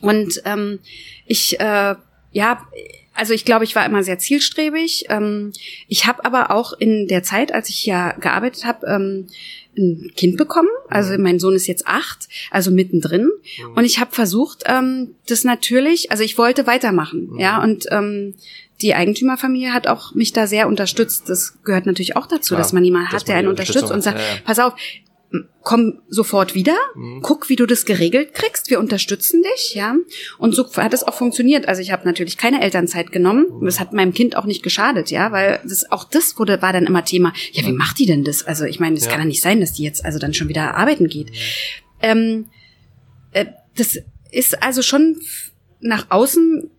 Und 0.00 0.42
ähm, 0.44 0.80
ich, 1.26 1.60
äh, 1.60 1.94
ja, 2.32 2.66
also 3.14 3.34
ich 3.34 3.44
glaube, 3.44 3.64
ich 3.64 3.76
war 3.76 3.86
immer 3.86 4.02
sehr 4.02 4.18
zielstrebig. 4.18 5.04
Ähm, 5.10 5.52
ich 5.86 6.06
habe 6.06 6.24
aber 6.24 6.50
auch 6.50 6.72
in 6.72 7.06
der 7.06 7.22
Zeit, 7.22 7.52
als 7.54 7.68
ich 7.68 7.76
hier 7.76 8.14
gearbeitet 8.20 8.64
habe, 8.64 8.86
ähm, 8.86 9.26
ein 9.76 10.10
Kind 10.16 10.36
bekommen. 10.36 10.68
Also 10.88 11.16
mein 11.18 11.38
Sohn 11.38 11.54
ist 11.54 11.66
jetzt 11.66 11.86
acht, 11.86 12.28
also 12.50 12.70
mittendrin. 12.70 13.28
Und 13.74 13.84
ich 13.84 13.98
habe 13.98 14.12
versucht, 14.12 14.64
ähm, 14.66 15.14
das 15.26 15.44
natürlich, 15.44 16.10
also 16.10 16.22
ich 16.22 16.36
wollte 16.38 16.66
weitermachen, 16.66 17.38
ja. 17.38 17.62
Und 17.62 17.86
ähm, 17.90 18.34
die 18.80 18.94
Eigentümerfamilie 18.94 19.72
hat 19.72 19.86
auch 19.86 20.14
mich 20.14 20.32
da 20.32 20.46
sehr 20.46 20.66
unterstützt. 20.66 21.28
Das 21.28 21.62
gehört 21.62 21.86
natürlich 21.86 22.16
auch 22.16 22.26
dazu, 22.26 22.54
Klar, 22.54 22.60
dass 22.60 22.72
man 22.72 22.84
jemanden 22.84 23.10
dass 23.12 23.22
hat, 23.22 23.28
der 23.28 23.36
einen 23.36 23.48
unterstützt 23.48 23.90
und 23.90 24.02
sagt, 24.02 24.18
ja, 24.18 24.24
ja. 24.24 24.40
pass 24.44 24.58
auf, 24.58 24.74
komm 25.62 26.00
sofort 26.08 26.54
wieder, 26.54 26.76
guck, 27.22 27.48
wie 27.48 27.56
du 27.56 27.66
das 27.66 27.84
geregelt 27.84 28.34
kriegst, 28.34 28.68
wir 28.70 28.78
unterstützen 28.80 29.42
dich, 29.42 29.74
ja. 29.74 29.94
Und 30.38 30.54
so 30.54 30.70
hat 30.76 30.92
es 30.92 31.04
auch 31.04 31.14
funktioniert. 31.14 31.68
Also 31.68 31.80
ich 31.80 31.90
habe 31.92 32.04
natürlich 32.04 32.36
keine 32.36 32.60
Elternzeit 32.62 33.12
genommen. 33.12 33.46
Das 33.64 33.80
hat 33.80 33.92
meinem 33.92 34.12
Kind 34.12 34.36
auch 34.36 34.44
nicht 34.44 34.62
geschadet, 34.62 35.10
ja, 35.10 35.32
weil 35.32 35.60
das 35.64 35.90
auch 35.90 36.04
das 36.04 36.38
wurde 36.38 36.60
war 36.62 36.72
dann 36.72 36.86
immer 36.86 37.04
Thema. 37.04 37.32
Ja, 37.52 37.64
wie 37.66 37.72
macht 37.72 37.98
die 37.98 38.06
denn 38.06 38.24
das? 38.24 38.44
Also 38.46 38.64
ich 38.64 38.80
meine, 38.80 38.96
es 38.96 39.04
Ja. 39.04 39.10
kann 39.12 39.20
ja 39.20 39.26
nicht 39.26 39.42
sein, 39.42 39.60
dass 39.60 39.72
die 39.72 39.84
jetzt 39.84 40.04
also 40.04 40.18
dann 40.18 40.34
schon 40.34 40.48
wieder 40.48 40.74
arbeiten 40.76 41.08
geht. 41.08 41.30
Ähm, 42.00 42.46
äh, 43.32 43.46
das 43.76 43.98
ist 44.30 44.62
also 44.62 44.82
schon 44.82 45.20
nach 45.80 46.06
außen 46.10 46.70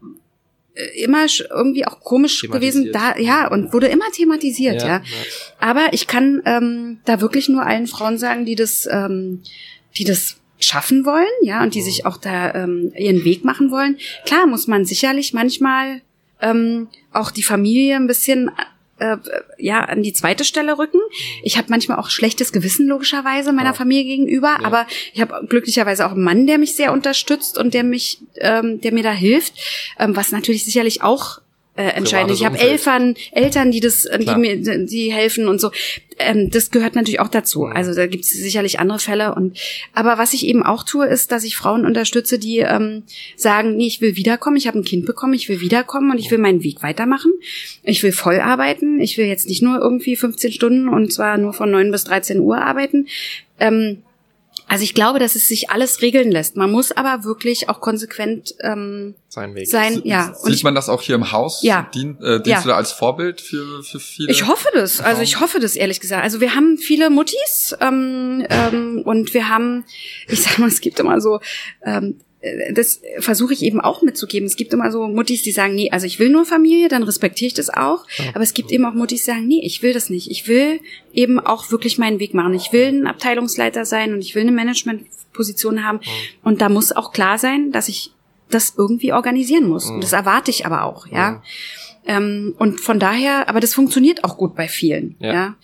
immer 0.96 1.26
sch- 1.26 1.46
irgendwie 1.50 1.86
auch 1.86 2.00
komisch 2.00 2.42
gewesen, 2.42 2.92
da 2.92 3.18
ja 3.18 3.48
und 3.52 3.74
wurde 3.74 3.88
immer 3.88 4.10
thematisiert, 4.12 4.82
ja. 4.82 4.88
Ja, 4.88 4.94
ja. 4.98 5.02
Aber 5.60 5.94
ich 5.94 6.08
kann 6.08 6.42
ähm, 6.46 7.00
da 7.06 7.22
wirklich 7.22 7.48
nur 7.50 7.64
allen 7.66 7.88
Frauen 7.88 8.18
sagen, 8.18 8.46
die 8.46 8.56
das, 8.56 8.88
ähm, 8.92 9.42
die 9.98 10.04
das 10.04 10.38
schaffen 10.60 11.06
wollen, 11.06 11.28
ja, 11.44 11.62
und 11.62 11.76
die 11.76 11.82
Mhm. 11.82 11.86
sich 11.86 12.06
auch 12.06 12.18
da 12.18 12.54
ähm, 12.56 12.92
ihren 12.98 13.24
Weg 13.26 13.44
machen 13.44 13.70
wollen. 13.70 13.98
Klar 14.26 14.48
muss 14.48 14.66
man 14.68 14.86
sicherlich 14.86 15.34
manchmal 15.34 16.02
ähm, 16.42 16.88
auch 17.12 17.32
die 17.32 17.44
Familie 17.44 17.96
ein 17.98 18.08
bisschen 18.08 18.50
äh, 19.04 19.18
ja 19.58 19.82
an 19.82 20.02
die 20.04 20.14
zweite 20.14 20.44
Stelle 20.44 20.78
rücken. 20.78 21.00
Ich 21.44 21.58
habe 21.58 21.68
manchmal 21.70 22.00
auch 22.00 22.10
schlechtes 22.10 22.52
Gewissen 22.52 22.88
logischerweise 22.88 23.52
meiner 23.52 23.70
Ja. 23.70 23.74
Familie 23.74 24.06
gegenüber, 24.06 24.58
Ja. 24.62 24.66
aber 24.66 24.88
ich 25.14 25.22
habe 25.22 25.46
glücklicherweise 25.48 26.06
auch 26.06 26.12
einen 26.12 26.24
Mann, 26.24 26.48
der 26.48 26.58
mich 26.58 26.76
sehr 26.76 26.92
unterstützt 26.94 27.58
und 27.58 27.74
der 27.74 27.84
mich, 27.84 28.20
ähm, 28.36 28.82
der 28.82 28.94
mir 28.94 29.04
da 29.04 29.12
hilft, 29.12 29.54
ähm, 30.00 30.16
was 30.16 30.32
natürlich 30.32 30.64
sicherlich 30.66 31.02
auch 31.04 31.40
äh, 31.76 31.84
entscheidend. 31.84 32.32
Ich 32.34 32.46
habe 32.46 32.60
Eltern, 32.60 33.16
Eltern, 33.32 33.72
die 33.72 33.80
das, 33.80 34.06
äh, 34.06 34.20
die 34.20 34.26
Klar. 34.26 34.38
mir, 34.38 34.58
die 34.58 35.12
helfen 35.12 35.48
und 35.48 35.60
so. 35.60 35.72
Ähm, 36.20 36.52
das 36.52 36.70
gehört 36.70 36.96
natürlich 36.96 37.20
auch 37.20 37.30
dazu. 37.30 37.66
Also 37.66 37.96
da 37.96 38.06
gibt 38.06 38.26
es 38.26 38.30
sicherlich 38.30 38.80
andere 38.80 39.00
Fälle. 39.00 39.34
Und 39.34 39.58
aber 39.94 40.20
was 40.20 40.34
ich 40.34 40.46
eben 40.46 40.62
auch 40.62 40.84
tue, 40.84 41.08
ist, 41.08 41.32
dass 41.32 41.44
ich 41.44 41.58
Frauen 41.58 41.86
unterstütze, 41.86 42.38
die 42.38 42.60
ähm, 42.60 43.04
sagen, 43.36 43.76
nee, 43.76 43.88
ich 43.88 44.02
will 44.02 44.16
wiederkommen, 44.16 44.56
ich 44.58 44.68
habe 44.68 44.78
ein 44.78 44.84
Kind 44.84 45.06
bekommen, 45.06 45.34
ich 45.34 45.50
will 45.50 45.62
wiederkommen 45.62 46.12
und 46.12 46.20
ich 46.20 46.30
will 46.30 46.38
meinen 46.38 46.64
Weg 46.64 46.84
weitermachen. 46.84 47.32
Ich 47.82 48.04
will 48.04 48.12
voll 48.12 48.40
arbeiten. 48.40 49.00
Ich 49.02 49.18
will 49.18 49.26
jetzt 49.26 49.50
nicht 49.50 49.64
nur 49.64 49.80
irgendwie 49.80 50.16
15 50.16 50.52
Stunden 50.52 50.88
und 50.88 51.12
zwar 51.12 51.40
nur 51.40 51.54
von 51.54 51.72
9 51.72 51.92
bis 51.92 52.04
13 52.04 52.40
Uhr 52.40 52.62
arbeiten. 52.62 53.08
Ähm, 53.60 54.04
also 54.68 54.84
ich 54.84 54.94
glaube, 54.94 55.20
dass 55.20 55.36
es 55.36 55.48
sich 55.48 55.70
alles 55.70 56.02
regeln 56.02 56.32
lässt. 56.32 56.56
Man 56.56 56.72
muss 56.72 56.92
aber 56.92 57.24
wirklich 57.24 57.70
auch 57.70 57.80
konsequent 57.82 58.56
ähm, 58.62 59.16
Sein 59.30 59.54
Weg. 59.56 59.68
sein. 59.70 60.02
Ja. 60.04 60.34
Sieht 60.34 60.54
ich, 60.56 60.64
man 60.64 60.74
das 60.74 60.90
auch 60.90 61.02
hier 61.02 61.16
im 61.16 61.32
Haus? 61.32 61.62
Ja. 61.62 61.90
Dien, 61.94 62.18
äh, 62.22 62.38
dienst 62.42 62.48
Ja. 62.48 62.62
du 62.62 62.68
da 62.70 62.76
als 62.76 62.92
Vorbild 62.92 63.42
für, 63.42 63.84
für 63.84 64.00
viele? 64.00 64.32
Ich 64.32 64.48
hoffe 64.48 64.68
das. 64.74 65.00
Also 65.02 65.22
ich 65.22 65.40
hoffe 65.40 65.60
das 65.60 65.76
ehrlich 65.76 66.00
gesagt. 66.00 66.24
Also 66.24 66.42
wir 66.42 66.56
haben 66.56 66.78
viele 66.78 67.10
Muttis 67.10 67.76
ähm, 67.82 68.46
ähm, 68.50 69.04
und 69.06 69.34
wir 69.34 69.50
haben, 69.50 69.86
ich 70.28 70.42
sag 70.42 70.58
mal, 70.60 70.68
es 70.68 70.82
gibt 70.82 71.00
immer 71.00 71.22
so, 71.22 71.40
ähm, 71.84 72.20
äh, 72.20 72.33
das 72.74 73.02
versuche 73.20 73.54
ich 73.54 73.64
eben 73.64 73.80
auch 73.80 74.02
mitzugeben. 74.02 74.48
Es 74.48 74.58
gibt 74.58 74.74
immer 74.74 74.92
so 74.92 75.08
Muttis, 75.08 75.44
die 75.44 75.52
sagen, 75.52 75.76
nee, 75.76 75.90
also 75.92 76.06
ich 76.06 76.20
will 76.20 76.30
nur 76.30 76.46
Familie, 76.46 76.90
dann 76.90 77.04
respektiere 77.04 77.48
ich 77.48 77.54
das 77.54 77.70
auch. 77.70 78.06
Aber 78.34 78.44
es 78.44 78.54
gibt 78.54 78.72
eben 78.72 78.86
auch 78.86 78.94
Muttis, 78.94 79.22
die 79.22 79.32
sagen, 79.32 79.48
nee, 79.48 79.62
ich 79.64 79.82
will 79.82 79.94
das 79.94 80.10
nicht. 80.10 80.30
Ich 80.30 80.48
will 80.48 80.82
eben 81.14 81.40
auch 81.40 81.72
wirklich 81.72 81.98
meinen 81.98 82.20
Weg 82.20 82.34
machen. 82.34 82.54
Ich 82.54 82.74
will 82.74 82.88
ein 82.88 83.08
Abteilungsleiter 83.08 83.86
sein 83.86 84.14
und 84.14 84.20
ich 84.20 84.36
will 84.36 84.42
eine 84.42 84.52
Managementposition 84.52 85.86
haben. 85.86 86.02
Und 86.44 86.62
da 86.62 86.68
muss 86.68 86.92
auch 86.92 87.14
klar 87.14 87.38
sein, 87.38 87.72
dass 87.72 87.88
ich 87.88 88.12
das 88.50 88.74
irgendwie 88.78 89.14
organisieren 89.14 89.68
muss. 89.68 89.90
Und 89.90 90.04
das 90.04 90.14
erwarte 90.14 90.52
ich 90.52 90.66
aber 90.66 90.84
auch, 90.84 91.08
ja. 91.08 91.42
Ähm, 92.06 92.54
und 92.58 92.82
von 92.82 93.00
daher, 93.00 93.48
aber 93.50 93.60
das 93.60 93.74
funktioniert 93.74 94.24
auch 94.24 94.38
gut 94.38 94.56
bei 94.56 94.68
vielen, 94.68 95.16
Ja. 95.20 95.34
ja. 95.34 95.56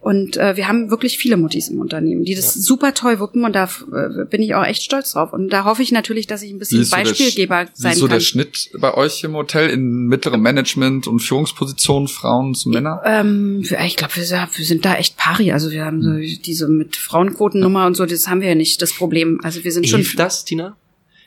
Und 0.00 0.36
äh, 0.36 0.56
wir 0.56 0.66
haben 0.66 0.90
wirklich 0.90 1.18
viele 1.18 1.36
Muttis 1.36 1.68
im 1.68 1.78
Unternehmen, 1.80 2.24
die 2.24 2.34
das 2.34 2.54
super 2.54 2.94
toll 2.94 3.20
wuppen 3.20 3.44
und 3.44 3.54
da 3.54 3.64
äh, 3.64 4.24
bin 4.24 4.42
ich 4.42 4.54
auch 4.54 4.64
echt 4.64 4.82
stolz 4.82 5.12
drauf. 5.12 5.32
Und 5.32 5.50
da 5.50 5.64
hoffe 5.64 5.82
ich 5.82 5.92
natürlich, 5.92 6.26
dass 6.26 6.42
ich 6.42 6.50
ein 6.50 6.58
bisschen 6.58 6.82
so 6.84 6.96
der 6.96 7.02
Beispielgeber 7.04 7.66
Wie 7.66 7.68
sein 7.74 7.92
ist 7.92 7.98
so 7.98 8.06
kann. 8.06 8.14
der 8.16 8.20
Schnitt 8.20 8.70
bei 8.80 8.94
euch 8.94 9.22
im 9.24 9.34
Hotel 9.34 9.68
in 9.70 10.06
mittlerem 10.06 10.40
Management 10.42 11.06
und 11.06 11.20
Führungspositionen, 11.20 12.08
Frauen 12.08 12.54
zu 12.54 12.70
Männern? 12.70 12.98
Ähm, 13.04 13.60
ich 13.84 13.96
glaube, 13.96 14.16
wir, 14.16 14.24
sind- 14.24 14.48
wir 14.58 14.64
sind 14.64 14.84
da 14.84 14.94
echt 14.94 15.16
pari. 15.16 15.52
Also 15.52 15.70
wir 15.70 15.84
haben 15.84 16.02
so 16.02 16.12
diese 16.42 16.68
mit 16.68 16.96
Frauenquotennummer 16.96 17.86
und 17.86 17.96
so, 17.96 18.06
das 18.06 18.26
haben 18.28 18.40
wir 18.40 18.48
ja 18.48 18.54
nicht, 18.54 18.80
das 18.82 18.92
Problem. 18.92 19.40
Also 19.42 19.62
wir 19.62 19.72
sind 19.72 19.86
schon. 19.88 20.00
Hilft 20.00 20.18
das, 20.18 20.44
Tina? 20.44 20.76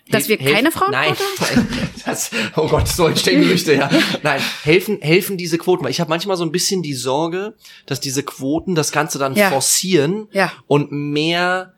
Dass 0.10 0.26
Hilf- 0.28 0.40
wir 0.40 0.54
keine 0.54 0.70
helfen- 0.70 0.92
Nein, 0.92 1.16
Frauenquote 1.16 1.68
das, 2.06 2.30
oh 2.56 2.68
Gott, 2.68 2.88
so 2.88 3.08
entstehen 3.08 3.42
Gerüchte, 3.42 3.74
ja. 3.74 3.90
Nein, 4.22 4.40
helfen, 4.64 5.00
helfen 5.02 5.36
diese 5.38 5.58
Quoten. 5.58 5.88
Ich 5.88 6.00
habe 6.00 6.10
manchmal 6.10 6.38
so 6.38 6.44
ein 6.44 6.52
bisschen 6.52 6.84
die 6.84 6.94
Sorge, 6.94 7.56
dass 7.88 8.00
diese 8.00 8.22
Quoten 8.22 8.76
das 8.76 8.92
Ganze 8.92 9.18
dann 9.18 9.34
Ja. 9.36 9.50
forcieren 9.50 10.28
Ja. 10.32 10.52
und 10.68 10.92
mehr 10.92 11.74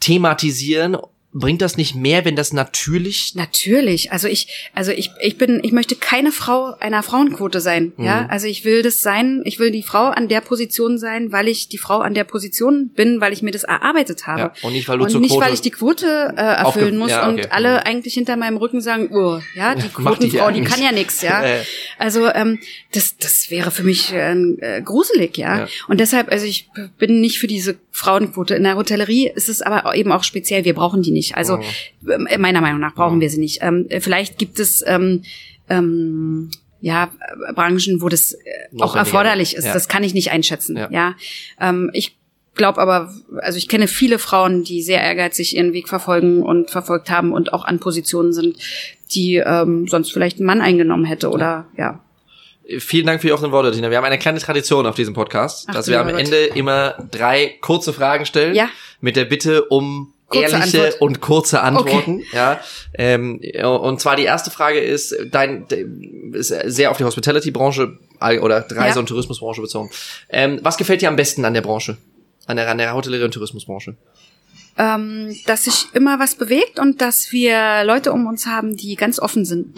thematisieren. 0.00 0.96
Bringt 1.38 1.60
das 1.62 1.76
nicht 1.76 1.94
mehr, 1.94 2.24
wenn 2.24 2.36
das 2.36 2.52
natürlich 2.52 3.34
Natürlich. 3.34 4.12
Also 4.12 4.28
ich, 4.28 4.48
also 4.74 4.92
ich, 4.92 5.10
ich 5.20 5.36
bin, 5.36 5.60
ich 5.62 5.72
möchte 5.72 5.96
keine 5.96 6.32
Frau 6.32 6.74
einer 6.80 7.02
Frauenquote 7.02 7.60
sein. 7.60 7.92
Ja, 7.98 8.22
Mhm. 8.22 8.30
also 8.30 8.46
ich 8.46 8.64
will 8.64 8.82
das 8.82 9.00
sein. 9.00 9.42
Ich 9.44 9.58
will 9.58 9.70
die 9.70 9.82
Frau 9.82 10.06
an 10.06 10.28
der 10.28 10.40
Position 10.40 10.98
sein, 10.98 11.32
weil 11.32 11.48
ich 11.48 11.68
die 11.68 11.78
Frau 11.78 11.98
an 11.98 12.14
der 12.14 12.24
Position 12.24 12.90
bin, 12.94 13.20
weil 13.20 13.32
ich 13.32 13.42
mir 13.42 13.50
das 13.50 13.64
erarbeitet 13.64 14.26
habe. 14.26 14.40
Ja, 14.40 14.52
und 14.62 14.72
nicht, 14.72 14.88
weil 14.88 14.98
du 14.98 15.04
und 15.04 15.10
zur 15.10 15.20
nicht, 15.20 15.32
Quote 15.32 15.44
weil 15.46 15.54
ich 15.54 15.60
die 15.60 15.70
Quote 15.70 16.34
äh, 16.36 16.40
erfüllen 16.40 16.96
muss 16.96 17.10
ja, 17.10 17.28
okay. 17.28 17.42
und 17.42 17.52
alle 17.52 17.84
eigentlich 17.84 18.14
hinter 18.14 18.36
meinem 18.36 18.56
Rücken 18.56 18.80
sagen, 18.80 19.10
oh, 19.12 19.40
ja, 19.54 19.74
die 19.74 19.82
die 19.86 19.88
Quotenfrau, 19.88 20.50
die, 20.50 20.58
eigentlich. 20.60 20.68
kann 20.68 20.82
ja 20.82 20.92
nichts, 20.92 21.22
ja. 21.22 21.42
Äh. 21.46 21.62
Also 21.98 22.26
ähm, 22.32 22.58
das, 22.92 23.16
das 23.18 23.50
wäre 23.50 23.70
für 23.70 23.82
mich 23.82 24.12
äh, 24.12 24.32
äh, 24.32 24.82
gruselig, 24.82 25.36
ja? 25.36 25.60
Ja. 25.60 25.68
Und 25.88 26.00
deshalb, 26.00 26.30
also 26.30 26.46
ich 26.46 26.68
bin 26.98 27.20
nicht 27.20 27.38
für 27.38 27.46
diese 27.46 27.76
Frauenquote. 27.96 28.54
In 28.54 28.64
der 28.64 28.76
Hotellerie 28.76 29.30
ist 29.34 29.48
es 29.48 29.62
aber 29.62 29.94
eben 29.96 30.12
auch 30.12 30.22
speziell. 30.22 30.66
Wir 30.66 30.74
brauchen 30.74 31.00
die 31.00 31.12
nicht. 31.12 31.34
Also 31.34 31.58
äh, 32.06 32.36
meiner 32.36 32.60
Meinung 32.60 32.78
nach 32.78 32.94
brauchen 32.94 33.20
wir 33.20 33.30
sie 33.30 33.40
nicht. 33.40 33.60
Ähm, 33.62 33.86
äh, 33.88 34.00
vielleicht 34.00 34.36
gibt 34.36 34.60
es 34.60 34.84
ähm, 34.86 35.22
ähm, 35.70 36.50
ja 36.82 37.10
Branchen, 37.54 38.02
wo 38.02 38.10
das 38.10 38.34
äh, 38.34 38.38
auch 38.80 38.96
erforderlich 38.96 39.56
ist. 39.56 39.64
Ja. 39.64 39.72
Das 39.72 39.88
kann 39.88 40.04
ich 40.04 40.12
nicht 40.12 40.30
einschätzen. 40.30 40.76
Ja. 40.76 40.90
Ja, 40.90 41.14
ähm, 41.58 41.90
ich 41.94 42.18
glaube 42.54 42.82
aber, 42.82 43.14
also 43.38 43.56
ich 43.56 43.66
kenne 43.66 43.88
viele 43.88 44.18
Frauen, 44.18 44.62
die 44.62 44.82
sehr 44.82 45.00
ehrgeizig 45.00 45.56
ihren 45.56 45.72
Weg 45.72 45.88
verfolgen 45.88 46.42
und 46.42 46.70
verfolgt 46.70 47.08
haben 47.10 47.32
und 47.32 47.54
auch 47.54 47.64
an 47.64 47.78
Positionen 47.78 48.34
sind, 48.34 48.58
die 49.12 49.36
ähm, 49.36 49.88
sonst 49.88 50.12
vielleicht 50.12 50.38
ein 50.38 50.44
Mann 50.44 50.60
eingenommen 50.60 51.06
hätte 51.06 51.30
oder 51.30 51.66
ja. 51.78 52.02
Vielen 52.80 53.06
Dank 53.06 53.20
für 53.20 53.28
die 53.28 53.32
offenen 53.32 53.52
Worte, 53.52 53.70
Tina. 53.72 53.90
Wir 53.90 53.96
haben 53.96 54.04
eine 54.04 54.18
kleine 54.18 54.40
Tradition 54.40 54.86
auf 54.86 54.96
diesem 54.96 55.14
Podcast, 55.14 55.66
Ach, 55.68 55.74
dass 55.74 55.86
wir 55.86 56.00
am 56.00 56.08
Gott. 56.08 56.18
Ende 56.18 56.36
immer 56.46 56.96
drei 57.12 57.54
kurze 57.60 57.92
Fragen 57.92 58.26
stellen. 58.26 58.54
Ja. 58.54 58.68
Mit 59.00 59.14
der 59.16 59.24
Bitte 59.24 59.64
um 59.66 60.12
Kurze 60.28 60.56
ehrliche 60.56 60.82
Antwort. 60.86 61.00
und 61.00 61.20
kurze 61.20 61.60
Antworten. 61.62 62.24
Ja. 62.32 62.58
Ähm, 62.94 63.40
und 63.62 64.00
zwar 64.00 64.16
die 64.16 64.24
erste 64.24 64.50
Frage 64.50 64.80
ist, 64.80 65.14
dein 65.30 65.68
de- 65.68 65.86
ist 66.32 66.48
sehr 66.64 66.90
auf 66.90 66.96
die 66.96 67.04
Hospitality-Branche 67.04 67.96
oder 68.40 68.66
Reise- 68.68 68.94
Ja. 68.94 68.98
und 68.98 69.06
Tourismusbranche 69.08 69.60
bezogen. 69.62 69.88
Ähm, 70.28 70.58
was 70.62 70.76
gefällt 70.76 71.02
dir 71.02 71.08
am 71.08 71.14
besten 71.16 71.44
an 71.44 71.54
der 71.54 71.60
Branche? 71.62 71.96
An 72.46 72.56
der, 72.56 72.68
an 72.68 72.78
der 72.78 72.94
Hotellerie- 72.94 73.24
und 73.24 73.32
Tourismusbranche? 73.34 73.94
Ähm, 74.78 75.34
dass 75.46 75.64
sich 75.64 75.86
immer 75.94 76.18
was 76.18 76.34
bewegt 76.34 76.78
und 76.78 77.00
dass 77.00 77.32
wir 77.32 77.82
Leute 77.84 78.12
um 78.12 78.26
uns 78.26 78.46
haben, 78.46 78.76
die 78.76 78.94
ganz 78.96 79.18
offen 79.18 79.44
sind. 79.44 79.74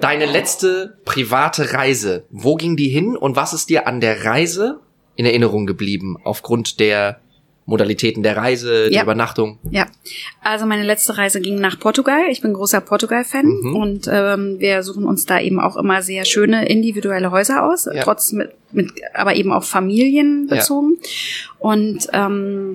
Deine 0.00 0.26
letzte 0.26 0.98
private 1.04 1.72
Reise, 1.72 2.24
wo 2.30 2.56
ging 2.56 2.76
die 2.76 2.88
hin 2.88 3.16
und 3.16 3.36
was 3.36 3.52
ist 3.52 3.70
dir 3.70 3.86
an 3.86 4.00
der 4.00 4.24
Reise 4.24 4.80
in 5.16 5.24
Erinnerung 5.26 5.66
geblieben 5.66 6.16
aufgrund 6.24 6.80
der 6.80 7.20
Modalitäten 7.64 8.24
der 8.24 8.36
Reise, 8.36 8.84
der 8.90 8.92
Ja. 8.92 9.02
Übernachtung. 9.04 9.60
Ja, 9.70 9.86
also 10.42 10.66
meine 10.66 10.82
letzte 10.82 11.16
Reise 11.16 11.40
ging 11.40 11.60
nach 11.60 11.78
Portugal. 11.78 12.22
Ich 12.28 12.40
bin 12.40 12.54
großer 12.54 12.80
Portugal-Fan 12.80 13.46
Mhm. 13.46 13.76
und 13.76 14.08
ähm, 14.12 14.56
wir 14.58 14.82
suchen 14.82 15.04
uns 15.04 15.26
da 15.26 15.40
eben 15.40 15.60
auch 15.60 15.76
immer 15.76 16.02
sehr 16.02 16.24
schöne 16.24 16.66
individuelle 16.68 17.30
Häuser 17.30 17.62
aus, 17.64 17.84
Ja. 17.90 18.02
trotz 18.02 18.32
mit, 18.32 18.50
mit, 18.72 18.90
aber 19.14 19.36
eben 19.36 19.52
auch 19.52 19.62
familienbezogen. 19.62 20.98
Und 21.60 22.08
ähm, 22.12 22.74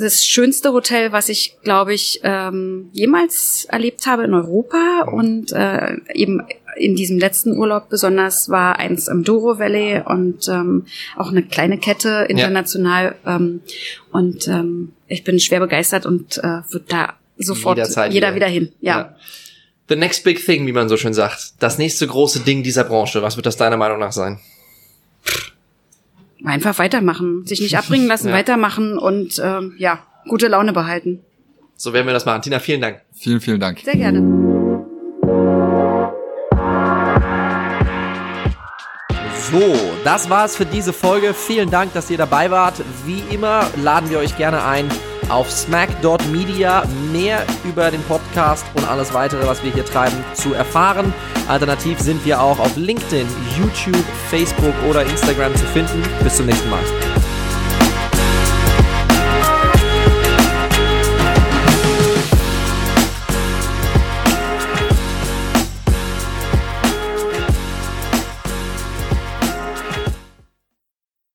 das 0.00 0.24
schönste 0.24 0.72
Hotel, 0.72 1.12
was 1.12 1.28
ich, 1.28 1.56
glaube 1.62 1.94
ich, 1.94 2.20
ähm, 2.22 2.90
jemals 2.92 3.66
erlebt 3.68 4.06
habe 4.06 4.24
in 4.24 4.34
Europa 4.34 5.02
und 5.10 5.52
äh, 5.52 5.96
eben 6.14 6.42
in 6.76 6.94
diesem 6.94 7.18
letzten 7.18 7.56
Urlaub 7.56 7.88
besonders 7.88 8.48
war 8.48 8.78
eins 8.78 9.08
im 9.08 9.24
Douro 9.24 9.58
Valley 9.58 10.02
und 10.04 10.48
ähm, 10.48 10.86
auch 11.16 11.30
eine 11.30 11.42
kleine 11.42 11.78
Kette 11.78 12.26
international 12.28 13.16
ähm, 13.26 13.60
und 14.12 14.46
ähm, 14.48 14.92
ich 15.08 15.24
bin 15.24 15.40
schwer 15.40 15.60
begeistert 15.60 16.06
und 16.06 16.38
äh, 16.38 16.62
würde 16.70 16.84
da 16.88 17.14
sofort 17.36 17.78
Jederzeit 17.78 18.12
jeder 18.12 18.34
wieder. 18.34 18.46
wieder 18.46 18.46
hin. 18.46 18.72
Ja. 18.80 19.16
The 19.88 19.96
next 19.96 20.22
big 20.22 20.44
thing, 20.44 20.66
wie 20.66 20.72
man 20.72 20.88
so 20.88 20.96
schön 20.96 21.14
sagt. 21.14 21.54
Das 21.60 21.78
nächste 21.78 22.06
große 22.06 22.40
Ding 22.40 22.62
dieser 22.62 22.84
Branche. 22.84 23.22
Was 23.22 23.36
wird 23.36 23.46
das 23.46 23.56
deiner 23.56 23.78
Meinung 23.78 23.98
nach 23.98 24.12
sein? 24.12 24.38
Einfach 26.44 26.78
weitermachen, 26.78 27.46
sich 27.46 27.60
nicht 27.60 27.76
abbringen 27.76 28.06
lassen, 28.08 28.28
Ja. 28.28 28.34
weitermachen 28.34 28.98
und 28.98 29.40
ähm, 29.42 29.74
ja 29.78 30.00
gute 30.28 30.48
Laune 30.48 30.72
behalten. 30.72 31.20
So 31.76 31.92
werden 31.92 32.06
wir 32.06 32.12
das 32.12 32.26
machen. 32.26 32.42
Tina, 32.42 32.58
vielen 32.58 32.80
Dank. 32.80 33.02
Vielen, 33.14 33.40
vielen 33.40 33.60
Dank. 33.60 33.78
Sehr 33.80 33.94
gerne. 33.94 34.20
So, 39.50 39.74
das 40.04 40.28
war's 40.28 40.56
für 40.56 40.66
diese 40.66 40.92
Folge. 40.92 41.32
Vielen 41.32 41.70
Dank, 41.70 41.94
dass 41.94 42.10
ihr 42.10 42.18
dabei 42.18 42.50
wart. 42.50 42.82
Wie 43.06 43.22
immer 43.34 43.66
laden 43.82 44.10
wir 44.10 44.18
euch 44.18 44.36
gerne 44.36 44.62
ein, 44.64 44.88
auf 45.28 45.50
smack.media 45.50 46.84
mehr 47.12 47.44
über 47.64 47.90
den 47.90 48.02
Podcast 48.02 48.64
und 48.74 48.88
alles 48.88 49.12
weitere, 49.12 49.46
was 49.46 49.62
wir 49.62 49.72
hier 49.72 49.84
treiben, 49.84 50.16
zu 50.34 50.54
erfahren. 50.54 51.12
Alternativ 51.48 51.98
sind 51.98 52.24
wir 52.24 52.40
auch 52.40 52.58
auf 52.58 52.76
LinkedIn, 52.76 53.26
YouTube, 53.58 54.04
Facebook 54.30 54.74
oder 54.88 55.02
Instagram 55.02 55.54
zu 55.56 55.66
finden. 55.66 56.02
Bis 56.22 56.36
zum 56.36 56.46
nächsten 56.46 56.70
Mal. 56.70 57.07